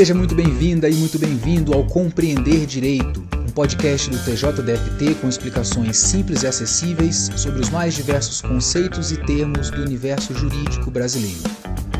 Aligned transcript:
Seja 0.00 0.14
muito 0.14 0.34
bem-vinda 0.34 0.88
e 0.88 0.94
muito 0.94 1.18
bem-vindo 1.18 1.74
ao 1.74 1.84
Compreender 1.84 2.64
Direito, 2.64 3.22
um 3.36 3.52
podcast 3.52 4.08
do 4.08 4.16
TJDFT 4.16 5.16
com 5.20 5.28
explicações 5.28 5.98
simples 5.98 6.42
e 6.42 6.46
acessíveis 6.46 7.30
sobre 7.36 7.60
os 7.60 7.68
mais 7.68 7.92
diversos 7.92 8.40
conceitos 8.40 9.12
e 9.12 9.18
termos 9.18 9.68
do 9.68 9.82
universo 9.82 10.34
jurídico 10.34 10.90
brasileiro. 10.90 11.42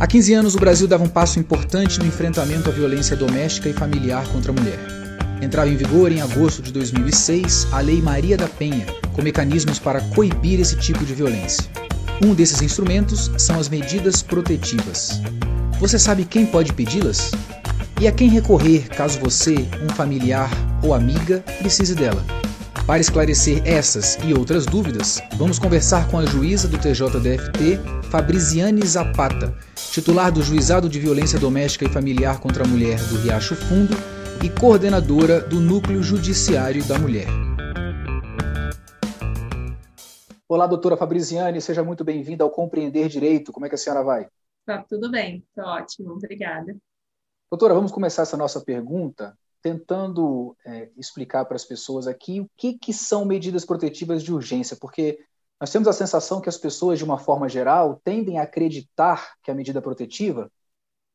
Há 0.00 0.06
15 0.06 0.32
anos, 0.32 0.54
o 0.54 0.58
Brasil 0.58 0.88
dava 0.88 1.04
um 1.04 1.10
passo 1.10 1.38
importante 1.38 1.98
no 1.98 2.06
enfrentamento 2.06 2.70
à 2.70 2.72
violência 2.72 3.14
doméstica 3.14 3.68
e 3.68 3.74
familiar 3.74 4.26
contra 4.28 4.50
a 4.50 4.54
mulher. 4.54 4.78
Entrava 5.42 5.68
em 5.68 5.76
vigor 5.76 6.10
em 6.10 6.22
agosto 6.22 6.62
de 6.62 6.72
2006 6.72 7.66
a 7.70 7.80
Lei 7.80 8.00
Maria 8.00 8.38
da 8.38 8.48
Penha, 8.48 8.86
com 9.12 9.20
mecanismos 9.20 9.78
para 9.78 10.00
coibir 10.00 10.58
esse 10.58 10.76
tipo 10.76 11.04
de 11.04 11.12
violência. 11.12 11.64
Um 12.24 12.32
desses 12.32 12.62
instrumentos 12.62 13.30
são 13.36 13.60
as 13.60 13.68
medidas 13.68 14.22
protetivas. 14.22 15.20
Você 15.78 15.98
sabe 15.98 16.24
quem 16.24 16.46
pode 16.46 16.72
pedi-las? 16.72 17.30
E 18.00 18.08
a 18.08 18.12
quem 18.12 18.30
recorrer 18.30 18.88
caso 18.88 19.20
você, 19.20 19.56
um 19.84 19.90
familiar 19.90 20.48
ou 20.82 20.94
amiga, 20.94 21.44
precise 21.58 21.94
dela? 21.94 22.24
Para 22.86 22.98
esclarecer 22.98 23.62
essas 23.68 24.16
e 24.24 24.32
outras 24.32 24.64
dúvidas, 24.64 25.20
vamos 25.36 25.58
conversar 25.58 26.10
com 26.10 26.18
a 26.18 26.24
juíza 26.24 26.66
do 26.66 26.78
TJDFT, 26.78 27.78
Fabriziane 28.10 28.80
Zapata, 28.86 29.54
titular 29.92 30.32
do 30.32 30.40
Juizado 30.42 30.88
de 30.88 30.98
Violência 30.98 31.38
Doméstica 31.38 31.84
e 31.84 31.92
Familiar 31.92 32.40
contra 32.40 32.64
a 32.64 32.66
Mulher 32.66 32.98
do 33.10 33.18
Riacho 33.18 33.54
Fundo 33.54 33.94
e 34.42 34.48
coordenadora 34.48 35.42
do 35.42 35.60
Núcleo 35.60 36.02
Judiciário 36.02 36.82
da 36.88 36.98
Mulher. 36.98 37.28
Olá, 40.48 40.66
doutora 40.66 40.96
Fabriziane, 40.96 41.60
seja 41.60 41.84
muito 41.84 42.02
bem-vinda 42.02 42.44
ao 42.44 42.50
Compreender 42.50 43.08
Direito. 43.08 43.52
Como 43.52 43.66
é 43.66 43.68
que 43.68 43.74
a 43.74 43.78
senhora 43.78 44.02
vai? 44.02 44.26
Tá 44.64 44.82
tudo 44.88 45.10
bem, 45.10 45.44
tá 45.54 45.74
ótimo, 45.74 46.12
obrigada. 46.12 46.74
Doutora, 47.50 47.74
vamos 47.74 47.90
começar 47.90 48.22
essa 48.22 48.36
nossa 48.36 48.60
pergunta 48.60 49.36
tentando 49.60 50.56
é, 50.64 50.88
explicar 50.96 51.44
para 51.44 51.56
as 51.56 51.64
pessoas 51.64 52.06
aqui 52.06 52.40
o 52.40 52.48
que, 52.56 52.78
que 52.78 52.92
são 52.92 53.24
medidas 53.24 53.64
protetivas 53.64 54.22
de 54.22 54.32
urgência, 54.32 54.76
porque 54.80 55.18
nós 55.60 55.72
temos 55.72 55.88
a 55.88 55.92
sensação 55.92 56.40
que 56.40 56.48
as 56.48 56.56
pessoas, 56.56 56.98
de 56.98 57.04
uma 57.04 57.18
forma 57.18 57.48
geral, 57.48 58.00
tendem 58.04 58.38
a 58.38 58.44
acreditar 58.44 59.34
que 59.42 59.50
a 59.50 59.54
medida 59.54 59.82
protetiva 59.82 60.50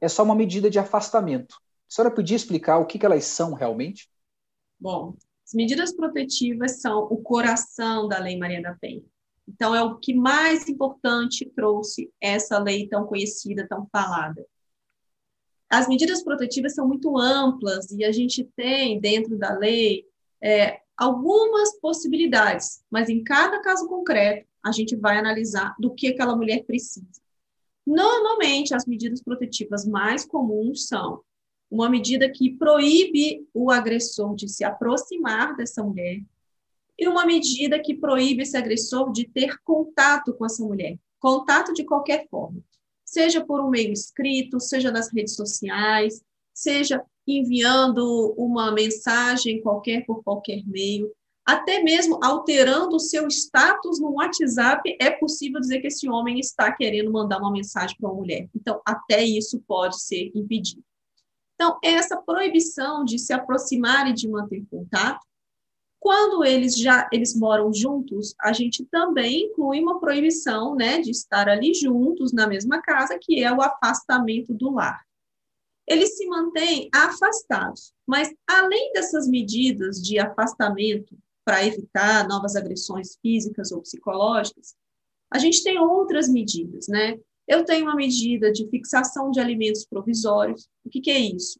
é 0.01 0.09
só 0.09 0.23
uma 0.23 0.35
medida 0.35 0.69
de 0.69 0.77
afastamento. 0.77 1.55
A 1.55 1.95
senhora 1.95 2.13
podia 2.13 2.35
explicar 2.35 2.79
o 2.79 2.85
que, 2.85 2.99
que 2.99 3.05
elas 3.05 3.23
são 3.23 3.53
realmente? 3.53 4.09
Bom, 4.77 5.15
as 5.45 5.53
medidas 5.53 5.95
protetivas 5.95 6.81
são 6.81 7.03
o 7.03 7.17
coração 7.21 8.09
da 8.09 8.19
Lei 8.19 8.37
Maria 8.37 8.61
da 8.61 8.75
Penha. 8.75 9.03
Então, 9.47 9.73
é 9.73 9.81
o 9.81 9.97
que 9.97 10.13
mais 10.13 10.67
importante 10.67 11.49
trouxe 11.55 12.11
essa 12.19 12.59
lei 12.59 12.89
tão 12.89 13.05
conhecida, 13.05 13.65
tão 13.67 13.87
falada. 13.89 14.45
As 15.75 15.89
medidas 15.89 16.23
protetivas 16.23 16.73
são 16.73 16.87
muito 16.87 17.17
amplas 17.17 17.91
e 17.91 18.05
a 18.05 18.11
gente 18.13 18.45
tem 18.55 18.97
dentro 18.97 19.37
da 19.37 19.57
lei 19.57 20.05
é, 20.41 20.79
algumas 20.95 21.77
possibilidades, 21.81 22.81
mas 22.89 23.09
em 23.09 23.21
cada 23.21 23.61
caso 23.61 23.85
concreto 23.85 24.47
a 24.63 24.71
gente 24.71 24.95
vai 24.95 25.17
analisar 25.17 25.75
do 25.77 25.93
que 25.93 26.07
aquela 26.07 26.33
mulher 26.33 26.63
precisa. 26.63 27.21
Normalmente, 27.85 28.73
as 28.73 28.85
medidas 28.85 29.21
protetivas 29.21 29.85
mais 29.85 30.23
comuns 30.23 30.87
são 30.87 31.19
uma 31.69 31.89
medida 31.89 32.31
que 32.31 32.55
proíbe 32.55 33.45
o 33.53 33.69
agressor 33.69 34.33
de 34.33 34.47
se 34.47 34.63
aproximar 34.63 35.57
dessa 35.57 35.83
mulher 35.83 36.23
e 36.97 37.05
uma 37.05 37.25
medida 37.25 37.81
que 37.81 37.93
proíbe 37.93 38.43
esse 38.43 38.55
agressor 38.55 39.11
de 39.11 39.27
ter 39.27 39.61
contato 39.61 40.33
com 40.35 40.45
essa 40.45 40.63
mulher, 40.63 40.97
contato 41.19 41.73
de 41.73 41.83
qualquer 41.83 42.29
forma 42.29 42.63
seja 43.15 43.45
por 43.45 43.61
um 43.61 43.69
meio 43.69 43.93
escrito, 43.93 44.59
seja 44.59 44.91
nas 44.91 45.09
redes 45.09 45.35
sociais, 45.35 46.21
seja 46.53 47.01
enviando 47.25 48.35
uma 48.37 48.73
mensagem 48.73 49.61
qualquer 49.61 50.05
por 50.05 50.21
qualquer 50.21 50.61
meio, 50.67 51.09
até 51.45 51.81
mesmo 51.81 52.19
alterando 52.21 52.97
o 52.97 52.99
seu 52.99 53.25
status 53.29 54.01
no 54.01 54.15
WhatsApp, 54.15 54.97
é 54.99 55.09
possível 55.11 55.61
dizer 55.61 55.79
que 55.79 55.87
esse 55.87 56.09
homem 56.09 56.39
está 56.39 56.69
querendo 56.73 57.09
mandar 57.09 57.39
uma 57.39 57.51
mensagem 57.51 57.95
para 57.97 58.09
uma 58.09 58.19
mulher. 58.19 58.49
Então, 58.53 58.81
até 58.85 59.23
isso 59.23 59.63
pode 59.65 60.01
ser 60.01 60.29
impedido. 60.35 60.83
Então, 61.53 61.79
essa 61.81 62.17
proibição 62.17 63.05
de 63.05 63.17
se 63.17 63.31
aproximar 63.31 64.09
e 64.09 64.13
de 64.13 64.27
manter 64.27 64.65
contato 64.69 65.25
quando 66.05 66.45
eles 66.45 66.77
já 66.77 67.09
eles 67.11 67.35
moram 67.35 67.73
juntos, 67.73 68.35
a 68.39 68.53
gente 68.53 68.85
também 68.85 69.45
inclui 69.45 69.79
uma 69.79 69.99
proibição, 69.99 70.75
né, 70.75 71.01
de 71.01 71.09
estar 71.09 71.49
ali 71.49 71.73
juntos 71.73 72.31
na 72.31 72.45
mesma 72.45 72.79
casa, 72.79 73.17
que 73.19 73.43
é 73.43 73.51
o 73.51 73.59
afastamento 73.59 74.53
do 74.53 74.69
lar. 74.69 75.03
Eles 75.87 76.15
se 76.15 76.27
mantêm 76.27 76.89
afastados, 76.93 77.91
mas 78.05 78.31
além 78.47 78.93
dessas 78.93 79.27
medidas 79.27 79.99
de 79.99 80.19
afastamento 80.19 81.17
para 81.43 81.65
evitar 81.65 82.27
novas 82.27 82.55
agressões 82.55 83.17
físicas 83.19 83.71
ou 83.71 83.81
psicológicas, 83.81 84.75
a 85.33 85.39
gente 85.39 85.63
tem 85.63 85.79
outras 85.79 86.29
medidas, 86.29 86.87
né? 86.87 87.17
Eu 87.47 87.65
tenho 87.65 87.83
uma 87.83 87.95
medida 87.95 88.51
de 88.51 88.69
fixação 88.69 89.31
de 89.31 89.39
alimentos 89.39 89.83
provisórios. 89.83 90.69
O 90.85 90.89
que, 90.91 91.01
que 91.01 91.09
é 91.09 91.17
isso? 91.17 91.59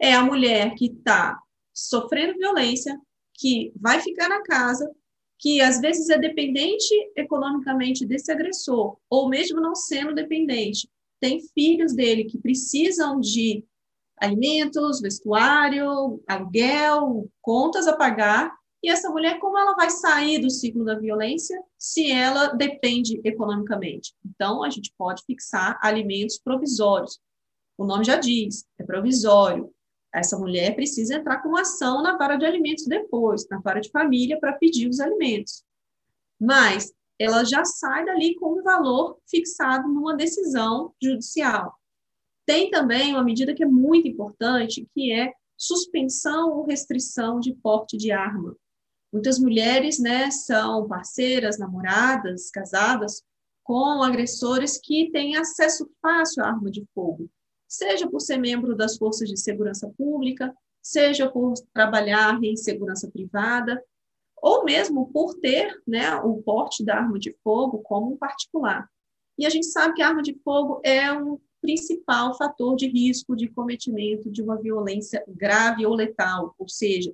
É 0.00 0.12
a 0.12 0.24
mulher 0.24 0.74
que 0.74 0.86
está 0.86 1.40
sofrendo 1.72 2.36
violência, 2.36 3.00
que 3.38 3.72
vai 3.80 4.00
ficar 4.00 4.28
na 4.28 4.42
casa, 4.42 4.90
que 5.38 5.60
às 5.60 5.80
vezes 5.80 6.08
é 6.08 6.18
dependente 6.18 6.94
economicamente 7.16 8.06
desse 8.06 8.32
agressor, 8.32 8.96
ou 9.10 9.28
mesmo 9.28 9.60
não 9.60 9.74
sendo 9.74 10.14
dependente, 10.14 10.88
tem 11.20 11.40
filhos 11.54 11.94
dele 11.94 12.24
que 12.24 12.38
precisam 12.38 13.20
de 13.20 13.64
alimentos, 14.18 15.00
vestuário, 15.00 16.22
aluguel, 16.26 17.30
contas 17.42 17.86
a 17.86 17.96
pagar, 17.96 18.52
e 18.82 18.88
essa 18.88 19.10
mulher, 19.10 19.38
como 19.40 19.58
ela 19.58 19.74
vai 19.74 19.90
sair 19.90 20.38
do 20.38 20.48
ciclo 20.48 20.84
da 20.84 20.94
violência 20.94 21.60
se 21.78 22.10
ela 22.10 22.48
depende 22.48 23.20
economicamente? 23.24 24.14
Então, 24.24 24.62
a 24.62 24.70
gente 24.70 24.92
pode 24.96 25.24
fixar 25.24 25.78
alimentos 25.82 26.38
provisórios. 26.38 27.18
O 27.76 27.84
nome 27.84 28.04
já 28.04 28.16
diz, 28.16 28.64
é 28.78 28.84
provisório 28.84 29.74
essa 30.14 30.38
mulher 30.38 30.74
precisa 30.74 31.16
entrar 31.16 31.42
com 31.42 31.56
ação 31.56 32.02
na 32.02 32.16
vara 32.16 32.36
de 32.36 32.46
alimentos 32.46 32.86
depois, 32.86 33.46
na 33.48 33.58
vara 33.58 33.80
de 33.80 33.90
família, 33.90 34.38
para 34.40 34.54
pedir 34.54 34.88
os 34.88 35.00
alimentos. 35.00 35.62
Mas 36.40 36.92
ela 37.18 37.44
já 37.44 37.64
sai 37.64 38.04
dali 38.04 38.34
com 38.36 38.58
um 38.58 38.62
valor 38.62 39.18
fixado 39.28 39.88
numa 39.88 40.16
decisão 40.16 40.94
judicial. 41.02 41.74
Tem 42.46 42.70
também 42.70 43.12
uma 43.12 43.24
medida 43.24 43.54
que 43.54 43.62
é 43.62 43.66
muito 43.66 44.06
importante, 44.06 44.86
que 44.94 45.12
é 45.12 45.32
suspensão 45.56 46.50
ou 46.50 46.66
restrição 46.66 47.40
de 47.40 47.54
porte 47.54 47.96
de 47.96 48.12
arma. 48.12 48.56
Muitas 49.12 49.38
mulheres, 49.38 49.98
né, 49.98 50.30
são 50.30 50.86
parceiras, 50.86 51.58
namoradas, 51.58 52.50
casadas 52.50 53.22
com 53.64 54.02
agressores 54.02 54.78
que 54.78 55.10
têm 55.10 55.36
acesso 55.36 55.90
fácil 56.00 56.44
à 56.44 56.48
arma 56.48 56.70
de 56.70 56.84
fogo 56.94 57.28
seja 57.68 58.08
por 58.08 58.20
ser 58.20 58.36
membro 58.36 58.76
das 58.76 58.96
forças 58.96 59.28
de 59.28 59.38
segurança 59.38 59.92
pública, 59.96 60.54
seja 60.82 61.28
por 61.28 61.54
trabalhar 61.72 62.42
em 62.42 62.56
segurança 62.56 63.10
privada, 63.10 63.82
ou 64.36 64.64
mesmo 64.64 65.10
por 65.12 65.34
ter 65.34 65.82
né, 65.86 66.14
o 66.16 66.42
porte 66.42 66.84
da 66.84 66.96
arma 66.96 67.18
de 67.18 67.34
fogo 67.42 67.78
como 67.80 68.12
um 68.12 68.16
particular. 68.16 68.88
E 69.38 69.44
a 69.44 69.50
gente 69.50 69.66
sabe 69.66 69.94
que 69.94 70.02
a 70.02 70.08
arma 70.08 70.22
de 70.22 70.34
fogo 70.44 70.80
é 70.84 71.12
um 71.12 71.38
principal 71.60 72.36
fator 72.36 72.76
de 72.76 72.86
risco 72.86 73.34
de 73.34 73.48
cometimento 73.48 74.30
de 74.30 74.40
uma 74.42 74.56
violência 74.56 75.24
grave 75.26 75.84
ou 75.84 75.94
letal, 75.94 76.54
ou 76.58 76.68
seja, 76.68 77.12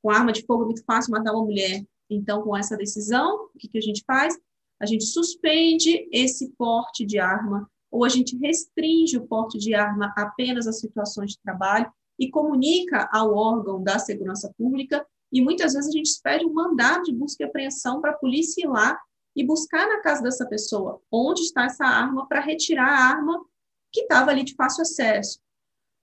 com 0.00 0.10
arma 0.10 0.32
de 0.32 0.44
fogo 0.44 0.62
é 0.62 0.66
muito 0.66 0.84
fácil 0.84 1.10
matar 1.10 1.32
uma 1.32 1.44
mulher. 1.44 1.84
Então, 2.08 2.42
com 2.42 2.56
essa 2.56 2.76
decisão, 2.76 3.50
o 3.54 3.58
que, 3.58 3.68
que 3.68 3.78
a 3.78 3.82
gente 3.82 4.04
faz? 4.06 4.38
A 4.80 4.86
gente 4.86 5.04
suspende 5.04 6.08
esse 6.12 6.50
porte 6.56 7.04
de 7.04 7.18
arma 7.18 7.68
ou 7.90 8.04
a 8.04 8.08
gente 8.08 8.36
restringe 8.36 9.16
o 9.16 9.26
porte 9.26 9.58
de 9.58 9.74
arma 9.74 10.12
apenas 10.16 10.66
às 10.66 10.80
situações 10.80 11.32
de 11.32 11.38
trabalho 11.40 11.90
e 12.18 12.30
comunica 12.30 13.08
ao 13.12 13.34
órgão 13.34 13.82
da 13.82 13.98
segurança 13.98 14.52
pública, 14.58 15.06
e 15.32 15.40
muitas 15.40 15.74
vezes 15.74 15.88
a 15.88 15.92
gente 15.92 16.10
pede 16.22 16.44
um 16.44 16.52
mandado 16.52 17.04
de 17.04 17.12
busca 17.12 17.44
e 17.44 17.46
apreensão 17.46 18.00
para 18.00 18.12
a 18.12 18.16
polícia 18.16 18.62
ir 18.62 18.68
lá 18.68 18.98
e 19.36 19.44
buscar 19.44 19.86
na 19.86 20.00
casa 20.00 20.22
dessa 20.22 20.46
pessoa 20.46 21.00
onde 21.12 21.42
está 21.42 21.64
essa 21.64 21.84
arma 21.84 22.26
para 22.26 22.40
retirar 22.40 22.88
a 22.88 23.04
arma 23.10 23.44
que 23.92 24.00
estava 24.00 24.30
ali 24.30 24.42
de 24.42 24.54
fácil 24.54 24.82
acesso. 24.82 25.38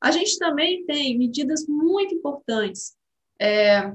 A 0.02 0.12
gente 0.12 0.38
também 0.38 0.86
tem 0.86 1.18
medidas 1.18 1.68
muito 1.68 2.14
importantes 2.14 2.96
é, 3.40 3.92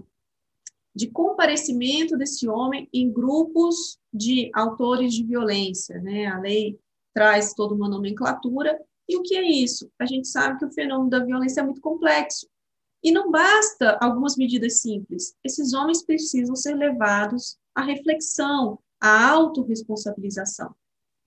de 0.94 1.08
comparecimento 1.08 2.16
desse 2.16 2.48
homem 2.48 2.88
em 2.92 3.10
grupos 3.10 3.98
de 4.12 4.50
autores 4.54 5.14
de 5.14 5.24
violência, 5.24 5.98
né? 6.00 6.26
A 6.26 6.38
lei 6.38 6.78
traz 7.20 7.52
toda 7.52 7.74
uma 7.74 7.86
nomenclatura. 7.86 8.80
E 9.06 9.14
o 9.14 9.22
que 9.22 9.36
é 9.36 9.44
isso? 9.44 9.90
A 9.98 10.06
gente 10.06 10.26
sabe 10.26 10.58
que 10.58 10.64
o 10.64 10.72
fenômeno 10.72 11.10
da 11.10 11.22
violência 11.22 11.60
é 11.60 11.62
muito 11.62 11.82
complexo. 11.82 12.48
E 13.04 13.12
não 13.12 13.30
basta 13.30 13.98
algumas 14.00 14.38
medidas 14.38 14.80
simples. 14.80 15.34
Esses 15.44 15.74
homens 15.74 16.02
precisam 16.02 16.56
ser 16.56 16.74
levados 16.74 17.58
à 17.74 17.82
reflexão, 17.82 18.78
à 18.98 19.28
autorresponsabilização. 19.32 20.74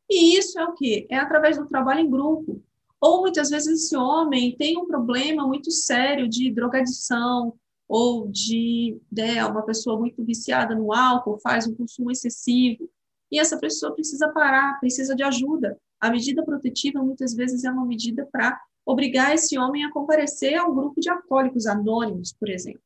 E 0.10 0.36
isso 0.36 0.60
é 0.60 0.66
o 0.66 0.74
quê? 0.74 1.06
É 1.12 1.18
através 1.18 1.58
do 1.58 1.68
trabalho 1.68 2.00
em 2.00 2.10
grupo, 2.10 2.60
Ou 3.00 3.22
muitas 3.22 3.52
vezes 3.52 3.84
esse 3.84 3.96
homem 3.96 4.56
tem 4.58 4.78
um 4.78 4.88
problema 4.88 5.46
muito 5.46 5.70
sério 5.70 6.28
de 6.28 6.52
drogadição, 6.52 7.54
ou 7.88 8.28
de 8.30 8.98
né, 9.12 9.46
uma 9.46 9.62
pessoa 9.62 10.00
muito 10.00 10.24
viciada 10.24 10.74
no 10.74 10.92
álcool, 10.92 11.38
faz 11.38 11.68
um 11.68 11.76
consumo 11.76 12.10
excessivo, 12.10 12.90
e 13.34 13.40
essa 13.40 13.58
pessoa 13.58 13.96
precisa 13.96 14.30
parar, 14.30 14.80
precisa 14.80 15.16
de 15.16 15.24
ajuda. 15.24 15.76
A 16.00 16.12
medida 16.12 16.46
protetiva, 16.46 17.02
muitas 17.02 17.34
vezes, 17.34 17.64
é 17.64 17.72
uma 17.72 17.84
medida 17.84 18.30
para 18.32 18.62
obrigar 18.86 19.34
esse 19.34 19.58
homem 19.58 19.84
a 19.84 19.92
comparecer 19.92 20.56
ao 20.56 20.72
grupo 20.72 21.02
de 21.02 21.10
alcoólicos 21.10 21.66
anônimos, 21.66 22.32
por 22.32 22.48
exemplo. 22.48 22.84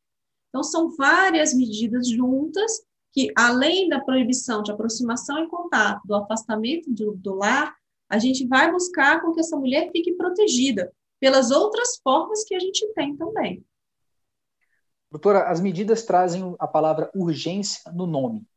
Então, 0.47 0.63
são 0.63 0.95
várias 0.95 1.53
medidas 1.53 2.07
juntas 2.09 2.71
que, 3.11 3.29
além 3.35 3.89
da 3.89 3.99
proibição 3.99 4.63
de 4.63 4.71
aproximação 4.71 5.43
e 5.43 5.49
contato, 5.49 6.01
do 6.05 6.15
afastamento 6.15 6.89
do, 6.93 7.13
do 7.17 7.33
lar, 7.33 7.75
a 8.09 8.17
gente 8.17 8.47
vai 8.47 8.71
buscar 8.71 9.21
com 9.21 9.33
que 9.33 9.41
essa 9.41 9.57
mulher 9.57 9.91
fique 9.91 10.13
protegida 10.13 10.93
pelas 11.19 11.51
outras 11.51 11.97
formas 12.01 12.45
que 12.45 12.55
a 12.55 12.59
gente 12.59 12.87
tem 12.93 13.17
também. 13.17 13.65
Doutora, 15.11 15.49
as 15.49 15.59
medidas 15.59 16.03
trazem 16.03 16.55
a 16.57 16.67
palavra 16.67 17.11
urgência 17.13 17.91
no 17.91 18.07
nome. 18.07 18.47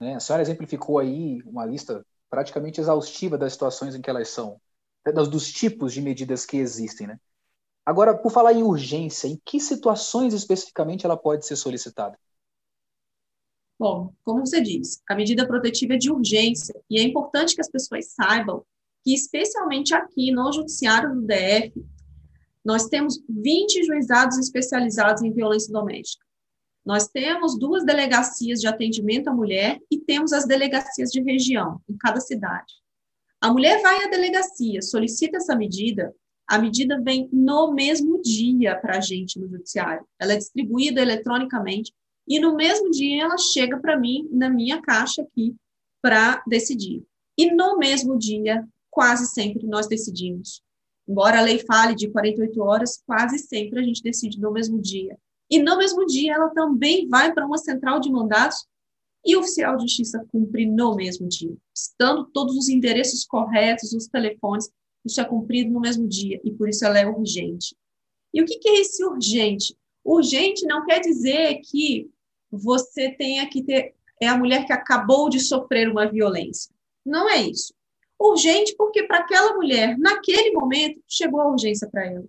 Né? 0.00 0.14
A 0.14 0.20
senhora 0.20 0.42
exemplificou 0.42 0.98
aí 0.98 1.42
uma 1.44 1.64
lista 1.64 2.04
praticamente 2.30 2.80
exaustiva 2.80 3.38
das 3.38 3.52
situações 3.52 3.94
em 3.94 4.00
que 4.00 4.10
elas 4.10 4.28
são, 4.28 4.60
dos 5.30 5.50
tipos 5.50 5.92
de 5.92 6.02
medidas 6.02 6.44
que 6.44 6.58
existem. 6.58 7.06
Né? 7.06 7.18
Agora, 7.84 8.16
por 8.16 8.30
falar 8.30 8.52
em 8.52 8.62
urgência, 8.62 9.26
em 9.26 9.40
que 9.44 9.58
situações 9.58 10.34
especificamente 10.34 11.06
ela 11.06 11.16
pode 11.16 11.46
ser 11.46 11.56
solicitada? 11.56 12.18
Bom, 13.78 14.12
como 14.24 14.44
você 14.44 14.60
diz, 14.60 15.00
a 15.08 15.14
medida 15.14 15.46
protetiva 15.46 15.94
é 15.94 15.96
de 15.96 16.10
urgência 16.10 16.74
e 16.90 16.98
é 16.98 17.02
importante 17.02 17.54
que 17.54 17.60
as 17.60 17.70
pessoas 17.70 18.08
saibam 18.12 18.64
que, 19.04 19.14
especialmente 19.14 19.94
aqui 19.94 20.32
no 20.32 20.52
Judiciário 20.52 21.14
do 21.14 21.22
DF, 21.22 21.72
nós 22.64 22.88
temos 22.88 23.22
20 23.28 23.84
juizados 23.84 24.36
especializados 24.36 25.22
em 25.22 25.32
violência 25.32 25.72
doméstica. 25.72 26.27
Nós 26.88 27.06
temos 27.06 27.58
duas 27.58 27.84
delegacias 27.84 28.62
de 28.62 28.66
atendimento 28.66 29.28
à 29.28 29.34
mulher 29.34 29.78
e 29.90 29.98
temos 29.98 30.32
as 30.32 30.46
delegacias 30.46 31.10
de 31.10 31.20
região, 31.20 31.82
em 31.86 31.94
cada 31.98 32.18
cidade. 32.18 32.72
A 33.42 33.52
mulher 33.52 33.82
vai 33.82 34.04
à 34.04 34.08
delegacia, 34.08 34.80
solicita 34.80 35.36
essa 35.36 35.54
medida, 35.54 36.16
a 36.48 36.58
medida 36.58 36.98
vem 36.98 37.28
no 37.30 37.74
mesmo 37.74 38.22
dia 38.22 38.74
para 38.74 38.96
a 38.96 39.00
gente 39.02 39.38
no 39.38 39.46
judiciário. 39.50 40.02
Ela 40.18 40.32
é 40.32 40.38
distribuída 40.38 41.02
eletronicamente 41.02 41.92
e 42.26 42.40
no 42.40 42.56
mesmo 42.56 42.90
dia 42.90 43.24
ela 43.24 43.36
chega 43.36 43.78
para 43.78 44.00
mim 44.00 44.26
na 44.32 44.48
minha 44.48 44.80
caixa 44.80 45.20
aqui 45.20 45.54
para 46.00 46.42
decidir. 46.46 47.04
E 47.36 47.52
no 47.52 47.76
mesmo 47.76 48.18
dia, 48.18 48.66
quase 48.90 49.26
sempre 49.26 49.66
nós 49.66 49.86
decidimos. 49.86 50.62
Embora 51.06 51.38
a 51.38 51.42
lei 51.42 51.58
fale 51.58 51.94
de 51.94 52.08
48 52.08 52.62
horas, 52.62 53.02
quase 53.06 53.38
sempre 53.38 53.78
a 53.78 53.82
gente 53.82 54.02
decide 54.02 54.40
no 54.40 54.50
mesmo 54.50 54.80
dia. 54.80 55.18
E 55.50 55.58
no 55.58 55.76
mesmo 55.78 56.04
dia 56.06 56.34
ela 56.34 56.48
também 56.50 57.08
vai 57.08 57.32
para 57.32 57.46
uma 57.46 57.58
central 57.58 58.00
de 58.00 58.10
mandados 58.10 58.66
e 59.24 59.36
o 59.36 59.40
oficial 59.40 59.76
de 59.76 59.82
justiça 59.82 60.24
cumpre 60.30 60.66
no 60.66 60.94
mesmo 60.94 61.28
dia, 61.28 61.54
estando 61.74 62.26
todos 62.32 62.56
os 62.56 62.68
endereços 62.68 63.24
corretos, 63.24 63.92
os 63.92 64.06
telefones, 64.06 64.70
isso 65.04 65.20
é 65.20 65.24
cumprido 65.24 65.70
no 65.70 65.80
mesmo 65.80 66.06
dia 66.06 66.40
e 66.44 66.50
por 66.52 66.68
isso 66.68 66.84
ela 66.84 66.98
é 66.98 67.06
urgente. 67.06 67.76
E 68.32 68.42
o 68.42 68.44
que, 68.44 68.58
que 68.58 68.68
é 68.68 68.80
esse 68.80 69.04
urgente? 69.04 69.76
Urgente 70.04 70.66
não 70.66 70.84
quer 70.84 71.00
dizer 71.00 71.60
que 71.64 72.10
você 72.50 73.10
tenha 73.10 73.48
que 73.48 73.62
ter 73.62 73.94
é 74.20 74.26
a 74.26 74.36
mulher 74.36 74.66
que 74.66 74.72
acabou 74.72 75.28
de 75.28 75.38
sofrer 75.40 75.88
uma 75.88 76.10
violência. 76.10 76.74
Não 77.04 77.28
é 77.30 77.42
isso. 77.42 77.72
Urgente 78.18 78.74
porque 78.76 79.04
para 79.04 79.18
aquela 79.18 79.54
mulher, 79.54 79.96
naquele 79.96 80.50
momento, 80.52 81.00
chegou 81.06 81.40
a 81.40 81.48
urgência 81.48 81.88
para 81.88 82.06
ela. 82.06 82.24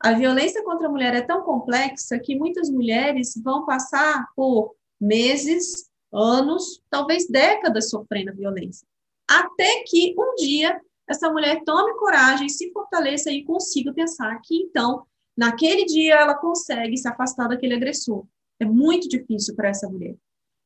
A 0.00 0.12
violência 0.12 0.64
contra 0.64 0.88
a 0.88 0.90
mulher 0.90 1.14
é 1.14 1.20
tão 1.20 1.42
complexa 1.42 2.18
que 2.18 2.34
muitas 2.34 2.70
mulheres 2.70 3.34
vão 3.44 3.66
passar 3.66 4.26
por 4.34 4.74
meses, 4.98 5.90
anos, 6.12 6.82
talvez 6.88 7.28
décadas 7.28 7.90
sofrendo 7.90 8.34
violência, 8.34 8.86
até 9.28 9.84
que 9.86 10.14
um 10.18 10.34
dia 10.36 10.80
essa 11.10 11.30
mulher 11.30 11.62
tome 11.64 11.92
coragem, 11.94 12.48
se 12.48 12.70
fortaleça 12.72 13.32
e 13.32 13.44
consiga 13.44 13.92
pensar 13.92 14.40
que, 14.44 14.56
então, 14.56 15.04
naquele 15.36 15.84
dia 15.84 16.14
ela 16.14 16.36
consegue 16.36 16.96
se 16.96 17.08
afastar 17.08 17.48
daquele 17.48 17.74
agressor. 17.74 18.24
É 18.60 18.64
muito 18.64 19.08
difícil 19.08 19.56
para 19.56 19.70
essa 19.70 19.88
mulher. 19.88 20.14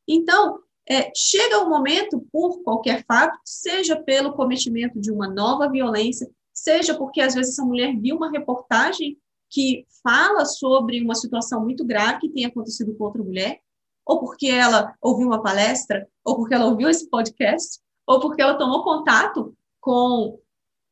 Então, 0.07 0.59
é, 0.87 1.11
chega 1.15 1.63
o 1.63 1.65
um 1.65 1.69
momento, 1.69 2.23
por 2.31 2.61
qualquer 2.61 3.03
fato, 3.05 3.39
seja 3.43 3.99
pelo 3.99 4.33
cometimento 4.33 4.99
de 5.01 5.11
uma 5.11 5.27
nova 5.27 5.67
violência, 5.67 6.29
seja 6.53 6.95
porque 6.95 7.21
às 7.21 7.33
vezes 7.33 7.53
essa 7.53 7.65
mulher 7.65 7.95
viu 7.99 8.15
uma 8.15 8.29
reportagem 8.29 9.17
que 9.49 9.85
fala 10.03 10.45
sobre 10.45 11.01
uma 11.01 11.15
situação 11.15 11.63
muito 11.63 11.85
grave 11.85 12.19
que 12.19 12.29
tem 12.29 12.45
acontecido 12.45 12.95
com 12.95 13.05
outra 13.05 13.23
mulher, 13.23 13.59
ou 14.05 14.19
porque 14.19 14.47
ela 14.47 14.93
ouviu 15.01 15.27
uma 15.27 15.41
palestra, 15.41 16.07
ou 16.23 16.35
porque 16.35 16.53
ela 16.53 16.65
ouviu 16.65 16.89
esse 16.89 17.09
podcast, 17.09 17.79
ou 18.05 18.19
porque 18.19 18.41
ela 18.41 18.57
tomou 18.57 18.83
contato 18.83 19.55
com 19.79 20.39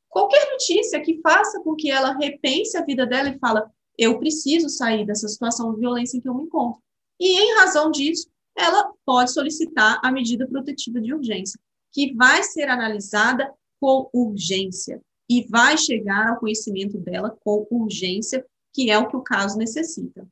qualquer 0.09 0.51
notícia 0.51 1.01
que 1.01 1.19
faça 1.21 1.61
com 1.61 1.75
que 1.75 1.91
ela 1.91 2.13
repense 2.13 2.77
a 2.77 2.85
vida 2.85 3.05
dela 3.05 3.29
e 3.29 3.39
fala, 3.39 3.71
eu 3.97 4.17
preciso 4.17 4.69
sair 4.69 5.05
dessa 5.05 5.27
situação 5.27 5.73
de 5.73 5.79
violência 5.79 6.17
em 6.17 6.21
que 6.21 6.29
eu 6.29 6.33
me 6.33 6.43
encontro. 6.43 6.81
E 7.19 7.39
em 7.39 7.55
razão 7.55 7.91
disso, 7.91 8.27
ela 8.55 8.91
pode 9.05 9.31
solicitar 9.31 9.99
a 10.03 10.11
medida 10.11 10.47
protetiva 10.47 10.99
de 10.99 11.13
urgência, 11.13 11.59
que 11.91 12.13
vai 12.15 12.43
ser 12.43 12.69
analisada 12.69 13.53
com 13.79 14.09
urgência 14.13 15.01
e 15.33 15.47
vai 15.49 15.75
chegar 15.77 16.29
ao 16.29 16.39
conhecimento 16.39 16.99
dela 16.99 17.35
com 17.43 17.65
urgência, 17.71 18.45
que 18.71 18.91
é 18.91 18.99
o 18.99 19.07
que 19.07 19.15
o 19.15 19.23
caso 19.23 19.57
necessita. 19.57 20.27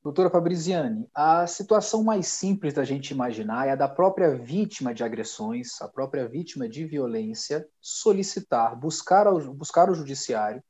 Doutora 0.00 0.30
Fabriziane, 0.30 1.08
a 1.12 1.46
situação 1.48 2.04
mais 2.04 2.28
simples 2.28 2.72
da 2.72 2.84
gente 2.84 3.10
imaginar 3.10 3.66
é 3.66 3.72
a 3.72 3.76
da 3.76 3.88
própria 3.88 4.36
vítima 4.36 4.94
de 4.94 5.02
agressões, 5.02 5.82
a 5.82 5.88
própria 5.88 6.28
vítima 6.28 6.68
de 6.68 6.84
violência, 6.84 7.68
solicitar, 7.80 8.78
buscar, 8.78 9.26
ao, 9.26 9.40
buscar 9.52 9.90
o 9.90 9.94
judiciário 9.94 10.62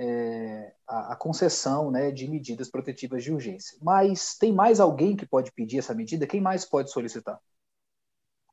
é, 0.00 0.72
a, 0.86 1.14
a, 1.14 1.16
concessão 1.16 1.90
né, 1.90 2.12
de 2.12 2.28
medidas 2.28 2.70
protetivas 2.70 3.24
de 3.24 3.32
urgência. 3.32 3.76
Mas 3.82 4.36
tem 4.38 4.52
mais 4.52 4.78
alguém 4.78 5.16
que 5.16 5.26
pode 5.26 5.50
pedir 5.50 5.80
essa 5.80 5.92
medida? 5.92 6.26
Quem 6.26 6.40
mais 6.40 6.64
pode 6.64 6.92
solicitar? 6.92 7.40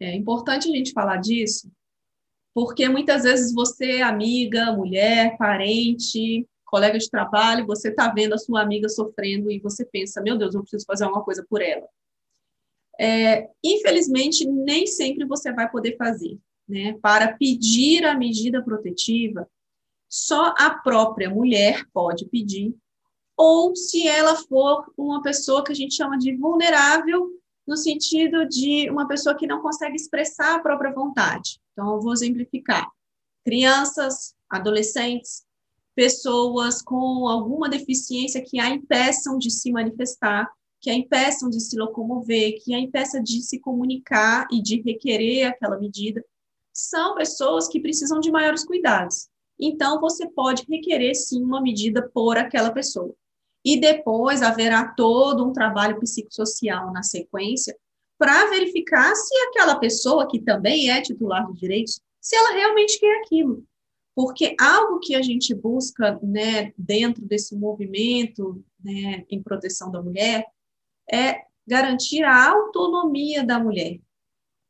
É 0.01 0.15
importante 0.15 0.67
a 0.67 0.75
gente 0.75 0.91
falar 0.91 1.17
disso, 1.17 1.71
porque 2.55 2.87
muitas 2.87 3.23
vezes 3.23 3.53
você, 3.53 4.01
amiga, 4.01 4.71
mulher, 4.71 5.35
parente, 5.37 6.47
colega 6.63 6.97
de 6.97 7.09
trabalho, 7.09 7.67
você 7.67 7.89
está 7.89 8.09
vendo 8.09 8.33
a 8.33 8.37
sua 8.37 8.61
amiga 8.61 8.87
sofrendo 8.87 9.51
e 9.51 9.59
você 9.59 9.83
pensa, 9.83 10.21
meu 10.21 10.37
Deus, 10.37 10.55
eu 10.55 10.61
preciso 10.61 10.85
fazer 10.85 11.03
alguma 11.03 11.21
coisa 11.21 11.45
por 11.49 11.61
ela. 11.61 11.85
É, 12.97 13.49
infelizmente, 13.61 14.47
nem 14.47 14.87
sempre 14.87 15.25
você 15.25 15.51
vai 15.51 15.69
poder 15.69 15.97
fazer. 15.97 16.39
Né? 16.65 16.97
Para 17.01 17.33
pedir 17.33 18.05
a 18.05 18.17
medida 18.17 18.63
protetiva, 18.63 19.49
só 20.07 20.53
a 20.57 20.69
própria 20.69 21.29
mulher 21.29 21.85
pode 21.91 22.25
pedir, 22.25 22.73
ou 23.35 23.75
se 23.75 24.07
ela 24.07 24.33
for 24.33 24.89
uma 24.97 25.21
pessoa 25.21 25.61
que 25.61 25.73
a 25.73 25.75
gente 25.75 25.93
chama 25.93 26.17
de 26.17 26.33
vulnerável, 26.37 27.31
no 27.67 27.75
sentido 27.75 28.47
de 28.47 28.89
uma 28.89 29.09
pessoa 29.09 29.35
que 29.35 29.45
não 29.45 29.61
consegue 29.61 29.97
expressar 29.97 30.55
a 30.55 30.59
própria 30.59 30.93
vontade. 30.93 31.59
Então, 31.75 31.93
eu 31.93 31.99
vou 31.99 32.13
exemplificar. 32.13 32.89
Crianças, 33.43 34.33
adolescentes, 34.49 35.43
pessoas 35.93 36.81
com 36.81 37.27
alguma 37.27 37.69
deficiência 37.69 38.41
que 38.41 38.59
a 38.59 38.69
impeçam 38.69 39.37
de 39.37 39.51
se 39.51 39.73
manifestar, 39.73 40.49
que 40.79 40.89
a 40.89 40.93
impeçam 40.93 41.49
de 41.49 41.59
se 41.59 41.77
locomover, 41.77 42.63
que 42.63 42.73
a 42.73 42.79
impeça 42.79 43.21
de 43.21 43.41
se 43.41 43.59
comunicar 43.59 44.47
e 44.49 44.61
de 44.61 44.81
requerer 44.81 45.47
aquela 45.47 45.77
medida, 45.77 46.23
são 46.73 47.15
pessoas 47.15 47.67
que 47.67 47.81
precisam 47.81 48.21
de 48.21 48.31
maiores 48.31 48.63
cuidados. 48.63 49.27
Então, 49.59 49.99
você 49.99 50.29
pode 50.29 50.65
requerer 50.69 51.13
sim 51.13 51.43
uma 51.43 51.61
medida 51.61 52.09
por 52.13 52.37
aquela 52.37 52.71
pessoa. 52.71 53.13
E 53.63 53.79
depois 53.79 54.41
haverá 54.41 54.93
todo 54.93 55.45
um 55.45 55.51
trabalho 55.51 55.99
psicossocial 55.99 56.93
na 56.93 57.03
sequência 57.03 57.75
para 58.17 58.49
verificar 58.49 59.13
se 59.15 59.35
aquela 59.47 59.75
pessoa, 59.77 60.27
que 60.27 60.39
também 60.39 60.89
é 60.89 61.01
titular 61.01 61.45
dos 61.47 61.59
direitos, 61.59 61.99
se 62.21 62.35
ela 62.35 62.53
realmente 62.53 62.99
quer 62.99 63.19
aquilo. 63.19 63.63
Porque 64.15 64.55
algo 64.59 64.99
que 64.99 65.13
a 65.13 65.21
gente 65.21 65.53
busca 65.53 66.17
né, 66.23 66.73
dentro 66.77 67.25
desse 67.25 67.55
movimento 67.55 68.63
né, 68.83 69.25
em 69.29 69.43
proteção 69.43 69.91
da 69.91 70.01
mulher 70.01 70.45
é 71.11 71.41
garantir 71.67 72.23
a 72.23 72.49
autonomia 72.51 73.43
da 73.43 73.59
mulher. 73.59 73.99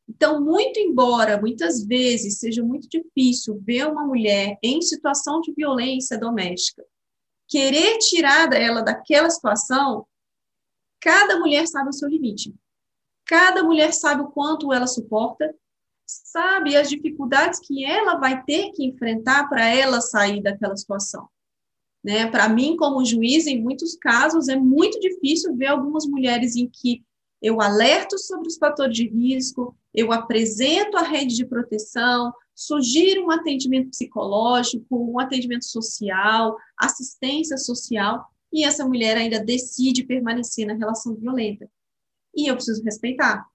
Então, 0.07 0.41
muito 0.41 0.79
embora 0.79 1.39
muitas 1.39 1.85
vezes 1.85 2.39
seja 2.39 2.63
muito 2.63 2.87
difícil 2.87 3.59
ver 3.63 3.87
uma 3.87 4.05
mulher 4.05 4.57
em 4.61 4.81
situação 4.81 5.41
de 5.41 5.53
violência 5.53 6.17
doméstica, 6.17 6.83
querer 7.47 7.97
tirar 7.99 8.51
ela 8.53 8.81
daquela 8.81 9.29
situação, 9.29 10.05
cada 10.99 11.39
mulher 11.39 11.67
sabe 11.67 11.89
o 11.89 11.93
seu 11.93 12.07
limite. 12.07 12.53
Cada 13.25 13.63
mulher 13.63 13.93
sabe 13.93 14.21
o 14.21 14.27
quanto 14.27 14.71
ela 14.71 14.87
suporta 14.87 15.53
sabe 16.05 16.75
as 16.75 16.89
dificuldades 16.89 17.59
que 17.59 17.83
ela 17.83 18.15
vai 18.15 18.43
ter 18.43 18.71
que 18.71 18.85
enfrentar 18.85 19.49
para 19.49 19.67
ela 19.67 19.99
sair 20.01 20.41
daquela 20.41 20.77
situação. 20.77 21.27
Né? 22.03 22.27
Para 22.27 22.47
mim, 22.47 22.77
como 22.77 23.03
juiz, 23.03 23.47
em 23.47 23.61
muitos 23.61 23.95
casos, 23.95 24.47
é 24.47 24.55
muito 24.55 24.99
difícil 24.99 25.55
ver 25.55 25.67
algumas 25.67 26.05
mulheres 26.05 26.55
em 26.55 26.69
que 26.71 27.03
eu 27.41 27.59
alerto 27.59 28.17
sobre 28.17 28.47
os 28.47 28.57
fatores 28.57 28.95
de 28.95 29.07
risco, 29.07 29.75
eu 29.93 30.11
apresento 30.11 30.97
a 30.97 31.01
rede 31.01 31.35
de 31.35 31.45
proteção, 31.45 32.31
sugiro 32.53 33.25
um 33.25 33.31
atendimento 33.31 33.89
psicológico, 33.89 34.85
um 35.11 35.19
atendimento 35.19 35.65
social, 35.65 36.55
assistência 36.77 37.57
social, 37.57 38.25
e 38.53 38.63
essa 38.63 38.85
mulher 38.85 39.17
ainda 39.17 39.43
decide 39.43 40.03
permanecer 40.03 40.65
na 40.65 40.73
relação 40.73 41.15
violenta. 41.15 41.69
E 42.35 42.47
eu 42.49 42.55
preciso 42.55 42.83
respeitar. 42.83 43.45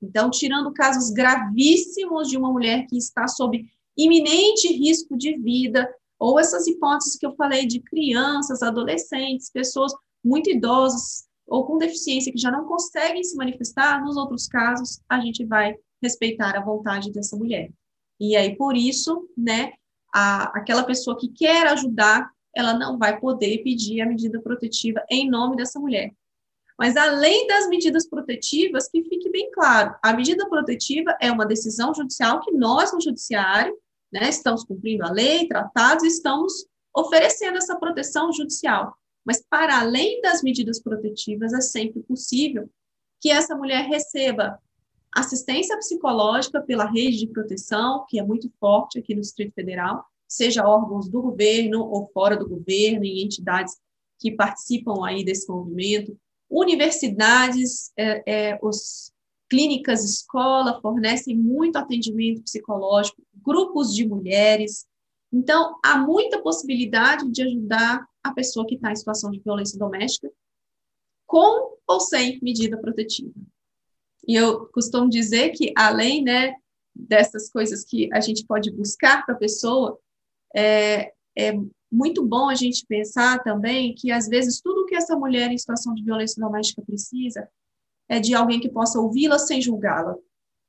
Então, 0.00 0.30
tirando 0.30 0.72
casos 0.72 1.10
gravíssimos 1.10 2.28
de 2.28 2.36
uma 2.36 2.52
mulher 2.52 2.86
que 2.86 2.96
está 2.96 3.26
sob 3.26 3.64
iminente 3.96 4.68
risco 4.68 5.16
de 5.16 5.36
vida, 5.36 5.92
ou 6.18 6.38
essas 6.38 6.66
hipóteses 6.66 7.16
que 7.16 7.26
eu 7.26 7.34
falei 7.34 7.66
de 7.66 7.80
crianças, 7.80 8.62
adolescentes, 8.62 9.50
pessoas 9.50 9.92
muito 10.24 10.50
idosas 10.50 11.28
ou 11.46 11.64
com 11.64 11.78
deficiência 11.78 12.32
que 12.32 12.38
já 12.38 12.50
não 12.50 12.66
conseguem 12.66 13.24
se 13.24 13.34
manifestar, 13.36 14.04
nos 14.04 14.16
outros 14.16 14.46
casos, 14.46 15.00
a 15.08 15.18
gente 15.20 15.44
vai 15.46 15.74
respeitar 16.02 16.56
a 16.56 16.62
vontade 16.62 17.10
dessa 17.10 17.36
mulher. 17.36 17.70
E 18.20 18.36
aí, 18.36 18.54
por 18.56 18.76
isso, 18.76 19.28
né, 19.36 19.72
a, 20.12 20.44
aquela 20.58 20.82
pessoa 20.82 21.18
que 21.18 21.28
quer 21.28 21.66
ajudar, 21.68 22.30
ela 22.54 22.74
não 22.74 22.98
vai 22.98 23.18
poder 23.18 23.62
pedir 23.62 24.00
a 24.00 24.06
medida 24.06 24.40
protetiva 24.40 25.02
em 25.10 25.28
nome 25.28 25.56
dessa 25.56 25.80
mulher. 25.80 26.12
Mas 26.78 26.96
além 26.96 27.46
das 27.48 27.68
medidas 27.68 28.08
protetivas, 28.08 28.88
que 28.88 29.02
fique 29.02 29.28
bem 29.30 29.50
claro, 29.50 29.96
a 30.00 30.12
medida 30.12 30.48
protetiva 30.48 31.16
é 31.20 31.30
uma 31.32 31.44
decisão 31.44 31.92
judicial 31.92 32.40
que 32.40 32.52
nós, 32.52 32.92
no 32.92 33.00
judiciário, 33.00 33.76
né, 34.12 34.28
estamos 34.28 34.64
cumprindo 34.64 35.04
a 35.04 35.10
lei, 35.10 35.48
tratados, 35.48 36.04
estamos 36.04 36.66
oferecendo 36.94 37.58
essa 37.58 37.76
proteção 37.76 38.32
judicial. 38.32 38.96
Mas 39.24 39.44
para 39.50 39.80
além 39.80 40.20
das 40.20 40.42
medidas 40.42 40.80
protetivas, 40.80 41.52
é 41.52 41.60
sempre 41.60 42.00
possível 42.02 42.70
que 43.20 43.30
essa 43.30 43.56
mulher 43.56 43.84
receba 43.86 44.58
assistência 45.12 45.76
psicológica 45.76 46.62
pela 46.62 46.88
rede 46.88 47.18
de 47.18 47.26
proteção, 47.26 48.06
que 48.08 48.20
é 48.20 48.22
muito 48.22 48.50
forte 48.60 48.98
aqui 48.98 49.14
no 49.14 49.20
Distrito 49.20 49.52
Federal, 49.52 50.04
seja 50.28 50.66
órgãos 50.66 51.08
do 51.08 51.20
governo 51.20 51.80
ou 51.84 52.06
fora 52.12 52.36
do 52.36 52.48
governo, 52.48 53.04
em 53.04 53.24
entidades 53.24 53.76
que 54.18 54.30
participam 54.30 55.04
aí 55.04 55.24
desse 55.24 55.48
movimento, 55.48 56.16
universidades, 56.50 57.92
é, 57.96 58.22
é, 58.26 58.58
os 58.62 59.12
clínicas 59.48 60.04
escola 60.04 60.80
fornecem 60.80 61.36
muito 61.36 61.76
atendimento 61.76 62.42
psicológico, 62.42 63.22
grupos 63.34 63.94
de 63.94 64.06
mulheres. 64.06 64.86
Então, 65.32 65.78
há 65.84 65.98
muita 65.98 66.40
possibilidade 66.42 67.30
de 67.30 67.42
ajudar 67.42 68.06
a 68.22 68.32
pessoa 68.32 68.66
que 68.66 68.74
está 68.74 68.92
em 68.92 68.96
situação 68.96 69.30
de 69.30 69.40
violência 69.40 69.78
doméstica, 69.78 70.30
com 71.26 71.76
ou 71.86 72.00
sem 72.00 72.38
medida 72.42 72.78
protetiva. 72.78 73.32
E 74.26 74.34
eu 74.34 74.66
costumo 74.66 75.08
dizer 75.08 75.50
que, 75.50 75.72
além 75.76 76.22
né, 76.22 76.54
dessas 76.94 77.50
coisas 77.50 77.84
que 77.84 78.08
a 78.12 78.20
gente 78.20 78.44
pode 78.46 78.70
buscar 78.70 79.24
para 79.24 79.34
a 79.34 79.38
pessoa, 79.38 79.98
é, 80.54 81.12
é 81.36 81.52
muito 81.90 82.24
bom 82.24 82.48
a 82.48 82.54
gente 82.54 82.86
pensar 82.86 83.42
também 83.42 83.94
que, 83.94 84.10
às 84.10 84.28
vezes, 84.28 84.60
tudo 84.60 84.86
que 84.86 84.94
essa 84.94 85.16
mulher 85.16 85.50
em 85.50 85.58
situação 85.58 85.94
de 85.94 86.04
violência 86.04 86.40
doméstica 86.40 86.82
precisa 86.82 87.48
é 88.08 88.20
de 88.20 88.34
alguém 88.34 88.60
que 88.60 88.68
possa 88.68 88.98
ouvi-la 88.98 89.38
sem 89.38 89.60
julgá-la. 89.60 90.16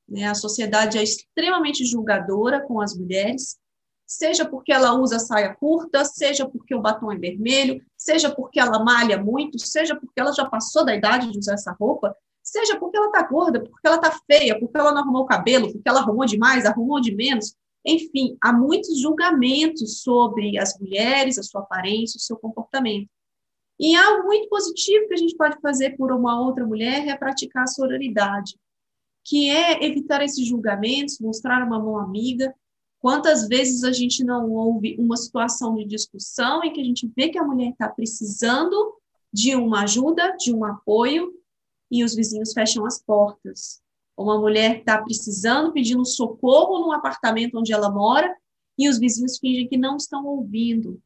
Né? 0.07 0.25
A 0.25 0.35
sociedade 0.35 0.97
é 0.97 1.03
extremamente 1.03 1.85
julgadora 1.85 2.61
com 2.61 2.81
as 2.81 2.97
mulheres, 2.97 3.57
seja 4.05 4.43
porque 4.43 4.73
ela 4.73 4.93
usa 4.95 5.19
saia 5.19 5.53
curta, 5.53 6.03
seja 6.03 6.47
porque 6.49 6.73
o 6.73 6.81
batom 6.81 7.11
é 7.11 7.17
vermelho, 7.17 7.81
seja 7.95 8.33
porque 8.33 8.59
ela 8.59 8.83
malha 8.83 9.21
muito, 9.21 9.59
seja 9.59 9.95
porque 9.95 10.19
ela 10.19 10.33
já 10.33 10.45
passou 10.45 10.83
da 10.83 10.95
idade 10.95 11.31
de 11.31 11.37
usar 11.37 11.53
essa 11.53 11.71
roupa, 11.79 12.15
seja 12.41 12.77
porque 12.79 12.97
ela 12.97 13.07
está 13.07 13.21
gorda, 13.21 13.59
porque 13.59 13.87
ela 13.87 13.97
está 13.97 14.11
feia, 14.25 14.59
porque 14.59 14.77
ela 14.77 14.91
não 14.91 15.01
arrumou 15.01 15.23
o 15.23 15.27
cabelo, 15.27 15.71
porque 15.71 15.87
ela 15.87 15.99
arrumou 15.99 16.25
demais, 16.25 16.65
arrumou 16.65 16.99
de 16.99 17.13
menos. 17.15 17.55
Enfim, 17.89 18.37
há 18.41 18.53
muitos 18.53 19.01
julgamentos 19.01 20.01
sobre 20.01 20.57
as 20.59 20.77
mulheres, 20.79 21.39
a 21.39 21.43
sua 21.43 21.61
aparência, 21.61 22.17
o 22.17 22.21
seu 22.21 22.37
comportamento. 22.37 23.09
E 23.79 23.95
algo 23.95 24.27
muito 24.27 24.47
positivo 24.49 25.07
que 25.07 25.13
a 25.13 25.17
gente 25.17 25.35
pode 25.35 25.59
fazer 25.61 25.97
por 25.97 26.11
uma 26.11 26.39
outra 26.39 26.65
mulher 26.65 27.07
é 27.07 27.17
praticar 27.17 27.63
a 27.63 27.67
sororidade, 27.67 28.59
que 29.25 29.49
é 29.49 29.83
evitar 29.83 30.21
esses 30.21 30.45
julgamentos, 30.45 31.19
mostrar 31.19 31.65
uma 31.65 31.79
mão 31.79 31.97
amiga. 31.97 32.53
Quantas 32.99 33.47
vezes 33.47 33.83
a 33.83 33.91
gente 33.91 34.23
não 34.23 34.51
ouve 34.51 34.95
uma 34.99 35.15
situação 35.15 35.75
de 35.75 35.85
discussão 35.85 36.63
em 36.63 36.73
que 36.73 36.81
a 36.81 36.83
gente 36.83 37.11
vê 37.15 37.29
que 37.29 37.39
a 37.39 37.43
mulher 37.43 37.71
está 37.71 37.87
precisando 37.87 38.95
de 39.31 39.55
uma 39.55 39.83
ajuda, 39.83 40.35
de 40.37 40.53
um 40.53 40.65
apoio, 40.65 41.33
e 41.89 42.03
os 42.03 42.13
vizinhos 42.13 42.53
fecham 42.53 42.85
as 42.85 43.01
portas. 43.01 43.81
Uma 44.19 44.37
mulher 44.37 44.79
está 44.79 45.01
precisando, 45.01 45.71
pedindo 45.71 46.05
socorro 46.05 46.79
no 46.79 46.91
apartamento 46.91 47.57
onde 47.57 47.71
ela 47.71 47.89
mora, 47.89 48.35
e 48.77 48.89
os 48.89 48.99
vizinhos 48.99 49.37
fingem 49.39 49.65
que 49.65 49.77
não 49.77 49.95
estão 49.95 50.25
ouvindo. 50.25 51.01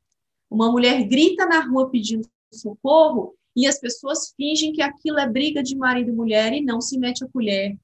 Uma 0.50 0.72
mulher 0.72 1.04
grita 1.08 1.46
na 1.46 1.60
rua 1.60 1.92
pedindo 1.92 2.28
socorro, 2.52 3.36
e 3.56 3.68
as 3.68 3.80
pessoas 3.80 4.34
fingem 4.36 4.74
que 4.74 4.82
aquilo 4.82 5.20
é 5.20 5.30
briga 5.30 5.62
de 5.62 5.76
marido 5.76 6.10
e 6.10 6.16
mulher 6.16 6.54
e 6.54 6.62
não 6.62 6.82
se 6.82 6.98
mete 6.98 7.24
a 7.24 7.28
colher. 7.28 7.78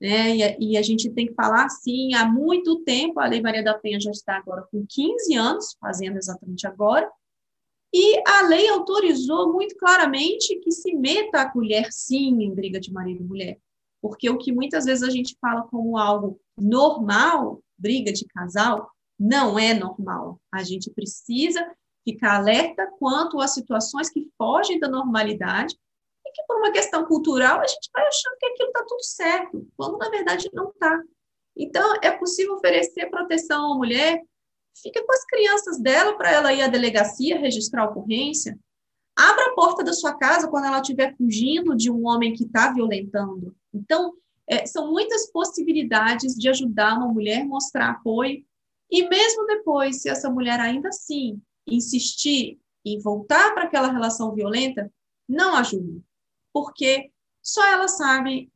Né? 0.00 0.36
E, 0.36 0.42
a, 0.42 0.56
e 0.58 0.76
a 0.76 0.82
gente 0.82 1.08
tem 1.10 1.28
que 1.28 1.34
falar 1.34 1.64
assim, 1.66 2.12
há 2.14 2.26
muito 2.26 2.80
tempo, 2.80 3.20
a 3.20 3.26
Lei 3.26 3.40
Maria 3.40 3.62
da 3.62 3.74
Penha 3.74 4.00
já 4.00 4.10
está 4.10 4.36
agora 4.36 4.66
com 4.68 4.84
15 4.84 5.34
anos, 5.36 5.76
fazendo 5.80 6.16
exatamente 6.16 6.66
agora, 6.66 7.08
e 7.94 8.20
a 8.26 8.48
lei 8.48 8.68
autorizou 8.68 9.52
muito 9.52 9.76
claramente 9.76 10.56
que 10.56 10.72
se 10.72 10.92
meta 10.96 11.42
a 11.42 11.48
colher, 11.48 11.92
sim, 11.92 12.42
em 12.42 12.52
briga 12.52 12.80
de 12.80 12.92
marido 12.92 13.22
e 13.22 13.26
mulher. 13.26 13.58
Porque 14.02 14.28
o 14.28 14.36
que 14.36 14.52
muitas 14.52 14.84
vezes 14.84 15.02
a 15.02 15.10
gente 15.10 15.36
fala 15.40 15.62
como 15.68 15.96
algo 15.96 16.38
normal, 16.58 17.62
briga 17.78 18.12
de 18.12 18.26
casal, 18.26 18.90
não 19.18 19.58
é 19.58 19.72
normal. 19.72 20.40
A 20.52 20.62
gente 20.62 20.90
precisa 20.90 21.64
ficar 22.04 22.36
alerta 22.36 22.90
quanto 22.98 23.40
às 23.40 23.54
situações 23.54 24.10
que 24.10 24.28
fogem 24.36 24.80
da 24.80 24.88
normalidade 24.88 25.76
e 26.26 26.30
que, 26.32 26.42
por 26.48 26.56
uma 26.56 26.72
questão 26.72 27.06
cultural, 27.06 27.60
a 27.60 27.66
gente 27.66 27.88
vai 27.94 28.04
achando 28.04 28.36
que 28.38 28.46
aquilo 28.46 28.68
está 28.68 28.84
tudo 28.84 29.04
certo, 29.04 29.68
quando 29.76 29.98
na 29.98 30.10
verdade 30.10 30.50
não 30.52 30.70
está. 30.70 31.00
Então, 31.56 31.94
é 32.02 32.10
possível 32.10 32.54
oferecer 32.54 33.08
proteção 33.08 33.72
à 33.72 33.76
mulher 33.76 34.20
Fica 34.80 35.04
com 35.04 35.12
as 35.12 35.24
crianças 35.26 35.78
dela 35.78 36.16
para 36.16 36.30
ela 36.30 36.52
ir 36.52 36.62
à 36.62 36.68
delegacia 36.68 37.38
registrar 37.38 37.82
a 37.82 37.90
ocorrência. 37.90 38.58
Abra 39.14 39.46
a 39.46 39.54
porta 39.54 39.84
da 39.84 39.92
sua 39.92 40.14
casa 40.14 40.48
quando 40.48 40.64
ela 40.64 40.80
estiver 40.80 41.14
fugindo 41.16 41.76
de 41.76 41.90
um 41.90 42.06
homem 42.06 42.32
que 42.32 42.44
está 42.44 42.72
violentando. 42.72 43.54
Então, 43.72 44.14
é, 44.46 44.66
são 44.66 44.90
muitas 44.90 45.30
possibilidades 45.30 46.34
de 46.34 46.48
ajudar 46.48 46.96
uma 46.96 47.08
mulher, 47.08 47.44
mostrar 47.46 47.90
apoio. 47.90 48.44
E 48.90 49.08
mesmo 49.08 49.46
depois, 49.46 50.02
se 50.02 50.10
essa 50.10 50.28
mulher 50.28 50.60
ainda 50.60 50.88
assim 50.88 51.40
insistir 51.66 52.60
em 52.84 52.98
voltar 52.98 53.54
para 53.54 53.64
aquela 53.64 53.90
relação 53.90 54.34
violenta, 54.34 54.92
não 55.28 55.54
ajude. 55.54 56.02
Porque 56.52 57.10
só 57.42 57.64
ela 57.66 57.88
sabe 57.88 58.50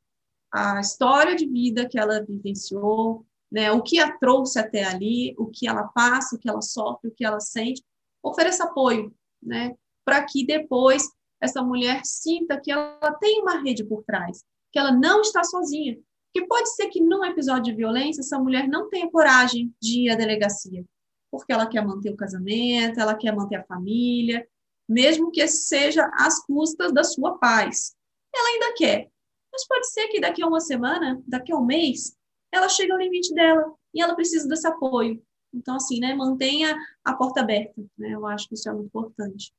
a 0.53 0.81
história 0.81 1.35
de 1.35 1.47
vida 1.47 1.89
que 1.89 1.99
ela 1.99 2.25
vivenciou, 2.25 3.25
né, 3.51 3.71
o 3.71 3.83
que 3.83 3.99
a 3.99 4.17
trouxe 4.19 4.59
até 4.59 4.85
ali, 4.85 5.35
o 5.39 5.47
que 5.47 5.69
ela 5.69 5.85
passa, 5.89 6.35
o 6.35 6.39
que 6.39 6.49
ela 6.49 6.63
sofre, 6.63 7.09
o 7.09 7.15
que 7.15 7.25
ela 7.25 7.41
sente, 7.41 7.83
ofereça 8.23 8.65
apoio, 8.65 9.15
né, 9.43 9.75
para 10.05 10.25
que 10.25 10.45
depois 10.45 11.09
essa 11.41 11.63
mulher 11.63 12.01
sinta 12.05 12.61
que 12.61 12.71
ela 12.71 13.13
tem 13.21 13.41
uma 13.41 13.61
rede 13.61 13.85
por 13.85 14.03
trás, 14.05 14.45
que 14.77 14.81
ela 14.81 14.93
não 14.93 15.23
está 15.23 15.43
sozinha. 15.43 15.99
Porque 16.27 16.47
pode 16.47 16.69
ser 16.75 16.89
que 16.89 17.01
num 17.01 17.25
episódio 17.25 17.73
de 17.73 17.73
violência 17.73 18.21
essa 18.21 18.39
mulher 18.39 18.69
não 18.69 18.91
tenha 18.91 19.11
coragem 19.11 19.75
de 19.81 20.01
ir 20.01 20.11
à 20.11 20.15
delegacia, 20.15 20.85
porque 21.31 21.51
ela 21.51 21.67
quer 21.67 21.83
manter 21.83 22.13
o 22.13 22.17
casamento, 22.17 23.01
ela 23.01 23.15
quer 23.15 23.35
manter 23.35 23.57
a 23.57 23.65
família, 23.65 24.47
mesmo 24.87 25.31
que 25.31 25.49
seja 25.49 26.11
às 26.13 26.45
custas 26.45 26.93
da 26.93 27.03
sua 27.03 27.39
paz. 27.39 27.97
Ela 28.35 28.49
ainda 28.51 28.75
quer. 28.77 29.09
Mas 29.51 29.67
pode 29.67 29.91
ser 29.91 30.09
que 30.09 30.21
daqui 30.21 30.43
a 30.43 30.47
uma 30.47 30.61
semana, 30.61 31.23
daqui 31.27 31.53
a 31.53 31.57
um 31.57 31.65
mês, 31.65 32.15
ela 32.53 32.69
chega 32.69 32.93
ao 32.93 32.99
limite 32.99 33.33
dela 33.33 33.73
e 33.95 34.03
ela 34.03 34.15
precisa 34.15 34.47
desse 34.47 34.67
apoio. 34.67 35.23
Então, 35.55 35.77
assim, 35.77 36.01
né, 36.01 36.13
mantenha 36.13 36.77
a 37.03 37.15
porta 37.15 37.41
aberta, 37.41 37.83
né? 37.97 38.11
Eu 38.11 38.27
acho 38.27 38.47
que 38.47 38.57
isso 38.57 38.69
é 38.69 38.73
muito 38.75 38.89
importante. 38.89 39.55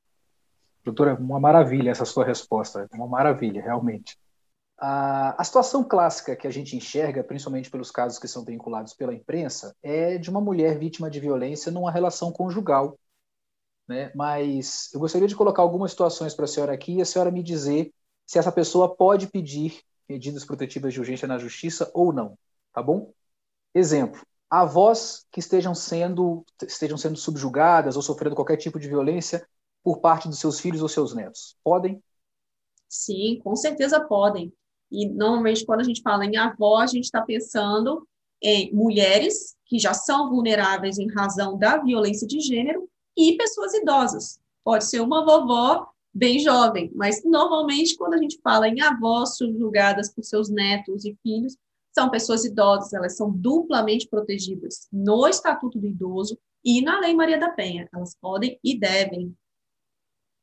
Doutora, 0.85 1.15
uma 1.15 1.39
maravilha 1.39 1.89
essa 1.89 2.05
sua 2.05 2.23
resposta, 2.23 2.87
uma 2.93 3.07
maravilha, 3.07 3.63
realmente. 3.63 4.15
A, 4.79 5.43
situação 5.43 5.83
clássica 5.83 6.35
que 6.35 6.47
a 6.47 6.51
gente 6.51 6.75
enxerga, 6.75 7.23
principalmente 7.23 7.69
pelos 7.69 7.89
casos 7.89 8.19
que 8.19 8.27
são 8.27 8.45
vinculados 8.45 8.93
pela 8.93 9.13
imprensa, 9.13 9.75
é 9.81 10.17
de 10.17 10.29
uma 10.29 10.39
mulher 10.39 10.77
vítima 10.77 11.09
de 11.09 11.19
violência 11.19 11.71
numa 11.71 11.91
relação 11.91 12.31
conjugal. 12.31 12.99
Né? 13.87 14.11
Mas 14.13 14.93
eu 14.93 14.99
gostaria 14.99 15.27
de 15.27 15.35
colocar 15.35 15.61
algumas 15.61 15.91
situações 15.91 16.35
para 16.35 16.45
a 16.45 16.47
senhora 16.47 16.73
aqui 16.73 16.95
e 16.95 17.01
a 17.01 17.05
senhora 17.05 17.31
me 17.31 17.41
dizer 17.41 17.91
se 18.25 18.37
essa 18.37 18.51
pessoa 18.51 18.95
pode 18.95 19.27
pedir 19.27 19.81
medidas 20.07 20.45
protetivas 20.45 20.93
de 20.93 20.99
urgência 20.99 21.27
na 21.27 21.37
justiça 21.37 21.89
ou 21.93 22.13
não 22.13 22.37
tá 22.77 22.83
bom? 22.83 23.11
Exemplo, 23.73 24.21
avós 24.47 25.25
que 25.31 25.39
estejam 25.39 25.73
sendo, 25.73 26.45
estejam 26.61 26.95
sendo 26.95 27.17
subjugadas 27.17 27.95
ou 27.95 28.03
sofrendo 28.03 28.35
qualquer 28.35 28.57
tipo 28.57 28.79
de 28.79 28.87
violência 28.87 29.47
por 29.83 29.99
parte 29.99 30.27
dos 30.27 30.37
seus 30.37 30.59
filhos 30.59 30.83
ou 30.83 30.87
seus 30.87 31.15
netos. 31.15 31.57
Podem? 31.63 31.99
Sim, 32.87 33.39
com 33.43 33.55
certeza 33.55 33.99
podem. 33.99 34.53
E 34.91 35.07
normalmente, 35.09 35.65
quando 35.65 35.81
a 35.81 35.83
gente 35.83 36.01
fala 36.01 36.25
em 36.25 36.37
avó, 36.37 36.77
a 36.77 36.87
gente 36.87 37.05
está 37.05 37.21
pensando 37.21 38.07
em 38.41 38.73
mulheres 38.73 39.55
que 39.65 39.79
já 39.79 39.93
são 39.93 40.29
vulneráveis 40.29 40.97
em 40.97 41.11
razão 41.11 41.57
da 41.57 41.77
violência 41.77 42.27
de 42.27 42.39
gênero 42.39 42.87
e 43.17 43.35
pessoas 43.35 43.73
idosas. 43.73 44.39
Pode 44.63 44.85
ser 44.85 45.01
uma 45.01 45.25
vovó 45.25 45.87
bem 46.13 46.39
jovem, 46.39 46.91
mas 46.95 47.23
normalmente, 47.23 47.95
quando 47.95 48.15
a 48.15 48.17
gente 48.17 48.39
fala 48.41 48.67
em 48.67 48.81
avós 48.81 49.37
subjugadas 49.37 50.13
por 50.13 50.23
seus 50.23 50.49
netos 50.49 51.05
e 51.05 51.15
filhos, 51.21 51.55
são 51.93 52.09
pessoas 52.09 52.45
idosas, 52.45 52.93
elas 52.93 53.17
são 53.17 53.31
duplamente 53.31 54.07
protegidas 54.07 54.87
no 54.91 55.27
Estatuto 55.27 55.79
do 55.79 55.87
Idoso 55.87 56.37
e 56.63 56.81
na 56.81 56.99
Lei 56.99 57.15
Maria 57.15 57.39
da 57.39 57.49
Penha. 57.49 57.89
Elas 57.93 58.15
podem 58.21 58.59
e 58.63 58.77
devem. 58.77 59.35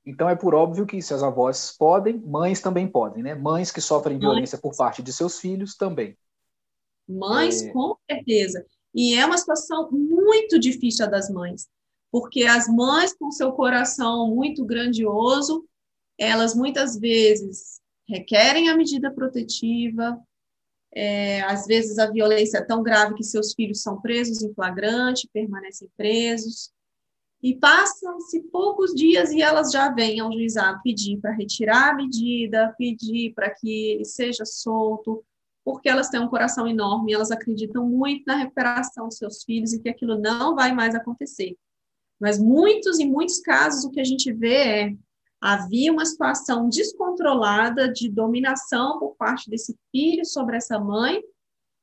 Então 0.06 0.28
é 0.28 0.36
por 0.36 0.54
óbvio 0.54 0.86
que 0.86 1.00
se 1.00 1.14
as 1.14 1.22
avós 1.22 1.74
podem, 1.78 2.18
mães 2.18 2.60
também 2.60 2.86
podem, 2.86 3.22
né? 3.22 3.34
Mães 3.34 3.70
que 3.70 3.80
sofrem 3.80 4.16
mães. 4.16 4.22
violência 4.22 4.58
por 4.58 4.76
parte 4.76 5.02
de 5.02 5.12
seus 5.12 5.40
filhos 5.40 5.76
também. 5.76 6.16
Mães, 7.08 7.62
é... 7.62 7.72
com 7.72 7.96
certeza. 8.10 8.64
E 8.94 9.14
é 9.14 9.24
uma 9.24 9.38
situação 9.38 9.90
muito 9.90 10.58
difícil 10.58 11.06
a 11.06 11.08
das 11.08 11.30
mães, 11.30 11.66
porque 12.12 12.44
as 12.44 12.68
mães 12.68 13.14
com 13.14 13.30
seu 13.30 13.52
coração 13.52 14.34
muito 14.34 14.64
grandioso, 14.64 15.64
elas 16.18 16.54
muitas 16.54 16.98
vezes 16.98 17.80
requerem 18.06 18.68
a 18.68 18.76
medida 18.76 19.10
protetiva, 19.10 20.20
é, 20.94 21.40
às 21.42 21.66
vezes 21.66 21.98
a 21.98 22.08
violência 22.08 22.58
é 22.58 22.64
tão 22.64 22.82
grave 22.82 23.14
que 23.14 23.24
seus 23.24 23.52
filhos 23.52 23.82
são 23.82 24.00
presos 24.00 24.42
em 24.42 24.54
flagrante, 24.54 25.28
permanecem 25.32 25.88
presos. 25.96 26.72
E 27.44 27.54
passam-se 27.54 28.40
poucos 28.44 28.94
dias 28.94 29.30
e 29.30 29.42
elas 29.42 29.70
já 29.70 29.90
vêm 29.90 30.18
ao 30.18 30.32
juizado 30.32 30.80
pedir 30.82 31.20
para 31.20 31.30
retirar 31.30 31.90
a 31.90 31.94
medida, 31.94 32.74
pedir 32.78 33.34
para 33.34 33.50
que 33.50 33.90
ele 33.90 34.04
seja 34.06 34.46
solto, 34.46 35.22
porque 35.62 35.86
elas 35.86 36.08
têm 36.08 36.20
um 36.20 36.28
coração 36.28 36.66
enorme, 36.66 37.12
elas 37.12 37.30
acreditam 37.30 37.86
muito 37.86 38.24
na 38.26 38.36
recuperação 38.36 39.08
dos 39.08 39.18
seus 39.18 39.44
filhos 39.44 39.74
e 39.74 39.78
que 39.78 39.90
aquilo 39.90 40.18
não 40.18 40.54
vai 40.54 40.72
mais 40.72 40.94
acontecer. 40.94 41.54
Mas 42.18 42.38
muitos 42.38 42.98
e 42.98 43.04
muitos 43.04 43.40
casos 43.40 43.84
o 43.84 43.90
que 43.90 44.00
a 44.00 44.04
gente 44.04 44.32
vê 44.32 44.54
é 44.54 44.96
havia 45.38 45.92
uma 45.92 46.06
situação 46.06 46.70
descontrolada 46.70 47.92
de 47.92 48.08
dominação 48.08 48.98
por 48.98 49.16
parte 49.16 49.50
desse 49.50 49.76
filho 49.92 50.24
sobre 50.24 50.56
essa 50.56 50.78
mãe, 50.78 51.22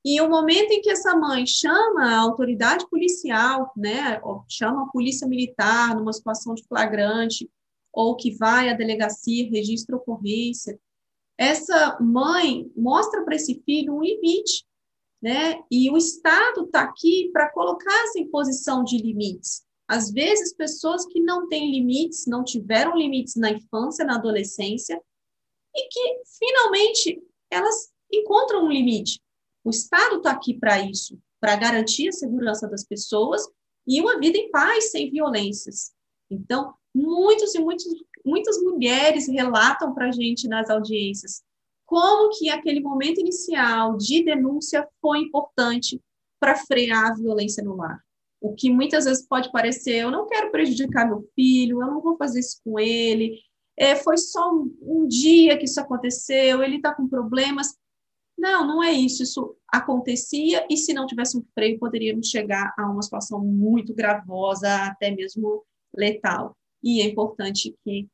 e 0.03 0.19
o 0.19 0.29
momento 0.29 0.71
em 0.71 0.81
que 0.81 0.89
essa 0.89 1.15
mãe 1.15 1.45
chama 1.45 2.05
a 2.05 2.19
autoridade 2.19 2.89
policial, 2.89 3.71
né, 3.77 4.19
chama 4.49 4.83
a 4.83 4.87
polícia 4.87 5.27
militar 5.27 5.95
numa 5.95 6.13
situação 6.13 6.55
de 6.55 6.63
flagrante, 6.63 7.49
ou 7.93 8.15
que 8.15 8.35
vai 8.35 8.69
à 8.69 8.73
delegacia, 8.73 9.49
registra 9.49 9.95
ocorrência, 9.95 10.79
essa 11.37 11.97
mãe 11.99 12.71
mostra 12.75 13.23
para 13.23 13.35
esse 13.35 13.61
filho 13.65 13.95
um 13.95 14.01
limite, 14.01 14.63
né? 15.21 15.61
E 15.71 15.89
o 15.89 15.97
Estado 15.97 16.65
está 16.65 16.81
aqui 16.81 17.29
para 17.31 17.51
colocar 17.51 18.03
essa 18.03 18.19
imposição 18.19 18.83
de 18.83 18.97
limites. 18.97 19.63
Às 19.87 20.11
vezes, 20.11 20.55
pessoas 20.55 21.05
que 21.05 21.19
não 21.19 21.47
têm 21.47 21.71
limites, 21.71 22.25
não 22.27 22.43
tiveram 22.43 22.95
limites 22.95 23.35
na 23.35 23.51
infância, 23.51 24.05
na 24.05 24.15
adolescência, 24.15 25.01
e 25.75 25.87
que 25.87 26.21
finalmente 26.39 27.21
elas 27.49 27.91
encontram 28.11 28.65
um 28.65 28.71
limite. 28.71 29.19
O 29.63 29.69
Estado 29.69 30.17
está 30.17 30.31
aqui 30.31 30.53
para 30.53 30.79
isso, 30.81 31.19
para 31.39 31.55
garantir 31.55 32.09
a 32.09 32.13
segurança 32.13 32.67
das 32.67 32.83
pessoas 32.83 33.41
e 33.87 33.99
uma 34.01 34.19
vida 34.19 34.37
em 34.37 34.49
paz, 34.51 34.91
sem 34.91 35.09
violências. 35.09 35.91
Então, 36.29 36.73
muitos 36.93 37.53
e 37.55 37.59
muitos, 37.59 37.85
muitas 38.25 38.57
mulheres 38.61 39.27
relatam 39.27 39.93
para 39.93 40.09
a 40.09 40.11
gente 40.11 40.47
nas 40.47 40.69
audiências 40.69 41.43
como 41.91 42.29
que 42.29 42.49
aquele 42.49 42.79
momento 42.79 43.19
inicial 43.19 43.97
de 43.97 44.23
denúncia 44.23 44.87
foi 45.01 45.19
importante 45.19 46.01
para 46.39 46.55
frear 46.55 47.11
a 47.11 47.13
violência 47.13 47.61
no 47.61 47.75
lar. 47.75 47.99
O 48.39 48.55
que 48.55 48.71
muitas 48.71 49.03
vezes 49.03 49.27
pode 49.27 49.51
parecer, 49.51 49.97
eu 49.97 50.09
não 50.09 50.25
quero 50.25 50.49
prejudicar 50.51 51.05
meu 51.05 51.29
filho, 51.35 51.81
eu 51.81 51.87
não 51.87 52.01
vou 52.01 52.15
fazer 52.15 52.39
isso 52.39 52.61
com 52.63 52.79
ele, 52.79 53.37
é, 53.77 53.93
foi 53.97 54.17
só 54.17 54.53
um, 54.53 54.73
um 54.81 55.05
dia 55.05 55.57
que 55.57 55.65
isso 55.65 55.81
aconteceu, 55.81 56.63
ele 56.63 56.77
está 56.77 56.95
com 56.95 57.09
problemas. 57.09 57.75
Não, 58.41 58.65
não 58.65 58.83
é 58.83 58.91
isso. 58.91 59.21
Isso 59.21 59.55
acontecia 59.67 60.65
e 60.67 60.75
se 60.75 60.93
não 60.93 61.05
tivesse 61.05 61.37
um 61.37 61.45
freio, 61.53 61.77
poderíamos 61.77 62.27
chegar 62.27 62.73
a 62.75 62.89
uma 62.89 63.03
situação 63.03 63.39
muito 63.39 63.93
gravosa, 63.93 64.85
até 64.85 65.11
mesmo 65.11 65.63
letal. 65.95 66.57
E 66.81 67.01
é 67.01 67.05
importante 67.05 67.75
que 67.83 68.09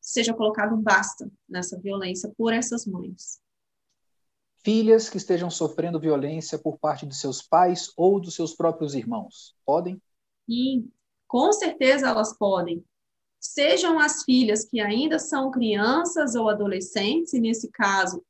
seja 0.00 0.32
colocado 0.32 0.76
um 0.76 0.80
basta 0.80 1.28
nessa 1.48 1.76
violência 1.80 2.32
por 2.38 2.52
essas 2.52 2.86
mães 2.86 3.42
filhas 4.64 5.08
que 5.08 5.16
estejam 5.16 5.50
sofrendo 5.50 5.98
violência 5.98 6.56
por 6.56 6.78
parte 6.78 7.04
de 7.04 7.16
seus 7.16 7.42
pais 7.42 7.90
ou 7.96 8.20
dos 8.20 8.36
seus 8.36 8.54
próprios 8.54 8.94
irmãos? 8.94 9.56
Podem? 9.66 10.00
Sim, 10.48 10.88
com 11.26 11.52
certeza 11.52 12.06
elas 12.06 12.38
podem. 12.38 12.84
Sejam 13.40 13.98
as 13.98 14.22
filhas 14.22 14.64
que 14.64 14.78
ainda 14.78 15.18
são 15.18 15.50
crianças 15.50 16.36
ou 16.36 16.48
adolescentes, 16.48 17.32
e 17.32 17.40
nesse 17.40 17.68
caso, 17.72 18.22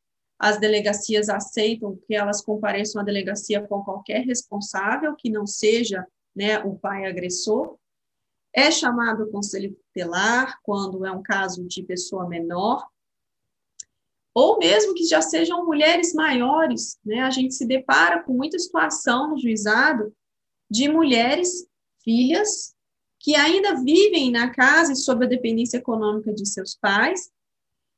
as 0.43 0.59
delegacias 0.59 1.29
aceitam 1.29 1.97
que 2.05 2.17
elas 2.17 2.43
compareçam 2.43 3.01
à 3.01 3.05
delegacia 3.05 3.65
com 3.65 3.85
qualquer 3.85 4.27
responsável 4.27 5.15
que 5.15 5.31
não 5.31 5.47
seja 5.47 6.05
né, 6.35 6.59
o 6.59 6.75
pai 6.77 7.07
agressor. 7.07 7.77
É 8.53 8.69
chamado 8.69 9.23
o 9.23 9.31
conselho 9.31 9.73
tutelar 9.73 10.59
quando 10.65 11.07
é 11.07 11.13
um 11.13 11.23
caso 11.23 11.65
de 11.65 11.85
pessoa 11.85 12.29
menor, 12.29 12.85
ou 14.35 14.59
mesmo 14.59 14.95
que 14.95 15.05
já 15.05 15.23
sejam 15.23 15.65
mulheres 15.65 16.13
maiores, 16.13 16.99
né? 17.05 17.21
A 17.21 17.31
gente 17.31 17.55
se 17.55 17.65
depara 17.65 18.25
com 18.25 18.33
muita 18.33 18.59
situação 18.59 19.31
no 19.31 19.39
juizado 19.39 20.13
de 20.69 20.89
mulheres, 20.89 21.69
filhas, 22.03 22.75
que 23.21 23.37
ainda 23.37 23.81
vivem 23.81 24.33
na 24.33 24.51
casa 24.51 24.93
e 24.93 24.97
sob 24.97 25.25
a 25.25 25.29
dependência 25.29 25.77
econômica 25.77 26.33
de 26.35 26.49
seus 26.49 26.75
pais, 26.75 27.31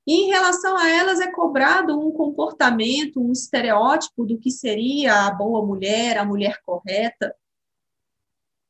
e 0.06 0.24
em 0.24 0.26
relação 0.26 0.76
a 0.76 0.88
elas 0.88 1.20
é 1.20 1.30
cobrado 1.30 1.98
um 1.98 2.12
comportamento, 2.12 3.20
um 3.20 3.32
estereótipo 3.32 4.24
do 4.24 4.38
que 4.38 4.50
seria 4.50 5.26
a 5.26 5.30
boa 5.30 5.64
mulher, 5.64 6.18
a 6.18 6.24
mulher 6.24 6.60
correta, 6.64 7.34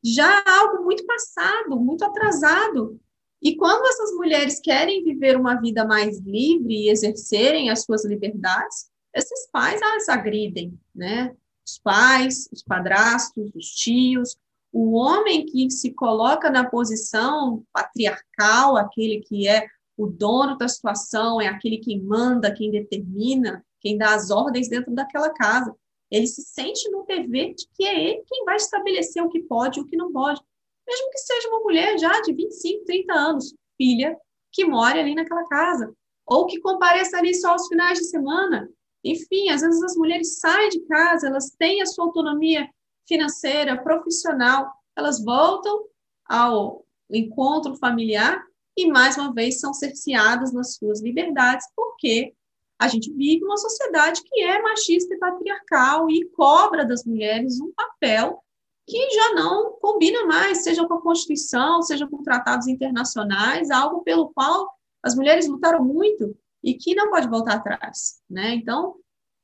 já 0.03 0.43
algo 0.47 0.85
muito 0.85 1.05
passado, 1.07 1.81
muito 1.81 2.05
atrasado, 2.05 3.01
e 3.43 3.57
quando 3.57 3.87
essas 3.87 4.13
mulheres 4.13 4.59
querem 4.59 5.05
viver 5.05 5.37
uma 5.37 5.55
vida 5.55 5.85
mais 5.85 6.19
livre 6.21 6.75
e 6.75 6.89
exercerem 6.89 7.69
as 7.69 7.83
suas 7.83 8.05
liberdades, 8.05 8.91
esses 9.15 9.49
pais 9.51 9.81
as 9.83 10.09
agridem, 10.09 10.79
né? 10.95 11.37
Os 11.67 11.79
pais, 11.79 12.49
os 12.51 12.63
padrastos, 12.63 13.51
os 13.55 13.67
tios, 13.67 14.37
o 14.73 14.95
homem 14.95 15.45
que 15.45 15.71
se 15.71 15.93
coloca 15.93 16.51
na 16.51 16.69
posição 16.69 17.63
patriarcal, 17.73 18.77
aquele 18.77 19.21
que 19.21 19.47
é 19.47 19.67
o 19.97 20.07
dono 20.07 20.57
da 20.57 20.69
situação, 20.69 21.41
é 21.41 21.47
aquele 21.47 21.79
que 21.79 22.01
manda, 22.01 22.53
quem 22.53 22.71
determina, 22.71 23.65
quem 23.81 23.97
dá 23.97 24.15
as 24.15 24.31
ordens 24.31 24.69
dentro 24.69 24.95
daquela 24.95 25.31
casa. 25.31 25.75
Ele 26.11 26.27
se 26.27 26.43
sente 26.43 26.91
no 26.91 27.05
dever 27.05 27.55
de 27.55 27.67
que 27.75 27.85
é 27.85 28.11
ele 28.11 28.25
quem 28.27 28.45
vai 28.45 28.57
estabelecer 28.57 29.23
o 29.23 29.29
que 29.29 29.43
pode 29.43 29.79
e 29.79 29.83
o 29.83 29.87
que 29.87 29.97
não 29.97 30.13
pode 30.13 30.41
mesmo 30.87 31.11
que 31.11 31.19
seja 31.19 31.49
uma 31.49 31.61
mulher 31.61 31.99
já 31.99 32.21
de 32.21 32.33
25, 32.33 32.85
30 32.85 33.15
anos, 33.15 33.55
filha, 33.77 34.17
que 34.53 34.65
mora 34.65 35.01
ali 35.01 35.15
naquela 35.15 35.47
casa, 35.47 35.93
ou 36.27 36.47
que 36.47 36.61
compareça 36.61 37.19
ali 37.19 37.35
só 37.35 37.53
aos 37.53 37.67
finais 37.67 37.99
de 37.99 38.05
semana. 38.05 38.69
Enfim, 39.03 39.49
às 39.51 39.63
vezes 39.63 39.83
as 39.83 39.97
mulheres 39.97 40.39
saem 40.39 40.69
de 40.71 40.81
casa, 40.81 41.27
elas 41.27 41.51
têm 41.59 41.83
a 41.83 41.87
sua 41.87 42.05
autonomia 42.05 42.69
financeira, 43.07 43.83
profissional, 43.83 44.71
elas 44.97 45.23
voltam 45.23 45.87
ao 46.27 46.85
encontro 47.11 47.77
familiar 47.77 48.43
e, 48.77 48.87
mais 48.87 49.17
uma 49.17 49.33
vez, 49.33 49.61
são 49.61 49.73
cerceadas 49.73 50.53
nas 50.53 50.75
suas 50.75 51.03
liberdades, 51.03 51.67
porque 51.75 52.35
a 52.79 52.89
gente 52.89 53.13
vive 53.13 53.45
uma 53.45 53.57
sociedade 53.57 54.23
que 54.25 54.43
é 54.43 54.61
machista 54.61 55.15
e 55.15 55.19
patriarcal 55.19 56.11
e 56.11 56.29
cobra 56.31 56.85
das 56.85 57.05
mulheres 57.05 57.61
um 57.61 57.73
papel 57.73 58.43
que 58.87 59.11
já 59.11 59.35
não 59.35 59.73
combina 59.81 60.27
mais, 60.27 60.63
seja 60.63 60.87
com 60.87 60.95
a 60.95 61.01
Constituição, 61.01 61.81
seja 61.83 62.07
com 62.07 62.23
tratados 62.23 62.67
internacionais, 62.67 63.71
algo 63.71 64.03
pelo 64.03 64.31
qual 64.35 64.69
as 65.03 65.15
mulheres 65.15 65.49
lutaram 65.49 65.85
muito 65.85 66.37
e 66.63 66.75
que 66.75 66.95
não 66.95 67.11
pode 67.11 67.29
voltar 67.29 67.55
atrás, 67.55 68.21
né? 68.29 68.55
Então, 68.55 68.97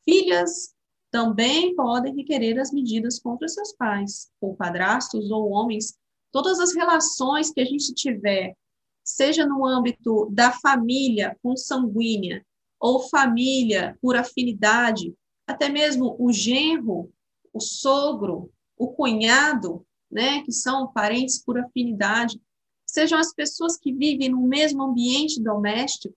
filhas 0.05 0.75
também 1.11 1.75
podem 1.75 2.15
requerer 2.15 2.59
as 2.59 2.73
medidas 2.73 3.19
contra 3.19 3.49
seus 3.49 3.73
pais, 3.73 4.31
ou 4.41 4.55
padrastos, 4.55 5.31
ou 5.31 5.51
homens. 5.51 5.99
Todas 6.33 6.61
as 6.61 6.75
relações 6.75 7.51
que 7.51 7.61
a 7.61 7.65
gente 7.65 7.93
tiver, 7.95 8.55
seja 9.05 9.47
no 9.47 9.67
âmbito 9.67 10.29
da 10.33 10.53
família 10.53 11.37
consanguínea, 11.43 12.45
ou 12.79 13.09
família 13.09 13.99
por 14.01 14.17
afinidade, 14.17 15.15
até 15.47 15.69
mesmo 15.69 16.17
o 16.19 16.33
genro 16.33 17.13
o 17.53 17.61
sogro, 17.61 18.51
o 18.77 18.89
cunhado, 18.89 19.85
né, 20.11 20.43
que 20.43 20.53
são 20.53 20.93
parentes 20.93 21.43
por 21.43 21.59
afinidade, 21.59 22.41
sejam 22.87 23.19
as 23.19 23.33
pessoas 23.33 23.77
que 23.77 23.93
vivem 23.93 24.31
no 24.31 24.43
mesmo 24.43 24.83
ambiente 24.83 25.41
doméstico. 25.43 26.17